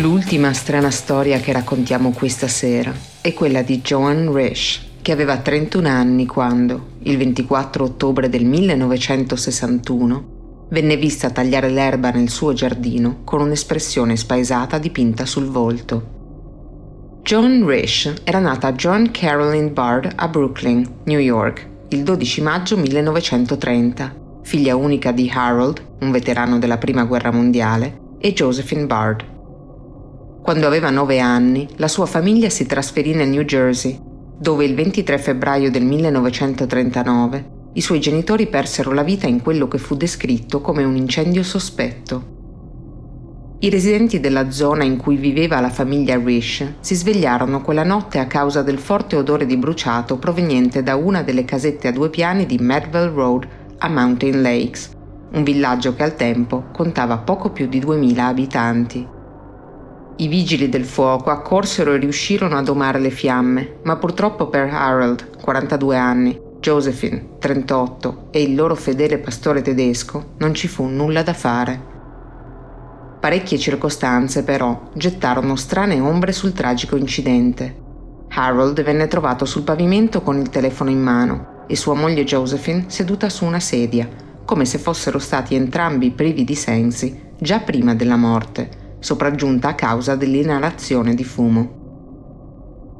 L'ultima 0.00 0.54
strana 0.54 0.90
storia 0.90 1.40
che 1.40 1.52
raccontiamo 1.52 2.12
questa 2.12 2.48
sera 2.48 2.90
è 3.20 3.34
quella 3.34 3.60
di 3.60 3.82
Joan 3.82 4.32
Risch, 4.32 4.80
che 5.02 5.12
aveva 5.12 5.36
31 5.36 5.86
anni 5.86 6.24
quando, 6.24 6.92
il 7.02 7.18
24 7.18 7.84
ottobre 7.84 8.30
del 8.30 8.46
1961, 8.46 10.68
venne 10.70 10.96
vista 10.96 11.28
tagliare 11.28 11.68
l'erba 11.68 12.08
nel 12.12 12.30
suo 12.30 12.54
giardino 12.54 13.18
con 13.24 13.42
un'espressione 13.42 14.16
spaesata 14.16 14.78
dipinta 14.78 15.26
sul 15.26 15.48
volto. 15.48 17.18
Joan 17.22 17.66
Risch 17.66 18.22
era 18.24 18.38
nata 18.38 18.72
John 18.72 19.10
Caroline 19.10 19.68
Bard 19.68 20.12
a 20.16 20.28
Brooklyn, 20.28 20.82
New 21.04 21.18
York, 21.18 21.68
il 21.88 22.04
12 22.04 22.40
maggio 22.40 22.78
1930, 22.78 24.16
figlia 24.44 24.76
unica 24.76 25.12
di 25.12 25.30
Harold, 25.30 25.84
un 26.00 26.10
veterano 26.10 26.58
della 26.58 26.78
Prima 26.78 27.04
Guerra 27.04 27.30
Mondiale, 27.30 27.98
e 28.18 28.32
Josephine 28.32 28.86
Bard. 28.86 29.39
Quando 30.42 30.66
aveva 30.66 30.90
nove 30.90 31.20
anni, 31.20 31.68
la 31.76 31.88
sua 31.88 32.06
famiglia 32.06 32.48
si 32.48 32.66
trasferì 32.66 33.14
nel 33.14 33.28
New 33.28 33.42
Jersey, 33.42 33.98
dove 34.38 34.64
il 34.64 34.74
23 34.74 35.18
febbraio 35.18 35.70
del 35.70 35.84
1939 35.84 37.58
i 37.74 37.80
suoi 37.80 38.00
genitori 38.00 38.48
persero 38.48 38.92
la 38.92 39.04
vita 39.04 39.28
in 39.28 39.42
quello 39.42 39.68
che 39.68 39.78
fu 39.78 39.94
descritto 39.94 40.60
come 40.60 40.82
un 40.82 40.96
incendio 40.96 41.44
sospetto. 41.44 42.38
I 43.60 43.70
residenti 43.70 44.18
della 44.18 44.50
zona 44.50 44.82
in 44.82 44.96
cui 44.96 45.16
viveva 45.16 45.60
la 45.60 45.70
famiglia 45.70 46.18
Risch 46.18 46.76
si 46.80 46.94
svegliarono 46.96 47.60
quella 47.60 47.84
notte 47.84 48.18
a 48.18 48.26
causa 48.26 48.62
del 48.62 48.78
forte 48.78 49.14
odore 49.14 49.46
di 49.46 49.56
bruciato 49.56 50.18
proveniente 50.18 50.82
da 50.82 50.96
una 50.96 51.22
delle 51.22 51.44
casette 51.44 51.86
a 51.86 51.92
due 51.92 52.10
piani 52.10 52.46
di 52.46 52.58
Medwell 52.58 53.12
Road 53.12 53.46
a 53.78 53.88
Mountain 53.88 54.42
Lakes, 54.42 54.90
un 55.32 55.44
villaggio 55.44 55.94
che 55.94 56.02
al 56.02 56.16
tempo 56.16 56.64
contava 56.72 57.18
poco 57.18 57.50
più 57.50 57.68
di 57.68 57.78
2000 57.78 58.26
abitanti. 58.26 59.06
I 60.20 60.28
vigili 60.28 60.68
del 60.68 60.84
fuoco 60.84 61.30
accorsero 61.30 61.94
e 61.94 61.96
riuscirono 61.96 62.54
a 62.58 62.62
domare 62.62 62.98
le 62.98 63.08
fiamme, 63.08 63.76
ma 63.84 63.96
purtroppo 63.96 64.48
per 64.48 64.68
Harold, 64.70 65.40
42 65.40 65.96
anni, 65.96 66.38
Josephine, 66.60 67.38
38, 67.38 68.26
e 68.30 68.42
il 68.42 68.54
loro 68.54 68.74
fedele 68.74 69.16
pastore 69.16 69.62
tedesco 69.62 70.32
non 70.36 70.52
ci 70.52 70.68
fu 70.68 70.84
nulla 70.84 71.22
da 71.22 71.32
fare. 71.32 71.80
Parecchie 73.18 73.56
circostanze, 73.56 74.44
però, 74.44 74.90
gettarono 74.92 75.56
strane 75.56 75.98
ombre 75.98 76.32
sul 76.32 76.52
tragico 76.52 76.96
incidente. 76.96 77.74
Harold 78.28 78.82
venne 78.82 79.08
trovato 79.08 79.46
sul 79.46 79.62
pavimento 79.62 80.20
con 80.20 80.38
il 80.38 80.50
telefono 80.50 80.90
in 80.90 81.00
mano 81.00 81.64
e 81.66 81.76
sua 81.76 81.94
moglie 81.94 82.24
Josephine 82.24 82.84
seduta 82.88 83.30
su 83.30 83.46
una 83.46 83.60
sedia, 83.60 84.06
come 84.44 84.66
se 84.66 84.76
fossero 84.76 85.18
stati 85.18 85.54
entrambi 85.54 86.10
privi 86.10 86.44
di 86.44 86.54
sensi 86.54 87.28
già 87.38 87.60
prima 87.60 87.94
della 87.94 88.16
morte, 88.16 88.88
sopraggiunta 89.00 89.68
a 89.68 89.74
causa 89.74 90.14
dell'inalazione 90.14 91.14
di 91.14 91.24
fumo. 91.24 91.78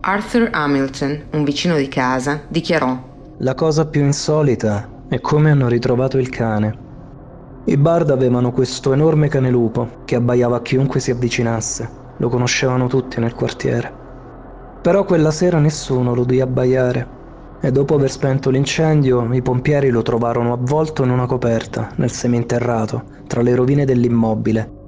Arthur 0.00 0.48
Hamilton, 0.50 1.26
un 1.32 1.44
vicino 1.44 1.76
di 1.76 1.86
casa, 1.88 2.42
dichiarò 2.48 3.08
la 3.42 3.54
cosa 3.54 3.86
più 3.86 4.02
insolita 4.02 4.86
è 5.08 5.18
come 5.18 5.50
hanno 5.50 5.66
ritrovato 5.66 6.18
il 6.18 6.28
cane. 6.28 6.76
I 7.64 7.76
Bard 7.78 8.10
avevano 8.10 8.52
questo 8.52 8.92
enorme 8.92 9.28
cane 9.28 9.48
lupo 9.48 10.02
che 10.04 10.14
abbaiava 10.14 10.56
a 10.56 10.60
chiunque 10.60 11.00
si 11.00 11.10
avvicinasse. 11.10 11.88
Lo 12.18 12.28
conoscevano 12.28 12.86
tutti 12.86 13.18
nel 13.18 13.34
quartiere. 13.34 13.90
Però 14.82 15.04
quella 15.04 15.30
sera 15.30 15.58
nessuno 15.58 16.14
lo 16.14 16.20
udì 16.20 16.42
abbaiare 16.42 17.08
e 17.62 17.72
dopo 17.72 17.94
aver 17.94 18.10
spento 18.10 18.50
l'incendio 18.50 19.32
i 19.32 19.40
pompieri 19.40 19.88
lo 19.88 20.02
trovarono 20.02 20.52
avvolto 20.52 21.02
in 21.02 21.08
una 21.08 21.24
coperta 21.24 21.88
nel 21.96 22.10
seminterrato 22.10 23.04
tra 23.26 23.40
le 23.40 23.54
rovine 23.54 23.86
dell'immobile, 23.86 24.79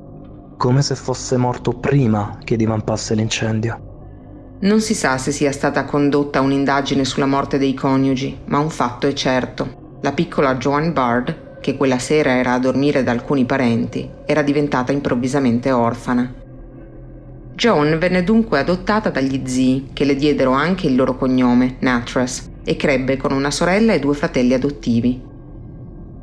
come 0.63 0.81
se 0.83 0.95
fosse 0.95 1.37
morto 1.37 1.73
prima 1.73 2.39
che 2.45 2.55
divampasse 2.55 3.17
l'incendio. 3.17 4.59
Non 4.61 4.81
si 4.81 4.95
sa 4.95 5.19
se 5.19 5.33
sia 5.33 5.51
stata 5.51 5.85
condotta 5.85 6.41
un'indagine 6.41 7.05
sulla 7.05 7.27
morte 7.27 7.59
dei 7.59 7.75
coniugi, 7.75 8.43
ma 8.45 8.59
un 8.61 8.71
fatto 8.71 9.09
è 9.09 9.13
certo. 9.13 9.99
La 10.03 10.13
piccola 10.13 10.55
Joan 10.55 10.93
Bard, 10.93 11.59
che 11.61 11.77
quella 11.77 11.99
sera 11.99 12.37
era 12.37 12.53
a 12.53 12.61
dormire 12.61 13.03
da 13.03 13.11
alcuni 13.11 13.45
parenti, 13.45 14.09
era 14.25 14.43
diventata 14.43 14.93
improvvisamente 14.93 15.73
orfana. 15.73 16.33
Joan 17.55 17.99
venne 17.99 18.23
dunque 18.23 18.61
adottata 18.61 19.11
dagli 19.11 19.43
zii, 19.45 19.91
che 19.93 20.05
le 20.05 20.15
diedero 20.15 20.53
anche 20.53 20.87
il 20.87 20.95
loro 20.95 21.17
cognome, 21.17 21.79
Natras, 21.81 22.49
e 22.63 22.77
crebbe 22.77 23.17
con 23.17 23.33
una 23.33 23.51
sorella 23.51 23.95
e 23.95 23.99
due 23.99 24.15
fratelli 24.15 24.55
adottivi. 24.55 25.31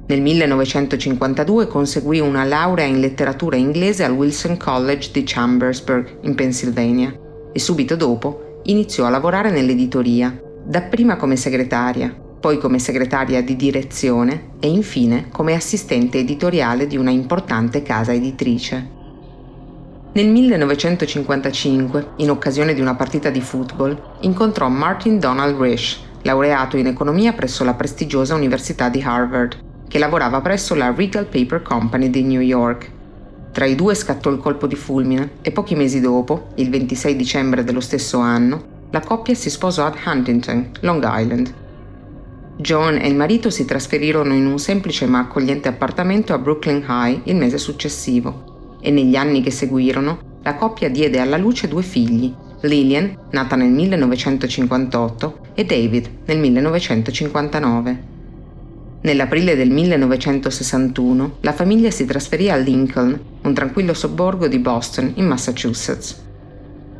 Nel 0.09 0.21
1952 0.21 1.67
conseguì 1.67 2.19
una 2.19 2.43
laurea 2.43 2.85
in 2.85 2.99
letteratura 2.99 3.57
inglese 3.57 4.03
al 4.03 4.13
Wilson 4.13 4.57
College 4.57 5.11
di 5.11 5.21
Chambersburg, 5.23 6.21
in 6.21 6.33
Pennsylvania 6.33 7.15
e 7.53 7.59
subito 7.59 7.95
dopo 7.95 8.61
iniziò 8.63 9.05
a 9.05 9.09
lavorare 9.09 9.51
nell'editoria, 9.51 10.35
dapprima 10.65 11.15
come 11.15 11.35
segretaria, 11.35 12.11
poi 12.39 12.57
come 12.57 12.79
segretaria 12.79 13.43
di 13.43 13.55
direzione 13.55 14.53
e 14.59 14.67
infine 14.67 15.27
come 15.31 15.53
assistente 15.53 16.17
editoriale 16.17 16.87
di 16.87 16.97
una 16.97 17.11
importante 17.11 17.83
casa 17.83 18.11
editrice. 18.11 18.89
Nel 20.13 20.27
1955, 20.27 22.13
in 22.15 22.31
occasione 22.31 22.73
di 22.73 22.81
una 22.81 22.95
partita 22.95 23.29
di 23.29 23.41
football, 23.41 24.15
incontrò 24.21 24.69
Martin 24.69 25.19
Donald 25.19 25.55
Risch, 25.61 25.99
laureato 26.23 26.77
in 26.77 26.87
economia 26.87 27.31
presso 27.33 27.63
la 27.63 27.75
prestigiosa 27.75 28.33
Università 28.33 28.89
di 28.89 29.03
Harvard, 29.05 29.67
che 29.89 29.99
lavorava 29.99 30.39
presso 30.39 30.73
la 30.73 30.93
Regal 30.95 31.25
Paper 31.25 31.61
Company 31.61 32.09
di 32.09 32.23
New 32.23 32.39
York 32.39 32.91
tra 33.51 33.65
i 33.65 33.75
due 33.75 33.95
scattò 33.95 34.29
il 34.29 34.37
colpo 34.37 34.67
di 34.67 34.75
fulmine 34.75 35.31
e 35.41 35.51
pochi 35.51 35.75
mesi 35.75 35.99
dopo, 35.99 36.49
il 36.55 36.69
26 36.69 37.15
dicembre 37.15 37.63
dello 37.63 37.79
stesso 37.79 38.19
anno, 38.19 38.87
la 38.91 38.99
coppia 38.99 39.33
si 39.33 39.49
sposò 39.49 39.85
ad 39.85 39.97
Huntington, 40.05 40.69
Long 40.81 41.03
Island. 41.03 41.53
John 42.57 42.97
e 42.97 43.07
il 43.07 43.15
marito 43.15 43.49
si 43.49 43.65
trasferirono 43.65 44.33
in 44.33 44.45
un 44.45 44.59
semplice 44.59 45.07
ma 45.07 45.19
accogliente 45.19 45.67
appartamento 45.67 46.33
a 46.33 46.37
Brooklyn 46.37 46.85
High 46.87 47.21
il 47.25 47.35
mese 47.35 47.57
successivo 47.57 48.77
e 48.81 48.91
negli 48.91 49.15
anni 49.15 49.41
che 49.41 49.51
seguirono 49.51 50.37
la 50.43 50.55
coppia 50.55 50.89
diede 50.89 51.19
alla 51.19 51.37
luce 51.37 51.67
due 51.67 51.81
figli, 51.81 52.33
Lillian, 52.61 53.17
nata 53.31 53.55
nel 53.55 53.71
1958, 53.71 55.39
e 55.53 55.65
David 55.65 56.09
nel 56.25 56.39
1959. 56.39 58.18
Nell'aprile 59.01 59.55
del 59.55 59.69
1961 59.69 61.37
la 61.41 61.53
famiglia 61.53 61.89
si 61.89 62.03
trasferì 62.05 62.49
a 62.49 62.57
Lincoln, 62.57 63.17
un 63.43 63.53
tranquillo 63.53 63.93
sobborgo 63.93 64.49
di 64.49 64.59
Boston, 64.59 65.13
in 65.15 65.25
Massachusetts. 65.25 66.21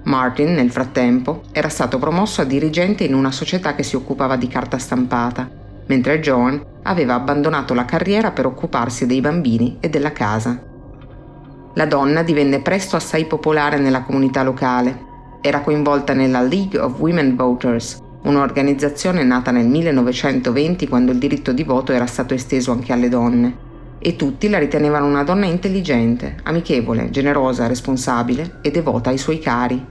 Martin, 0.03 0.53
nel 0.53 0.71
frattempo, 0.71 1.41
era 1.51 1.67
stato 1.67 1.99
promosso 1.99 2.39
a 2.39 2.45
dirigente 2.45 3.03
in 3.03 3.13
una 3.13 3.31
società 3.31 3.75
che 3.75 3.83
si 3.83 3.97
occupava 3.97 4.37
di 4.37 4.47
carta 4.47 4.77
stampata, 4.77 5.49
mentre 5.87 6.21
Joan 6.21 6.63
aveva 6.83 7.15
abbandonato 7.15 7.73
la 7.73 7.83
carriera 7.83 8.31
per 8.31 8.45
occuparsi 8.45 9.05
dei 9.05 9.19
bambini 9.19 9.75
e 9.81 9.89
della 9.89 10.13
casa. 10.13 10.57
La 11.73 11.85
donna 11.85 12.23
divenne 12.23 12.61
presto 12.61 12.95
assai 12.95 13.25
popolare 13.25 13.77
nella 13.77 14.03
comunità 14.03 14.41
locale. 14.41 15.07
Era 15.41 15.59
coinvolta 15.59 16.13
nella 16.13 16.41
League 16.41 16.79
of 16.79 16.97
Women 16.97 17.35
Voters, 17.35 17.99
un'organizzazione 18.23 19.23
nata 19.23 19.51
nel 19.51 19.67
1920 19.67 20.87
quando 20.87 21.11
il 21.11 21.17
diritto 21.17 21.51
di 21.51 21.63
voto 21.63 21.91
era 21.91 22.05
stato 22.05 22.33
esteso 22.33 22.71
anche 22.71 22.93
alle 22.93 23.09
donne. 23.09 23.67
E 23.99 24.15
tutti 24.15 24.49
la 24.49 24.59
ritenevano 24.59 25.05
una 25.05 25.23
donna 25.23 25.45
intelligente, 25.45 26.37
amichevole, 26.43 27.09
generosa, 27.09 27.67
responsabile 27.67 28.59
e 28.61 28.71
devota 28.71 29.09
ai 29.09 29.17
suoi 29.17 29.39
cari. 29.39 29.85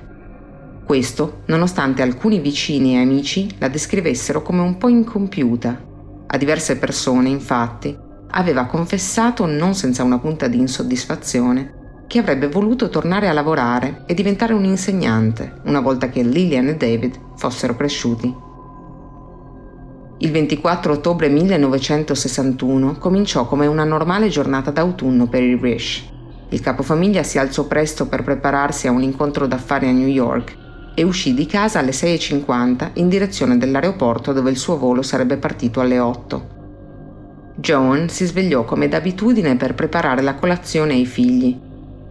Questo 0.85 1.43
nonostante 1.47 2.01
alcuni 2.01 2.39
vicini 2.39 2.95
e 2.95 3.03
amici 3.03 3.49
la 3.59 3.69
descrivessero 3.69 4.41
come 4.41 4.63
un 4.63 4.79
po' 4.79 4.89
incompiuta. 4.89 5.85
A 6.27 6.37
diverse 6.39 6.79
persone, 6.79 7.29
infatti, 7.29 7.97
aveva 8.31 8.65
confessato, 8.65 9.47
non 9.47 9.75
senza 9.75 10.03
una 10.03 10.19
punta 10.19 10.49
di 10.49 10.59
insoddisfazione, 10.59 11.78
che 12.09 12.19
avrebbe 12.19 12.49
voluto 12.49 12.89
tornare 12.89 13.29
a 13.29 13.35
lavorare 13.35 14.05
e 14.07 14.15
diventare 14.15 14.55
un 14.55 14.65
insegnante 14.65 15.61
una 15.65 15.81
volta 15.81 16.09
che 16.09 16.23
Lillian 16.23 16.69
e 16.69 16.77
David 16.77 17.21
fossero 17.37 17.77
cresciuti. 17.77 18.35
Il 20.21 20.31
24 20.33 20.95
ottobre 20.95 21.29
1961 21.29 22.97
cominciò 22.97 23.47
come 23.47 23.67
una 23.67 23.85
normale 23.85 24.29
giornata 24.29 24.71
d'autunno 24.71 25.29
per 25.29 25.43
i 25.43 25.57
Rish. 25.61 26.03
Il 26.49 26.61
capofamiglia 26.61 27.23
si 27.23 27.39
alzò 27.39 27.67
presto 27.67 28.07
per 28.09 28.25
prepararsi 28.25 28.89
a 28.89 28.91
un 28.91 29.03
incontro 29.03 29.47
d'affari 29.47 29.87
a 29.87 29.93
New 29.93 30.09
York 30.09 30.57
e 30.95 31.03
uscì 31.03 31.35
di 31.35 31.45
casa 31.45 31.79
alle 31.79 31.91
6.50 31.91 32.93
in 32.95 33.11
direzione 33.11 33.59
dell'aeroporto 33.59 34.33
dove 34.33 34.51
il 34.51 34.57
suo 34.57 34.79
volo 34.79 35.03
sarebbe 35.03 35.37
partito 35.37 35.81
alle 35.81 35.99
8. 35.99 36.57
Joan 37.57 38.09
si 38.09 38.25
svegliò 38.25 38.65
come 38.65 38.89
d'abitudine 38.89 39.57
per 39.57 39.75
preparare 39.75 40.23
la 40.23 40.35
colazione 40.35 40.95
ai 40.95 41.07
figli 41.07 41.67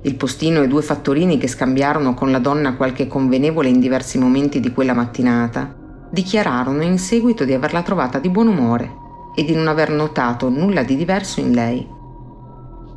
il 0.08 0.16
postino 0.16 0.62
e 0.62 0.68
due 0.68 0.82
fattorini 0.82 1.38
che 1.38 1.49
scambiarono 1.49 2.14
con 2.14 2.32
la 2.32 2.39
donna 2.39 2.76
qualche 2.76 3.08
convenevole 3.08 3.68
in 3.68 3.82
diversi 3.82 4.18
momenti 4.18 4.62
di 4.62 4.72
quella 4.72 4.93
mattinata, 4.93 5.76
dichiararono 6.10 6.82
in 6.82 6.97
seguito 6.97 7.43
di 7.43 7.53
averla 7.53 7.82
trovata 7.82 8.18
di 8.18 8.30
buon 8.30 8.47
umore 8.47 8.89
e 9.36 9.43
di 9.43 9.53
non 9.53 9.68
aver 9.68 9.91
notato 9.91 10.47
nulla 10.47 10.84
di 10.84 10.95
diverso 10.95 11.41
in 11.41 11.51
lei. 11.51 11.86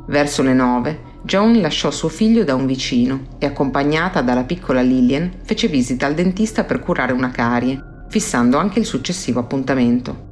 Verso 0.07 0.41
le 0.41 0.53
nove, 0.53 0.99
Joan 1.23 1.59
lasciò 1.59 1.91
suo 1.91 2.07
figlio 2.07 2.45
da 2.45 2.55
un 2.55 2.65
vicino 2.65 3.27
e, 3.39 3.45
accompagnata 3.45 4.21
dalla 4.21 4.43
piccola 4.43 4.81
Lillian, 4.81 5.31
fece 5.43 5.67
visita 5.67 6.05
al 6.05 6.13
dentista 6.13 6.63
per 6.63 6.79
curare 6.79 7.11
una 7.11 7.29
carie, 7.29 8.05
fissando 8.07 8.57
anche 8.57 8.79
il 8.79 8.85
successivo 8.85 9.41
appuntamento. 9.41 10.29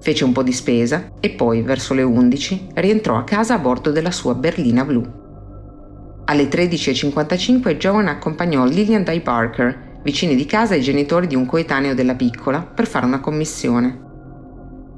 Fece 0.00 0.24
un 0.24 0.32
po' 0.32 0.42
di 0.42 0.52
spesa 0.52 1.12
e 1.20 1.30
poi, 1.30 1.62
verso 1.62 1.94
le 1.94 2.02
11, 2.02 2.70
rientrò 2.74 3.16
a 3.16 3.24
casa 3.24 3.54
a 3.54 3.58
bordo 3.58 3.92
della 3.92 4.10
sua 4.10 4.34
berlina 4.34 4.84
blu. 4.84 5.24
Alle 6.28 6.48
13.55 6.48 7.76
Joan 7.76 8.08
accompagnò 8.08 8.64
Lillian 8.64 9.04
Dye 9.04 9.20
Barker, 9.20 10.00
vicini 10.02 10.34
di 10.34 10.44
casa 10.44 10.74
e 10.74 10.80
genitori 10.80 11.28
di 11.28 11.36
un 11.36 11.46
coetaneo 11.46 11.94
della 11.94 12.16
piccola, 12.16 12.62
per 12.62 12.88
fare 12.88 13.06
una 13.06 13.20
commissione. 13.20 13.96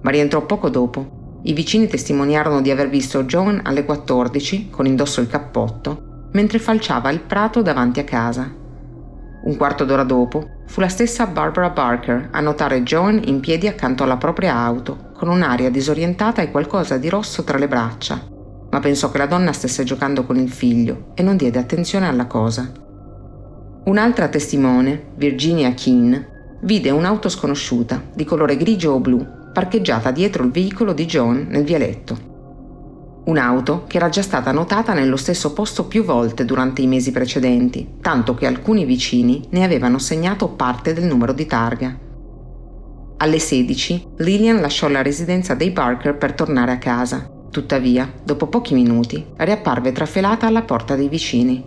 Ma 0.01 0.11
rientrò 0.11 0.47
poco 0.47 0.71
dopo 0.71 1.41
i 1.43 1.53
vicini 1.53 1.87
testimoniarono 1.87 2.63
di 2.63 2.71
aver 2.71 2.89
visto 2.89 3.25
Joan 3.25 3.61
alle 3.65 3.85
14, 3.85 4.71
con 4.71 4.87
indosso 4.87 5.21
il 5.21 5.27
cappotto, 5.27 6.29
mentre 6.33 6.59
falciava 6.59 7.11
il 7.11 7.21
prato 7.21 7.61
davanti 7.61 8.01
a 8.01 8.05
casa. 8.05 8.51
Un 9.43 9.57
quarto 9.59 9.85
d'ora 9.85 10.05
dopo, 10.05 10.63
fu 10.67 10.81
la 10.81 10.89
stessa 10.89 11.27
Barbara 11.27 11.69
Barker 11.69 12.31
a 12.33 12.41
notare 12.41 12.83
Joan 12.83 13.21
in 13.27 13.41
piedi 13.41 13.67
accanto 13.67 14.03
alla 14.03 14.17
propria 14.17 14.57
auto, 14.57 15.11
con 15.13 15.29
un'aria 15.29 15.71
disorientata 15.71 16.41
e 16.41 16.51
qualcosa 16.51 16.97
di 16.97 17.11
rosso 17.11 17.45
tra 17.45 17.59
le 17.59 17.69
braccia, 17.69 18.37
ma 18.71 18.81
pensò 18.81 19.11
che 19.11 19.19
la 19.19 19.27
donna 19.27 19.53
stesse 19.53 19.85
giocando 19.85 20.25
con 20.25 20.37
il 20.37 20.51
figlio 20.51 21.13
e 21.15 21.23
non 21.23 21.37
diede 21.37 21.59
attenzione 21.59 22.07
alla 22.07 22.27
cosa. 22.27 22.71
Un'altra 23.85 24.29
testimone, 24.29 25.13
Virginia 25.17 25.73
Keane, 25.73 26.59
vide 26.63 26.91
un'auto 26.91 27.29
sconosciuta, 27.29 28.03
di 28.15 28.25
colore 28.25 28.57
grigio 28.57 28.93
o 28.93 29.01
blu, 29.01 29.27
parcheggiata 29.53 30.11
dietro 30.11 30.45
il 30.45 30.51
veicolo 30.51 30.93
di 30.93 31.07
John 31.07 31.47
nel 31.49 31.65
vialetto. 31.65 32.27
Un'auto 33.25 33.85
che 33.87 33.97
era 33.97 34.09
già 34.09 34.23
stata 34.23 34.53
notata 34.53 34.95
nello 34.95 35.17
stesso 35.17 35.53
posto 35.53 35.87
più 35.87 36.03
volte 36.03 36.45
durante 36.45 36.83
i 36.83 36.87
mesi 36.87 37.11
precedenti, 37.11 37.97
tanto 38.01 38.35
che 38.35 38.47
alcuni 38.47 38.85
vicini 38.85 39.47
ne 39.51 39.65
avevano 39.65 39.99
segnato 39.99 40.49
parte 40.49 40.93
del 40.93 41.05
numero 41.05 41.33
di 41.33 41.47
targa. 41.47 41.97
Alle 43.19 43.39
16 43.39 44.07
Lillian 44.19 44.61
lasciò 44.61 44.89
la 44.89 45.03
residenza 45.03 45.55
dei 45.55 45.71
Barker 45.71 46.17
per 46.17 46.35
tornare 46.35 46.73
a 46.73 46.79
casa. 46.79 47.31
Tuttavia, 47.59 48.09
dopo 48.23 48.47
pochi 48.47 48.73
minuti, 48.73 49.27
riapparve 49.35 49.91
trafelata 49.91 50.47
alla 50.47 50.63
porta 50.63 50.95
dei 50.95 51.09
vicini. 51.09 51.61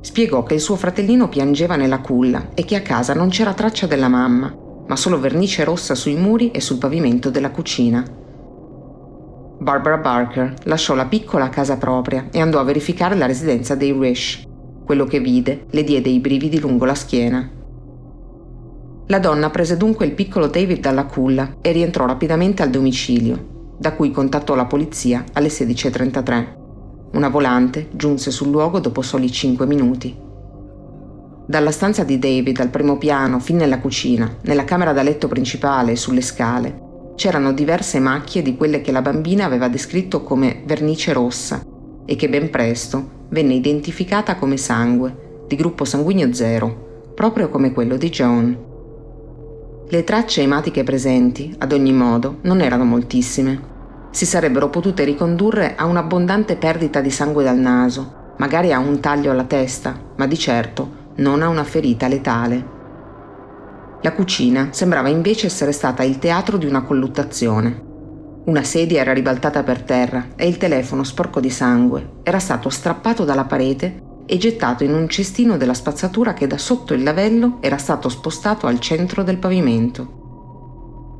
Spiegò 0.00 0.42
che 0.42 0.54
il 0.54 0.60
suo 0.60 0.74
fratellino 0.74 1.28
piangeva 1.28 1.76
nella 1.76 2.00
culla 2.00 2.48
e 2.54 2.64
che 2.64 2.74
a 2.74 2.82
casa 2.82 3.14
non 3.14 3.28
c'era 3.28 3.54
traccia 3.54 3.86
della 3.86 4.08
mamma 4.08 4.52
ma 4.84 4.96
solo 4.96 5.20
vernice 5.20 5.62
rossa 5.62 5.94
sui 5.94 6.16
muri 6.16 6.50
e 6.50 6.60
sul 6.60 6.78
pavimento 6.78 7.30
della 7.30 7.52
cucina. 7.52 8.04
Barbara 9.60 9.98
Barker 9.98 10.54
lasciò 10.64 10.96
la 10.96 11.06
piccola 11.06 11.44
a 11.44 11.48
casa 11.48 11.76
propria 11.76 12.26
e 12.32 12.40
andò 12.40 12.58
a 12.58 12.64
verificare 12.64 13.14
la 13.14 13.26
residenza 13.26 13.76
dei 13.76 13.96
Rish. 13.96 14.42
Quello 14.84 15.04
che 15.04 15.20
vide 15.20 15.66
le 15.70 15.84
diede 15.84 16.08
i 16.08 16.18
brividi 16.18 16.58
lungo 16.58 16.86
la 16.86 16.96
schiena. 16.96 17.48
La 19.06 19.18
donna 19.20 19.48
prese 19.48 19.76
dunque 19.76 20.06
il 20.06 20.12
piccolo 20.14 20.48
David 20.48 20.80
dalla 20.80 21.04
culla 21.04 21.58
e 21.60 21.70
rientrò 21.70 22.04
rapidamente 22.04 22.64
al 22.64 22.70
domicilio, 22.70 23.51
da 23.76 23.92
cui 23.92 24.10
contattò 24.10 24.54
la 24.54 24.66
polizia 24.66 25.24
alle 25.32 25.48
16.33. 25.48 26.46
Una 27.12 27.28
volante 27.28 27.88
giunse 27.92 28.30
sul 28.30 28.50
luogo 28.50 28.80
dopo 28.80 29.02
soli 29.02 29.30
5 29.30 29.66
minuti. 29.66 30.16
Dalla 31.44 31.70
stanza 31.70 32.04
di 32.04 32.18
David 32.18 32.60
al 32.60 32.70
primo 32.70 32.96
piano 32.96 33.38
fin 33.38 33.56
nella 33.56 33.80
cucina, 33.80 34.36
nella 34.42 34.64
camera 34.64 34.92
da 34.92 35.02
letto 35.02 35.28
principale 35.28 35.92
e 35.92 35.96
sulle 35.96 36.22
scale, 36.22 37.14
c'erano 37.16 37.52
diverse 37.52 37.98
macchie 37.98 38.42
di 38.42 38.56
quelle 38.56 38.80
che 38.80 38.92
la 38.92 39.02
bambina 39.02 39.44
aveva 39.44 39.68
descritto 39.68 40.22
come 40.22 40.62
vernice 40.64 41.12
rossa 41.12 41.62
e 42.04 42.16
che 42.16 42.28
ben 42.28 42.48
presto 42.48 43.20
venne 43.28 43.54
identificata 43.54 44.36
come 44.36 44.56
sangue, 44.56 45.44
di 45.46 45.56
gruppo 45.56 45.84
sanguigno 45.84 46.32
zero, 46.32 47.12
proprio 47.14 47.48
come 47.48 47.72
quello 47.72 47.96
di 47.96 48.08
Joan. 48.08 48.70
Le 49.92 50.04
tracce 50.04 50.40
ematiche 50.40 50.84
presenti, 50.84 51.54
ad 51.58 51.70
ogni 51.70 51.92
modo, 51.92 52.38
non 52.44 52.62
erano 52.62 52.84
moltissime. 52.84 53.60
Si 54.10 54.24
sarebbero 54.24 54.70
potute 54.70 55.04
ricondurre 55.04 55.74
a 55.76 55.84
un'abbondante 55.84 56.56
perdita 56.56 57.02
di 57.02 57.10
sangue 57.10 57.44
dal 57.44 57.58
naso, 57.58 58.32
magari 58.38 58.72
a 58.72 58.78
un 58.78 59.00
taglio 59.00 59.32
alla 59.32 59.44
testa, 59.44 59.94
ma 60.16 60.26
di 60.26 60.38
certo 60.38 61.10
non 61.16 61.42
a 61.42 61.48
una 61.48 61.62
ferita 61.62 62.08
letale. 62.08 62.66
La 64.00 64.12
cucina 64.12 64.68
sembrava 64.70 65.10
invece 65.10 65.48
essere 65.48 65.72
stata 65.72 66.02
il 66.02 66.18
teatro 66.18 66.56
di 66.56 66.64
una 66.64 66.84
colluttazione. 66.84 67.82
Una 68.46 68.62
sedia 68.62 69.02
era 69.02 69.12
ribaltata 69.12 69.62
per 69.62 69.82
terra 69.82 70.28
e 70.36 70.48
il 70.48 70.56
telefono 70.56 71.04
sporco 71.04 71.38
di 71.38 71.50
sangue 71.50 72.20
era 72.22 72.38
stato 72.38 72.70
strappato 72.70 73.24
dalla 73.26 73.44
parete 73.44 74.00
e 74.26 74.38
gettato 74.38 74.84
in 74.84 74.94
un 74.94 75.08
cestino 75.08 75.56
della 75.56 75.74
spazzatura 75.74 76.32
che 76.32 76.46
da 76.46 76.58
sotto 76.58 76.94
il 76.94 77.02
lavello 77.02 77.58
era 77.60 77.76
stato 77.76 78.08
spostato 78.08 78.66
al 78.66 78.80
centro 78.80 79.22
del 79.22 79.38
pavimento. 79.38 80.20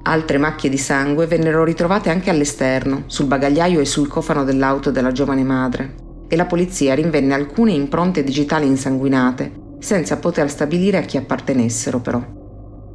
Altre 0.04 0.38
macchie 0.38 0.68
di 0.68 0.78
sangue 0.78 1.26
vennero 1.26 1.62
ritrovate 1.64 2.10
anche 2.10 2.30
all'esterno, 2.30 3.04
sul 3.06 3.26
bagagliaio 3.26 3.80
e 3.80 3.84
sul 3.84 4.08
cofano 4.08 4.44
dell'auto 4.44 4.90
della 4.90 5.12
giovane 5.12 5.44
madre, 5.44 5.94
e 6.26 6.36
la 6.36 6.46
polizia 6.46 6.94
rinvenne 6.94 7.34
alcune 7.34 7.72
impronte 7.72 8.24
digitali 8.24 8.66
insanguinate 8.66 9.60
senza 9.78 10.16
poter 10.16 10.48
stabilire 10.48 10.98
a 10.98 11.02
chi 11.02 11.16
appartenessero 11.16 12.00
però. 12.00 12.22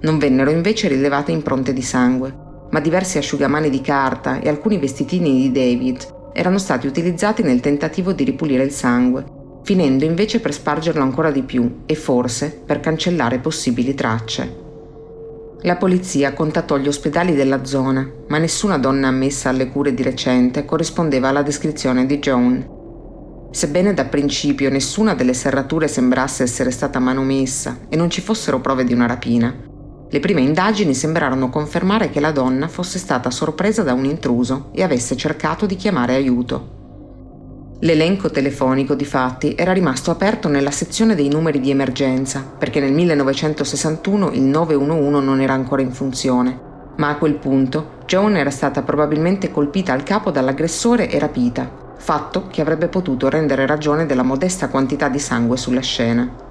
Non 0.01 0.17
vennero 0.17 0.49
invece 0.49 0.87
rilevate 0.87 1.31
impronte 1.31 1.73
di 1.73 1.81
sangue, 1.81 2.33
ma 2.71 2.79
diversi 2.79 3.17
asciugamani 3.17 3.69
di 3.69 3.81
carta 3.81 4.39
e 4.39 4.49
alcuni 4.49 4.77
vestitini 4.77 5.33
di 5.33 5.51
David 5.51 6.15
erano 6.33 6.57
stati 6.57 6.87
utilizzati 6.87 7.41
nel 7.41 7.59
tentativo 7.59 8.13
di 8.13 8.23
ripulire 8.23 8.63
il 8.63 8.71
sangue, 8.71 9.25
finendo 9.67 10.05
invece 10.05 10.39
per 10.39 10.53
spargerlo 10.53 11.01
ancora 11.01 11.29
di 11.29 11.43
più 11.43 11.79
e 11.85 11.93
forse 11.93 12.57
per 12.65 12.79
cancellare 12.79 13.39
possibili 13.39 13.93
tracce. 13.93 14.63
La 15.63 15.75
polizia 15.75 16.31
contattò 16.31 16.77
gli 16.77 16.87
ospedali 16.87 17.35
della 17.35 17.65
zona, 17.65 18.09
ma 18.29 18.37
nessuna 18.37 18.77
donna 18.77 19.09
ammessa 19.09 19.49
alle 19.49 19.67
cure 19.67 19.93
di 19.93 20.03
recente 20.03 20.63
corrispondeva 20.63 21.27
alla 21.27 21.41
descrizione 21.41 22.05
di 22.05 22.17
Joan 22.19 22.75
Sebbene 23.51 23.93
da 23.93 24.05
principio 24.05 24.69
nessuna 24.69 25.15
delle 25.15 25.33
serrature 25.33 25.89
sembrasse 25.89 26.43
essere 26.43 26.71
stata 26.71 26.99
manomessa 26.99 27.79
e 27.89 27.97
non 27.97 28.09
ci 28.09 28.21
fossero 28.21 28.61
prove 28.61 28.85
di 28.85 28.93
una 28.93 29.05
rapina, 29.05 29.53
le 30.09 30.19
prime 30.21 30.39
indagini 30.39 30.93
sembrarono 30.93 31.49
confermare 31.49 32.09
che 32.09 32.21
la 32.21 32.31
donna 32.31 32.69
fosse 32.69 32.99
stata 32.99 33.29
sorpresa 33.29 33.83
da 33.83 33.91
un 33.91 34.05
intruso 34.05 34.69
e 34.71 34.81
avesse 34.81 35.17
cercato 35.17 35.65
di 35.65 35.75
chiamare 35.75 36.15
aiuto. 36.15 36.75
L'elenco 37.81 38.31
telefonico, 38.31 38.95
di 38.95 39.05
fatti, 39.05 39.53
era 39.55 39.71
rimasto 39.71 40.09
aperto 40.09 40.47
nella 40.47 40.71
sezione 40.71 41.13
dei 41.13 41.29
numeri 41.29 41.59
di 41.59 41.69
emergenza, 41.69 42.43
perché 42.57 42.79
nel 42.79 42.91
1961 42.91 44.31
il 44.31 44.41
911 44.41 45.23
non 45.23 45.41
era 45.41 45.53
ancora 45.53 45.83
in 45.83 45.91
funzione, 45.91 46.59
ma 46.95 47.09
a 47.09 47.17
quel 47.17 47.35
punto 47.35 47.99
Joan 48.07 48.35
era 48.35 48.49
stata 48.49 48.81
probabilmente 48.81 49.51
colpita 49.51 49.93
al 49.93 50.01
capo 50.01 50.31
dall'aggressore 50.31 51.07
e 51.07 51.19
rapita, 51.19 51.93
fatto 51.97 52.47
che 52.47 52.61
avrebbe 52.61 52.87
potuto 52.87 53.29
rendere 53.29 53.67
ragione 53.67 54.07
della 54.07 54.23
modesta 54.23 54.69
quantità 54.69 55.07
di 55.07 55.19
sangue 55.19 55.57
sulla 55.57 55.81
scena. 55.81 56.45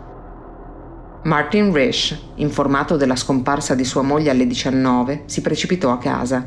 Martin 1.25 1.73
Rish, 1.73 2.17
informato 2.37 2.97
della 2.97 3.17
scomparsa 3.17 3.75
di 3.75 3.85
sua 3.85 4.03
moglie 4.03 4.31
alle 4.31 4.47
19, 4.47 5.25
si 5.27 5.41
precipitò 5.41 5.91
a 5.91 5.99
casa. 5.99 6.47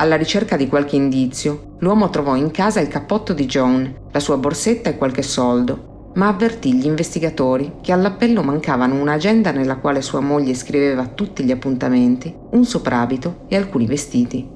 Alla 0.00 0.16
ricerca 0.16 0.56
di 0.56 0.66
qualche 0.66 0.96
indizio, 0.96 1.74
l'uomo 1.80 2.08
trovò 2.08 2.34
in 2.34 2.50
casa 2.50 2.80
il 2.80 2.88
cappotto 2.88 3.34
di 3.34 3.44
Joan, 3.44 3.94
la 4.10 4.18
sua 4.18 4.38
borsetta 4.38 4.88
e 4.88 4.96
qualche 4.96 5.20
soldo, 5.20 6.12
ma 6.14 6.28
avvertì 6.28 6.74
gli 6.74 6.86
investigatori 6.86 7.74
che 7.82 7.92
all'appello 7.92 8.42
mancavano 8.42 8.98
un'agenda 8.98 9.50
nella 9.50 9.76
quale 9.76 10.00
sua 10.00 10.20
moglie 10.20 10.54
scriveva 10.54 11.08
tutti 11.08 11.44
gli 11.44 11.50
appuntamenti, 11.50 12.34
un 12.52 12.64
soprabito 12.64 13.44
e 13.48 13.56
alcuni 13.56 13.84
vestiti. 13.84 14.48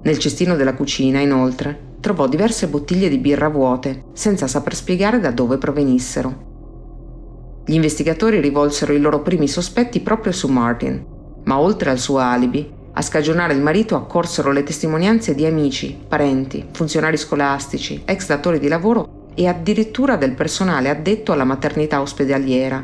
Nel 0.00 0.18
cestino 0.18 0.56
della 0.56 0.72
cucina, 0.72 1.20
inoltre, 1.20 1.96
trovò 2.00 2.26
diverse 2.26 2.68
bottiglie 2.68 3.10
di 3.10 3.18
birra 3.18 3.50
vuote, 3.50 4.04
senza 4.14 4.46
saper 4.46 4.74
spiegare 4.74 5.20
da 5.20 5.30
dove 5.30 5.58
provenissero. 5.58 7.64
Gli 7.66 7.74
investigatori 7.74 8.40
rivolsero 8.40 8.94
i 8.94 8.98
loro 8.98 9.20
primi 9.20 9.46
sospetti 9.46 10.00
proprio 10.00 10.32
su 10.32 10.48
Martin, 10.48 11.04
ma 11.44 11.58
oltre 11.58 11.90
al 11.90 11.98
suo 11.98 12.16
alibi, 12.16 12.72
a 12.98 13.02
scagionare 13.02 13.52
il 13.52 13.60
marito 13.60 13.94
accorsero 13.94 14.52
le 14.52 14.62
testimonianze 14.62 15.34
di 15.34 15.44
amici, 15.44 15.98
parenti, 16.08 16.66
funzionari 16.72 17.18
scolastici, 17.18 18.00
ex 18.06 18.26
datori 18.26 18.58
di 18.58 18.68
lavoro 18.68 19.26
e 19.34 19.46
addirittura 19.46 20.16
del 20.16 20.32
personale 20.32 20.88
addetto 20.88 21.32
alla 21.32 21.44
maternità 21.44 22.00
ospedaliera. 22.00 22.82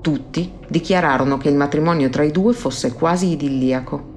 Tutti 0.00 0.48
dichiararono 0.68 1.38
che 1.38 1.48
il 1.48 1.56
matrimonio 1.56 2.08
tra 2.08 2.22
i 2.22 2.30
due 2.30 2.52
fosse 2.52 2.92
quasi 2.92 3.32
idilliaco. 3.32 4.10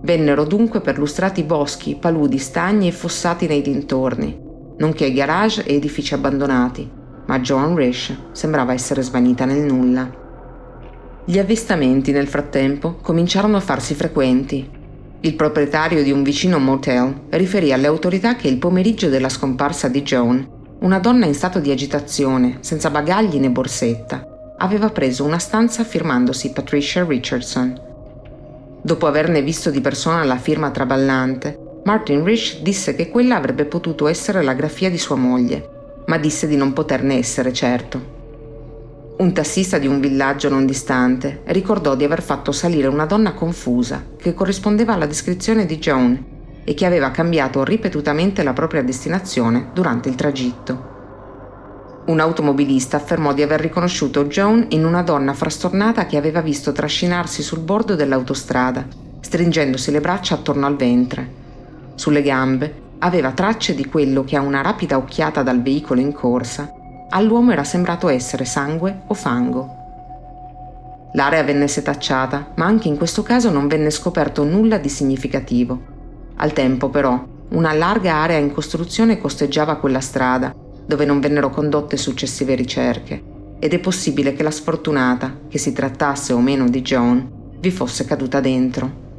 Vennero 0.00 0.44
dunque 0.44 0.80
perlustrati 0.80 1.42
boschi, 1.42 1.94
paludi, 1.94 2.38
stagni 2.38 2.88
e 2.88 2.92
fossati 2.92 3.46
nei 3.46 3.60
dintorni, 3.60 4.34
nonché 4.78 5.12
garage 5.12 5.62
e 5.64 5.74
edifici 5.74 6.14
abbandonati, 6.14 6.90
ma 7.26 7.38
Joan 7.40 7.76
Rish 7.76 8.16
sembrava 8.32 8.72
essere 8.72 9.02
svanita 9.02 9.44
nel 9.44 9.60
nulla. 9.60 10.21
Gli 11.24 11.38
avvistamenti 11.38 12.10
nel 12.10 12.26
frattempo 12.26 12.96
cominciarono 13.00 13.56
a 13.56 13.60
farsi 13.60 13.94
frequenti. 13.94 14.68
Il 15.20 15.34
proprietario 15.36 16.02
di 16.02 16.10
un 16.10 16.24
vicino 16.24 16.58
motel 16.58 17.26
riferì 17.30 17.72
alle 17.72 17.86
autorità 17.86 18.34
che 18.34 18.48
il 18.48 18.58
pomeriggio 18.58 19.08
della 19.08 19.28
scomparsa 19.28 19.86
di 19.86 20.02
Joan, 20.02 20.44
una 20.80 20.98
donna 20.98 21.26
in 21.26 21.34
stato 21.34 21.60
di 21.60 21.70
agitazione, 21.70 22.56
senza 22.58 22.90
bagagli 22.90 23.38
né 23.38 23.50
borsetta, 23.50 24.54
aveva 24.58 24.88
preso 24.88 25.24
una 25.24 25.38
stanza 25.38 25.84
firmandosi 25.84 26.50
Patricia 26.50 27.04
Richardson. 27.04 27.80
Dopo 28.82 29.06
averne 29.06 29.42
visto 29.42 29.70
di 29.70 29.80
persona 29.80 30.24
la 30.24 30.38
firma 30.38 30.72
traballante, 30.72 31.56
Martin 31.84 32.24
Rich 32.24 32.62
disse 32.62 32.96
che 32.96 33.08
quella 33.08 33.36
avrebbe 33.36 33.66
potuto 33.66 34.08
essere 34.08 34.42
la 34.42 34.54
grafia 34.54 34.90
di 34.90 34.98
sua 34.98 35.14
moglie, 35.14 36.02
ma 36.06 36.18
disse 36.18 36.48
di 36.48 36.56
non 36.56 36.72
poterne 36.72 37.16
essere 37.16 37.52
certo. 37.52 38.11
Un 39.14 39.34
tassista 39.34 39.78
di 39.78 39.86
un 39.86 40.00
villaggio 40.00 40.48
non 40.48 40.64
distante 40.64 41.42
ricordò 41.46 41.94
di 41.94 42.02
aver 42.02 42.22
fatto 42.22 42.50
salire 42.50 42.88
una 42.88 43.04
donna 43.04 43.34
confusa 43.34 44.04
che 44.16 44.32
corrispondeva 44.32 44.94
alla 44.94 45.06
descrizione 45.06 45.66
di 45.66 45.78
Joan 45.78 46.24
e 46.64 46.74
che 46.74 46.86
aveva 46.86 47.10
cambiato 47.10 47.62
ripetutamente 47.62 48.42
la 48.42 48.54
propria 48.54 48.82
destinazione 48.82 49.68
durante 49.74 50.08
il 50.08 50.14
tragitto. 50.14 50.90
Un 52.06 52.18
automobilista 52.18 52.96
affermò 52.96 53.32
di 53.34 53.42
aver 53.42 53.60
riconosciuto 53.60 54.24
Joan 54.24 54.66
in 54.70 54.84
una 54.84 55.02
donna 55.02 55.34
frastornata 55.34 56.06
che 56.06 56.16
aveva 56.16 56.40
visto 56.40 56.72
trascinarsi 56.72 57.42
sul 57.42 57.60
bordo 57.60 57.94
dell'autostrada, 57.94 58.86
stringendosi 59.20 59.90
le 59.92 60.00
braccia 60.00 60.34
attorno 60.34 60.66
al 60.66 60.76
ventre. 60.76 61.40
Sulle 61.94 62.22
gambe 62.22 62.80
aveva 62.98 63.32
tracce 63.32 63.74
di 63.74 63.84
quello 63.84 64.24
che 64.24 64.36
a 64.36 64.40
una 64.40 64.62
rapida 64.62 64.96
occhiata 64.96 65.42
dal 65.42 65.62
veicolo 65.62 66.00
in 66.00 66.12
corsa 66.12 66.72
all'uomo 67.12 67.52
era 67.52 67.64
sembrato 67.64 68.08
essere 68.08 68.44
sangue 68.44 69.02
o 69.06 69.14
fango. 69.14 69.80
L'area 71.14 71.42
venne 71.42 71.68
setacciata, 71.68 72.52
ma 72.56 72.64
anche 72.64 72.88
in 72.88 72.96
questo 72.96 73.22
caso 73.22 73.50
non 73.50 73.68
venne 73.68 73.90
scoperto 73.90 74.44
nulla 74.44 74.78
di 74.78 74.88
significativo. 74.88 75.80
Al 76.36 76.54
tempo, 76.54 76.88
però, 76.88 77.22
una 77.50 77.72
larga 77.74 78.14
area 78.14 78.38
in 78.38 78.50
costruzione 78.50 79.18
costeggiava 79.18 79.76
quella 79.76 80.00
strada, 80.00 80.54
dove 80.86 81.04
non 81.04 81.20
vennero 81.20 81.50
condotte 81.50 81.98
successive 81.98 82.54
ricerche, 82.54 83.22
ed 83.58 83.74
è 83.74 83.78
possibile 83.78 84.32
che 84.32 84.42
la 84.42 84.50
sfortunata, 84.50 85.40
che 85.48 85.58
si 85.58 85.72
trattasse 85.72 86.32
o 86.32 86.40
meno 86.40 86.68
di 86.68 86.80
Joan, 86.80 87.28
vi 87.60 87.70
fosse 87.70 88.06
caduta 88.06 88.40
dentro. 88.40 89.10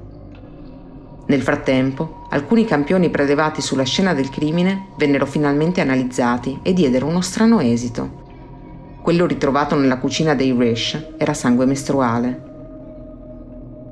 Nel 1.26 1.42
frattempo, 1.42 2.26
alcuni 2.30 2.66
campioni 2.66 3.10
prelevati 3.10 3.62
sulla 3.62 3.84
scena 3.84 4.14
del 4.14 4.30
crimine 4.30 4.88
vennero 4.98 5.26
finalmente 5.26 5.80
analizzati 5.80 6.60
e 6.62 6.74
diedero 6.74 7.08
uno 7.08 7.22
strano 7.22 7.62
esito. 7.62 8.22
Quello 9.02 9.26
ritrovato 9.26 9.76
nella 9.76 10.00
cucina 10.00 10.36
dei 10.36 10.54
Rish 10.58 11.14
era 11.18 11.34
sangue 11.34 11.66
mestruale. 11.66 12.52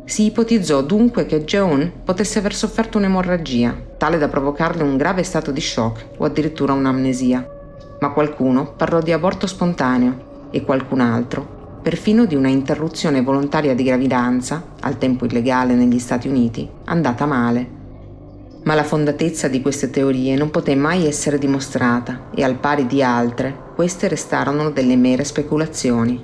Si 0.03 0.25
ipotizzò 0.25 0.81
dunque 0.81 1.25
che 1.25 1.45
Joan 1.45 1.89
potesse 2.03 2.39
aver 2.39 2.53
sofferto 2.53 2.97
un'emorragia, 2.97 3.75
tale 3.97 4.17
da 4.17 4.27
provocarle 4.27 4.83
un 4.83 4.97
grave 4.97 5.23
stato 5.23 5.51
di 5.51 5.61
shock 5.61 6.07
o 6.17 6.25
addirittura 6.25 6.73
un'amnesia, 6.73 7.47
ma 7.99 8.09
qualcuno 8.11 8.73
parlò 8.75 8.99
di 9.01 9.13
aborto 9.13 9.47
spontaneo 9.47 10.49
e 10.51 10.63
qualcun 10.63 10.99
altro 10.99 11.59
perfino 11.81 12.25
di 12.25 12.35
una 12.35 12.47
interruzione 12.47 13.21
volontaria 13.21 13.73
di 13.73 13.83
gravidanza, 13.83 14.75
al 14.81 14.97
tempo 14.97 15.25
illegale 15.25 15.73
negli 15.73 15.97
Stati 15.97 16.27
Uniti, 16.27 16.69
andata 16.85 17.25
male. 17.25 17.79
Ma 18.63 18.75
la 18.75 18.83
fondatezza 18.83 19.47
di 19.47 19.61
queste 19.61 19.89
teorie 19.89 20.35
non 20.35 20.51
poté 20.51 20.75
mai 20.75 21.07
essere 21.07 21.39
dimostrata 21.39 22.29
e 22.35 22.43
al 22.43 22.59
pari 22.59 22.85
di 22.85 23.01
altre, 23.01 23.69
queste 23.73 24.07
restarono 24.07 24.69
delle 24.69 24.95
mere 24.95 25.23
speculazioni. 25.23 26.23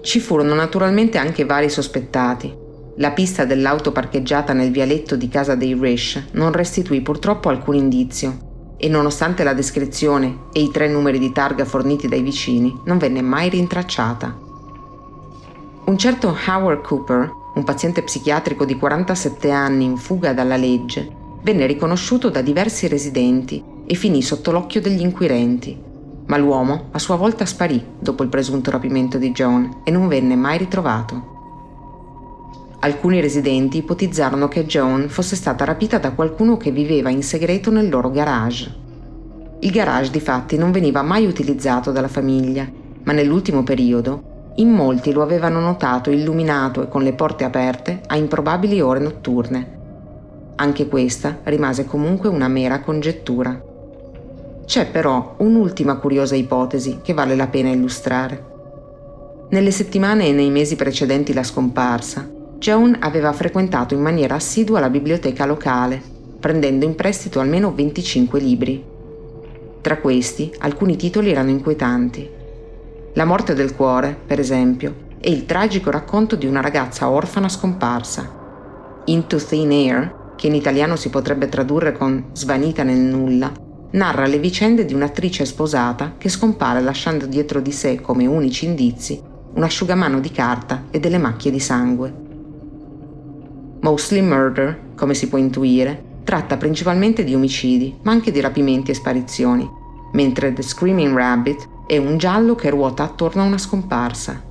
Ci 0.00 0.20
furono 0.20 0.54
naturalmente 0.54 1.18
anche 1.18 1.44
vari 1.44 1.68
sospettati. 1.68 2.62
La 2.98 3.10
pista 3.10 3.44
dell'auto 3.44 3.90
parcheggiata 3.90 4.52
nel 4.52 4.70
vialetto 4.70 5.16
di 5.16 5.28
casa 5.28 5.56
dei 5.56 5.74
Rish 5.74 6.26
non 6.32 6.52
restituì 6.52 7.00
purtroppo 7.00 7.48
alcun 7.48 7.74
indizio 7.74 8.76
e 8.76 8.88
nonostante 8.88 9.42
la 9.42 9.54
descrizione 9.54 10.42
e 10.52 10.60
i 10.60 10.70
tre 10.70 10.88
numeri 10.88 11.18
di 11.18 11.32
targa 11.32 11.64
forniti 11.64 12.06
dai 12.06 12.22
vicini, 12.22 12.72
non 12.84 12.98
venne 12.98 13.22
mai 13.22 13.48
rintracciata. 13.48 14.43
Un 15.86 15.98
certo 15.98 16.34
Howard 16.46 16.80
Cooper, 16.80 17.30
un 17.56 17.62
paziente 17.62 18.02
psichiatrico 18.02 18.64
di 18.64 18.78
47 18.78 19.50
anni 19.50 19.84
in 19.84 19.98
fuga 19.98 20.32
dalla 20.32 20.56
legge, 20.56 21.06
venne 21.42 21.66
riconosciuto 21.66 22.30
da 22.30 22.40
diversi 22.40 22.88
residenti 22.88 23.62
e 23.84 23.94
finì 23.94 24.22
sotto 24.22 24.50
l'occhio 24.50 24.80
degli 24.80 25.02
inquirenti. 25.02 25.78
Ma 26.24 26.38
l'uomo 26.38 26.86
a 26.92 26.98
sua 26.98 27.16
volta 27.16 27.44
sparì 27.44 27.84
dopo 27.98 28.22
il 28.22 28.30
presunto 28.30 28.70
rapimento 28.70 29.18
di 29.18 29.30
Joan 29.32 29.82
e 29.84 29.90
non 29.90 30.08
venne 30.08 30.36
mai 30.36 30.56
ritrovato. 30.56 31.32
Alcuni 32.80 33.20
residenti 33.20 33.76
ipotizzarono 33.76 34.48
che 34.48 34.64
Joan 34.64 35.10
fosse 35.10 35.36
stata 35.36 35.66
rapita 35.66 35.98
da 35.98 36.12
qualcuno 36.12 36.56
che 36.56 36.70
viveva 36.70 37.10
in 37.10 37.22
segreto 37.22 37.70
nel 37.70 37.90
loro 37.90 38.10
garage. 38.10 38.74
Il 39.60 39.70
garage 39.70 40.10
di 40.10 40.20
fatti 40.20 40.56
non 40.56 40.72
veniva 40.72 41.02
mai 41.02 41.26
utilizzato 41.26 41.92
dalla 41.92 42.08
famiglia, 42.08 42.66
ma 43.02 43.12
nell'ultimo 43.12 43.62
periodo 43.62 44.32
in 44.56 44.70
molti 44.70 45.10
lo 45.10 45.22
avevano 45.22 45.58
notato 45.58 46.10
illuminato 46.10 46.82
e 46.82 46.88
con 46.88 47.02
le 47.02 47.12
porte 47.12 47.42
aperte 47.42 48.00
a 48.06 48.16
improbabili 48.16 48.80
ore 48.80 49.00
notturne. 49.00 49.72
Anche 50.56 50.86
questa 50.86 51.38
rimase 51.42 51.86
comunque 51.86 52.28
una 52.28 52.46
mera 52.46 52.80
congettura. 52.80 53.60
C'è 54.64 54.86
però 54.86 55.34
un'ultima 55.38 55.96
curiosa 55.96 56.36
ipotesi 56.36 57.00
che 57.02 57.12
vale 57.12 57.34
la 57.34 57.48
pena 57.48 57.70
illustrare. 57.70 58.52
Nelle 59.50 59.72
settimane 59.72 60.28
e 60.28 60.32
nei 60.32 60.50
mesi 60.50 60.76
precedenti 60.76 61.32
la 61.32 61.42
scomparsa, 61.42 62.30
Joan 62.58 62.98
aveva 63.00 63.32
frequentato 63.32 63.94
in 63.94 64.00
maniera 64.00 64.36
assidua 64.36 64.78
la 64.78 64.88
biblioteca 64.88 65.46
locale, 65.46 66.00
prendendo 66.38 66.84
in 66.84 66.94
prestito 66.94 67.40
almeno 67.40 67.74
25 67.74 68.40
libri. 68.40 68.84
Tra 69.80 69.98
questi, 69.98 70.54
alcuni 70.60 70.94
titoli 70.94 71.30
erano 71.30 71.50
inquietanti. 71.50 72.42
La 73.16 73.24
morte 73.24 73.54
del 73.54 73.76
cuore, 73.76 74.18
per 74.26 74.40
esempio, 74.40 75.06
è 75.20 75.28
il 75.28 75.46
tragico 75.46 75.88
racconto 75.90 76.34
di 76.34 76.46
una 76.46 76.60
ragazza 76.60 77.08
orfana 77.08 77.48
scomparsa. 77.48 79.02
Into 79.04 79.36
Thin 79.36 79.70
Air, 79.70 80.32
che 80.34 80.48
in 80.48 80.54
italiano 80.54 80.96
si 80.96 81.10
potrebbe 81.10 81.48
tradurre 81.48 81.92
con 81.92 82.30
Svanita 82.32 82.82
nel 82.82 82.98
nulla, 82.98 83.52
narra 83.92 84.26
le 84.26 84.40
vicende 84.40 84.84
di 84.84 84.94
un'attrice 84.94 85.44
sposata 85.44 86.14
che 86.18 86.28
scompare 86.28 86.80
lasciando 86.80 87.26
dietro 87.26 87.60
di 87.60 87.70
sé 87.70 88.00
come 88.00 88.26
unici 88.26 88.64
indizi 88.64 89.22
un 89.54 89.62
asciugamano 89.62 90.18
di 90.18 90.32
carta 90.32 90.86
e 90.90 90.98
delle 90.98 91.18
macchie 91.18 91.52
di 91.52 91.60
sangue. 91.60 92.12
Mostly 93.80 94.22
Murder, 94.22 94.90
come 94.96 95.14
si 95.14 95.28
può 95.28 95.38
intuire, 95.38 96.02
tratta 96.24 96.56
principalmente 96.56 97.22
di 97.22 97.32
omicidi, 97.32 97.96
ma 98.02 98.10
anche 98.10 98.32
di 98.32 98.40
rapimenti 98.40 98.90
e 98.90 98.94
sparizioni, 98.94 99.70
mentre 100.14 100.52
The 100.52 100.62
Screaming 100.62 101.14
Rabbit 101.14 101.68
e 101.86 101.98
un 101.98 102.18
giallo 102.18 102.54
che 102.54 102.70
ruota 102.70 103.02
attorno 103.02 103.42
a 103.42 103.46
una 103.46 103.58
scomparsa. 103.58 104.42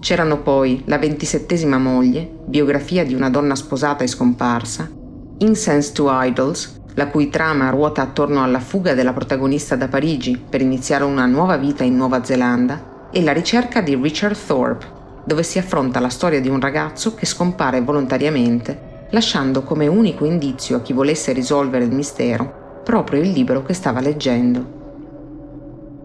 C'erano 0.00 0.38
poi 0.42 0.82
La 0.86 0.98
ventisettesima 0.98 1.78
moglie, 1.78 2.30
biografia 2.44 3.04
di 3.04 3.14
una 3.14 3.30
donna 3.30 3.54
sposata 3.54 4.04
e 4.04 4.06
scomparsa, 4.06 4.90
Incense 5.38 5.92
to 5.92 6.08
Idols, 6.10 6.80
la 6.94 7.08
cui 7.08 7.28
trama 7.28 7.70
ruota 7.70 8.02
attorno 8.02 8.42
alla 8.42 8.60
fuga 8.60 8.94
della 8.94 9.12
protagonista 9.12 9.76
da 9.76 9.88
Parigi 9.88 10.40
per 10.48 10.60
iniziare 10.60 11.04
una 11.04 11.26
nuova 11.26 11.56
vita 11.56 11.84
in 11.84 11.96
Nuova 11.96 12.24
Zelanda, 12.24 13.08
e 13.10 13.22
La 13.22 13.32
ricerca 13.32 13.80
di 13.80 13.94
Richard 13.94 14.36
Thorpe, 14.46 14.86
dove 15.24 15.42
si 15.42 15.58
affronta 15.58 16.00
la 16.00 16.08
storia 16.08 16.40
di 16.40 16.48
un 16.48 16.60
ragazzo 16.60 17.14
che 17.14 17.26
scompare 17.26 17.80
volontariamente, 17.80 19.08
lasciando 19.10 19.62
come 19.62 19.86
unico 19.86 20.24
indizio 20.24 20.76
a 20.76 20.80
chi 20.80 20.92
volesse 20.92 21.32
risolvere 21.32 21.84
il 21.84 21.92
mistero 21.92 22.64
proprio 22.86 23.20
il 23.20 23.32
libro 23.32 23.64
che 23.64 23.74
stava 23.74 24.00
leggendo. 24.00 24.75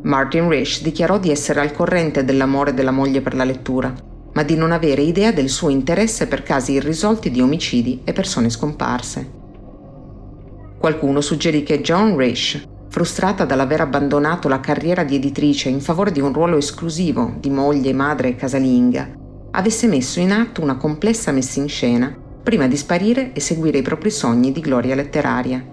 Martin 0.03 0.49
Rich 0.49 0.81
dichiarò 0.81 1.19
di 1.19 1.29
essere 1.29 1.59
al 1.59 1.71
corrente 1.71 2.25
dell'amore 2.25 2.73
della 2.73 2.89
moglie 2.89 3.21
per 3.21 3.35
la 3.35 3.43
lettura, 3.43 3.93
ma 4.33 4.43
di 4.43 4.55
non 4.55 4.71
avere 4.71 5.03
idea 5.03 5.31
del 5.31 5.49
suo 5.49 5.69
interesse 5.69 6.25
per 6.27 6.41
casi 6.41 6.73
irrisolti 6.73 7.29
di 7.29 7.39
omicidi 7.39 8.01
e 8.03 8.11
persone 8.11 8.49
scomparse. 8.49 9.29
Qualcuno 10.79 11.21
suggerì 11.21 11.61
che 11.61 11.81
John 11.81 12.17
Rich, 12.17 12.67
frustrata 12.89 13.45
dall'aver 13.45 13.81
abbandonato 13.81 14.47
la 14.47 14.59
carriera 14.59 15.03
di 15.03 15.15
editrice 15.15 15.69
in 15.69 15.81
favore 15.81 16.11
di 16.11 16.19
un 16.19 16.33
ruolo 16.33 16.57
esclusivo 16.57 17.35
di 17.39 17.51
moglie, 17.51 17.93
madre 17.93 18.29
e 18.29 18.35
casalinga, 18.35 19.07
avesse 19.51 19.85
messo 19.85 20.19
in 20.19 20.31
atto 20.31 20.63
una 20.63 20.77
complessa 20.77 21.31
messa 21.31 21.59
in 21.59 21.67
scena 21.67 22.11
prima 22.41 22.67
di 22.67 22.75
sparire 22.75 23.33
e 23.33 23.39
seguire 23.39 23.77
i 23.77 23.83
propri 23.83 24.09
sogni 24.09 24.51
di 24.51 24.61
gloria 24.61 24.95
letteraria. 24.95 25.63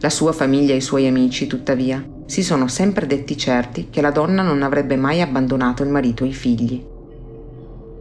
La 0.00 0.10
sua 0.10 0.32
famiglia 0.32 0.72
e 0.72 0.78
i 0.78 0.80
suoi 0.80 1.06
amici, 1.06 1.46
tuttavia, 1.46 2.04
si 2.30 2.44
sono 2.44 2.68
sempre 2.68 3.08
detti 3.08 3.36
certi 3.36 3.88
che 3.90 4.00
la 4.00 4.12
donna 4.12 4.42
non 4.42 4.62
avrebbe 4.62 4.94
mai 4.94 5.20
abbandonato 5.20 5.82
il 5.82 5.88
marito 5.88 6.22
e 6.22 6.28
i 6.28 6.32
figli. 6.32 6.80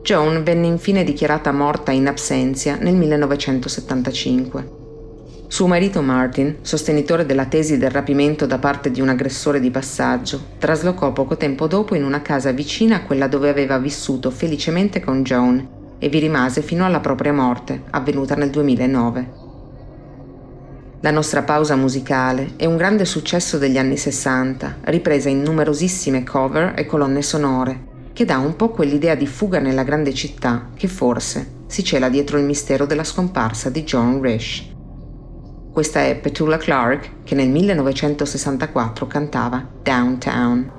Joan 0.04 0.44
venne 0.44 0.68
infine 0.68 1.04
dichiarata 1.04 1.52
morta 1.52 1.90
in 1.90 2.06
absenza 2.06 2.76
nel 2.76 2.94
1975. 2.94 4.78
Suo 5.48 5.66
marito 5.66 6.04
Martin, 6.04 6.58
sostenitore 6.62 7.26
della 7.26 7.48
tesi 7.48 7.80
del 7.80 7.90
rapimento 7.90 8.46
da 8.46 8.60
parte 8.60 8.92
di 8.92 9.02
un 9.02 9.10
aggressore 9.10 9.60
di 9.60 9.72
passaggio, 9.72 10.40
traslocò 10.60 11.12
poco 11.12 11.36
tempo 11.36 11.66
dopo 11.66 11.96
in 11.96 12.04
una 12.04 12.22
casa 12.22 12.52
vicina 12.52 12.98
a 12.98 13.02
quella 13.02 13.28
dove 13.28 13.50
aveva 13.50 13.80
vissuto 13.80 14.30
felicemente 14.30 15.00
con 15.00 15.24
Joan 15.24 15.68
e 15.98 16.08
vi 16.08 16.20
rimase 16.20 16.62
fino 16.62 16.86
alla 16.86 17.00
propria 17.00 17.34
morte, 17.34 17.82
avvenuta 17.90 18.36
nel 18.36 18.52
2009. 18.52 19.39
La 21.02 21.12
nostra 21.12 21.44
pausa 21.44 21.78
musicale 21.78 22.56
è 22.58 22.66
un 22.66 22.76
grande 22.76 23.06
successo 23.06 23.58
degli 23.58 23.78
anni 23.78 23.96
60, 23.96 24.80
ripresa 24.82 25.30
in 25.30 25.42
numerosissime 25.42 26.26
cover 26.26 26.74
e 26.76 26.86
colonne 26.86 27.22
sonore, 27.22 27.88
che 28.12 28.26
dà 28.26 28.38
un 28.38 28.58
po' 28.58 28.72
quell'idea 28.72 29.16
di 29.16 29.26
fuga 29.26 29.60
nella 29.60 29.84
grande 29.84 30.14
città 30.14 30.72
che 30.76 30.90
forse 30.90 31.64
si 31.68 31.86
cela 31.86 32.10
dietro 32.10 32.38
il 32.38 32.44
mistero 32.44 32.86
della 32.86 33.06
scomparsa 33.06 33.70
di 33.70 33.84
John 33.84 34.22
Rish. 34.22 34.66
Questa 35.72 36.02
è 36.02 36.18
Petula 36.18 36.58
Clark 36.58 37.24
che 37.24 37.34
nel 37.34 37.48
1964 37.48 39.08
cantava 39.08 39.66
Downtown. 39.82 40.79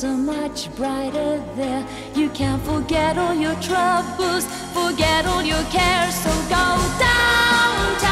Are 0.00 0.16
much 0.16 0.74
brighter 0.74 1.38
there. 1.54 1.86
You 2.14 2.30
can 2.30 2.58
forget 2.60 3.18
all 3.18 3.34
your 3.34 3.54
troubles, 3.60 4.46
forget 4.72 5.26
all 5.26 5.42
your 5.42 5.62
cares. 5.64 6.14
So 6.14 6.30
go 6.48 6.64
downtown. 6.98 8.11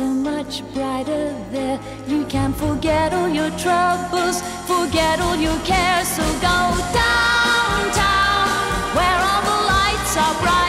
Are 0.00 0.06
much 0.06 0.62
brighter 0.72 1.32
there. 1.50 1.78
You 2.08 2.24
can 2.26 2.52
forget 2.52 3.12
all 3.12 3.28
your 3.28 3.50
troubles, 3.58 4.42
forget 4.66 5.20
all 5.20 5.36
your 5.36 5.58
cares. 5.64 6.08
So 6.08 6.22
go 6.40 6.58
downtown, 7.02 8.48
where 8.96 9.18
all 9.30 9.42
the 9.42 9.60
lights 9.72 10.16
are 10.16 10.42
bright. 10.42 10.63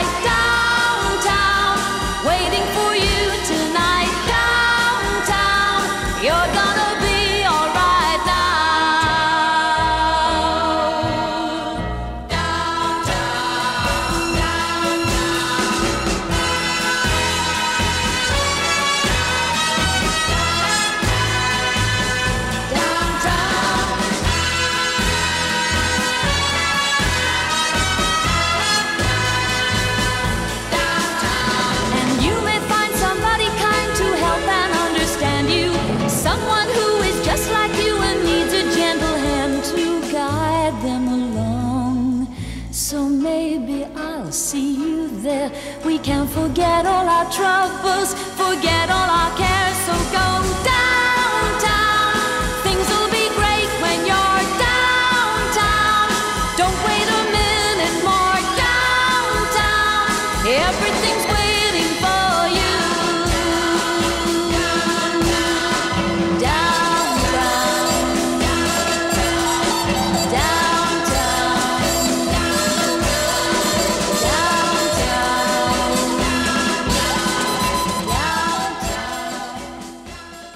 Troubles, 47.31 48.15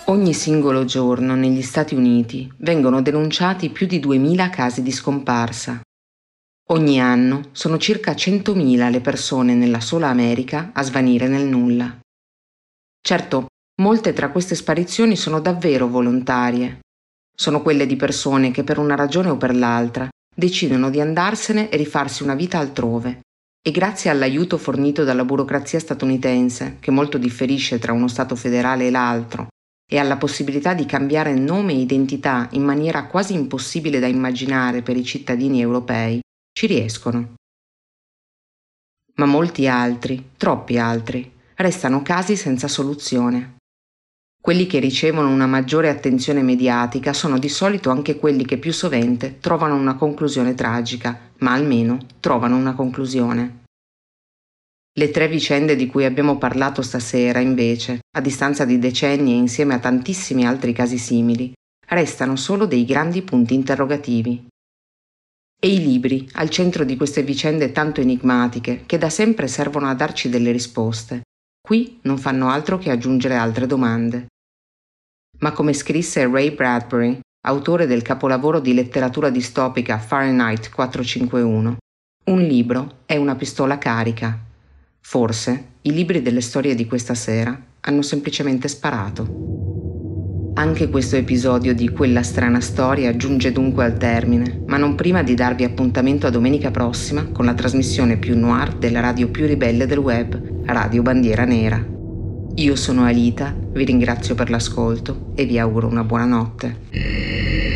Ogni 0.10 0.34
singolo 0.34 0.86
giorno 0.86 1.36
negli 1.36 1.62
Stati 1.62 1.94
Uniti 1.94 2.52
vengono 2.58 3.00
denunciati 3.04 3.70
più 3.70 3.86
di 3.86 4.00
2000 4.00 4.50
casi 4.50 4.82
di 4.82 4.92
scomparsa. 4.92 5.82
Ogni 6.72 7.00
anno 7.00 7.50
sono 7.52 7.78
circa 7.78 8.14
100.000 8.14 8.90
le 8.90 9.02
persone 9.02 9.54
nella 9.54 9.80
sola 9.80 10.08
America 10.08 10.72
a 10.74 10.82
svanire 10.82 11.28
nel 11.28 11.46
nulla. 11.46 12.00
Certo, 13.00 13.50
molte 13.84 14.12
tra 14.14 14.32
queste 14.32 14.56
sparizioni 14.56 15.16
sono 15.16 15.40
davvero 15.40 15.88
volontarie. 15.88 16.80
Sono 17.32 17.62
quelle 17.62 17.86
di 17.86 17.96
persone 17.96 18.50
che 18.50 18.64
per 18.64 18.80
una 18.80 18.96
ragione 18.96 19.30
o 19.30 19.38
per 19.38 19.56
l'altra 19.56 20.10
decidono 20.36 20.90
di 20.90 21.00
andarsene 21.00 21.70
e 21.70 21.78
rifarsi 21.78 22.24
una 22.24 22.34
vita 22.34 22.58
altrove. 22.58 23.20
E 23.62 23.70
grazie 23.70 24.10
all'aiuto 24.10 24.58
fornito 24.58 25.04
dalla 25.04 25.24
burocrazia 25.24 25.80
statunitense, 25.80 26.78
che 26.80 26.90
molto 26.90 27.20
differisce 27.20 27.78
tra 27.78 27.94
uno 27.94 28.08
Stato 28.08 28.36
federale 28.36 28.88
e 28.88 28.90
l'altro, 28.90 29.50
e 29.92 29.98
alla 29.98 30.18
possibilità 30.18 30.76
di 30.76 30.86
cambiare 30.86 31.34
nome 31.34 31.74
e 31.74 31.80
identità 31.80 32.48
in 32.52 32.64
maniera 32.64 33.08
quasi 33.08 33.34
impossibile 33.34 34.00
da 34.00 34.06
immaginare 34.06 34.84
per 34.84 34.96
i 34.96 35.04
cittadini 35.04 35.62
europei, 35.62 36.20
ci 36.54 36.68
riescono. 36.68 37.34
Ma 39.16 39.26
molti 39.26 39.68
altri, 39.68 40.30
troppi 40.38 40.78
altri, 40.78 41.30
restano 41.56 42.04
casi 42.04 42.36
senza 42.36 42.68
soluzione. 42.68 43.56
Quelli 44.40 44.68
che 44.68 44.80
ricevono 44.80 45.30
una 45.30 45.48
maggiore 45.48 45.90
attenzione 45.90 46.44
mediatica 46.44 47.12
sono 47.12 47.40
di 47.40 47.50
solito 47.50 47.90
anche 47.90 48.16
quelli 48.16 48.46
che 48.46 48.58
più 48.58 48.72
sovente 48.72 49.40
trovano 49.40 49.76
una 49.76 49.96
conclusione 49.96 50.54
tragica, 50.54 51.20
ma 51.40 51.52
almeno 51.52 51.98
trovano 52.20 52.56
una 52.56 52.74
conclusione. 52.74 53.59
Le 55.00 55.12
tre 55.12 55.30
vicende 55.30 55.78
di 55.78 55.88
cui 55.88 56.04
abbiamo 56.04 56.38
parlato 56.38 56.82
stasera, 56.82 57.40
invece, 57.40 58.02
a 58.18 58.20
distanza 58.20 58.66
di 58.66 58.80
decenni 58.80 59.32
e 59.32 59.38
insieme 59.38 59.74
a 59.74 59.80
tantissimi 59.80 60.46
altri 60.46 60.74
casi 60.74 60.98
simili, 60.98 61.54
restano 61.88 62.36
solo 62.36 62.66
dei 62.66 62.84
grandi 62.84 63.22
punti 63.22 63.54
interrogativi. 63.54 64.46
E 65.58 65.74
i 65.74 65.80
libri, 65.80 66.28
al 66.34 66.50
centro 66.50 66.84
di 66.84 66.98
queste 66.98 67.24
vicende 67.24 67.72
tanto 67.72 68.02
enigmatiche, 68.02 68.84
che 68.86 68.98
da 68.98 69.10
sempre 69.10 69.48
servono 69.48 69.88
a 69.88 69.94
darci 69.94 70.28
delle 70.28 70.52
risposte, 70.52 71.22
qui 71.66 72.00
non 72.02 72.18
fanno 72.18 72.50
altro 72.50 72.78
che 72.78 72.92
aggiungere 72.92 73.36
altre 73.36 73.68
domande. 73.68 74.26
Ma 75.40 75.54
come 75.54 75.72
scrisse 75.72 76.28
Ray 76.28 76.52
Bradbury, 76.52 77.18
autore 77.48 77.88
del 77.88 78.02
capolavoro 78.02 78.60
di 78.60 78.74
letteratura 78.74 79.30
distopica 79.30 79.98
Fahrenheit 79.98 80.70
451, 80.70 81.78
un 82.26 82.42
libro 82.42 83.04
è 83.06 83.16
una 83.16 83.36
pistola 83.36 83.78
carica. 83.78 84.48
Forse 85.10 85.70
i 85.82 85.92
libri 85.92 86.22
delle 86.22 86.40
storie 86.40 86.76
di 86.76 86.86
questa 86.86 87.16
sera 87.16 87.60
hanno 87.80 88.04
semplicemente 88.04 88.68
sparato. 88.68 90.52
Anche 90.54 90.88
questo 90.90 91.16
episodio 91.16 91.74
di 91.74 91.90
Quella 91.90 92.22
strana 92.22 92.60
storia 92.60 93.16
giunge 93.16 93.52
dunque 93.52 93.86
al 93.86 93.98
termine, 93.98 94.62
ma 94.68 94.78
non 94.78 94.94
prima 94.94 95.24
di 95.24 95.34
darvi 95.34 95.64
appuntamento 95.64 96.28
a 96.28 96.30
domenica 96.30 96.70
prossima 96.70 97.26
con 97.26 97.46
la 97.46 97.56
trasmissione 97.56 98.18
più 98.18 98.38
noir 98.38 98.76
della 98.76 99.00
radio 99.00 99.30
più 99.30 99.48
ribelle 99.48 99.88
del 99.88 99.98
web, 99.98 100.66
Radio 100.66 101.02
Bandiera 101.02 101.44
Nera. 101.44 101.84
Io 102.54 102.76
sono 102.76 103.04
Alita, 103.04 103.52
vi 103.72 103.86
ringrazio 103.86 104.36
per 104.36 104.52
l'ascolto 104.52 105.32
e 105.34 105.46
vi 105.46 105.58
auguro 105.58 105.88
una 105.88 106.04
buona 106.04 106.26
notte. 106.26 107.69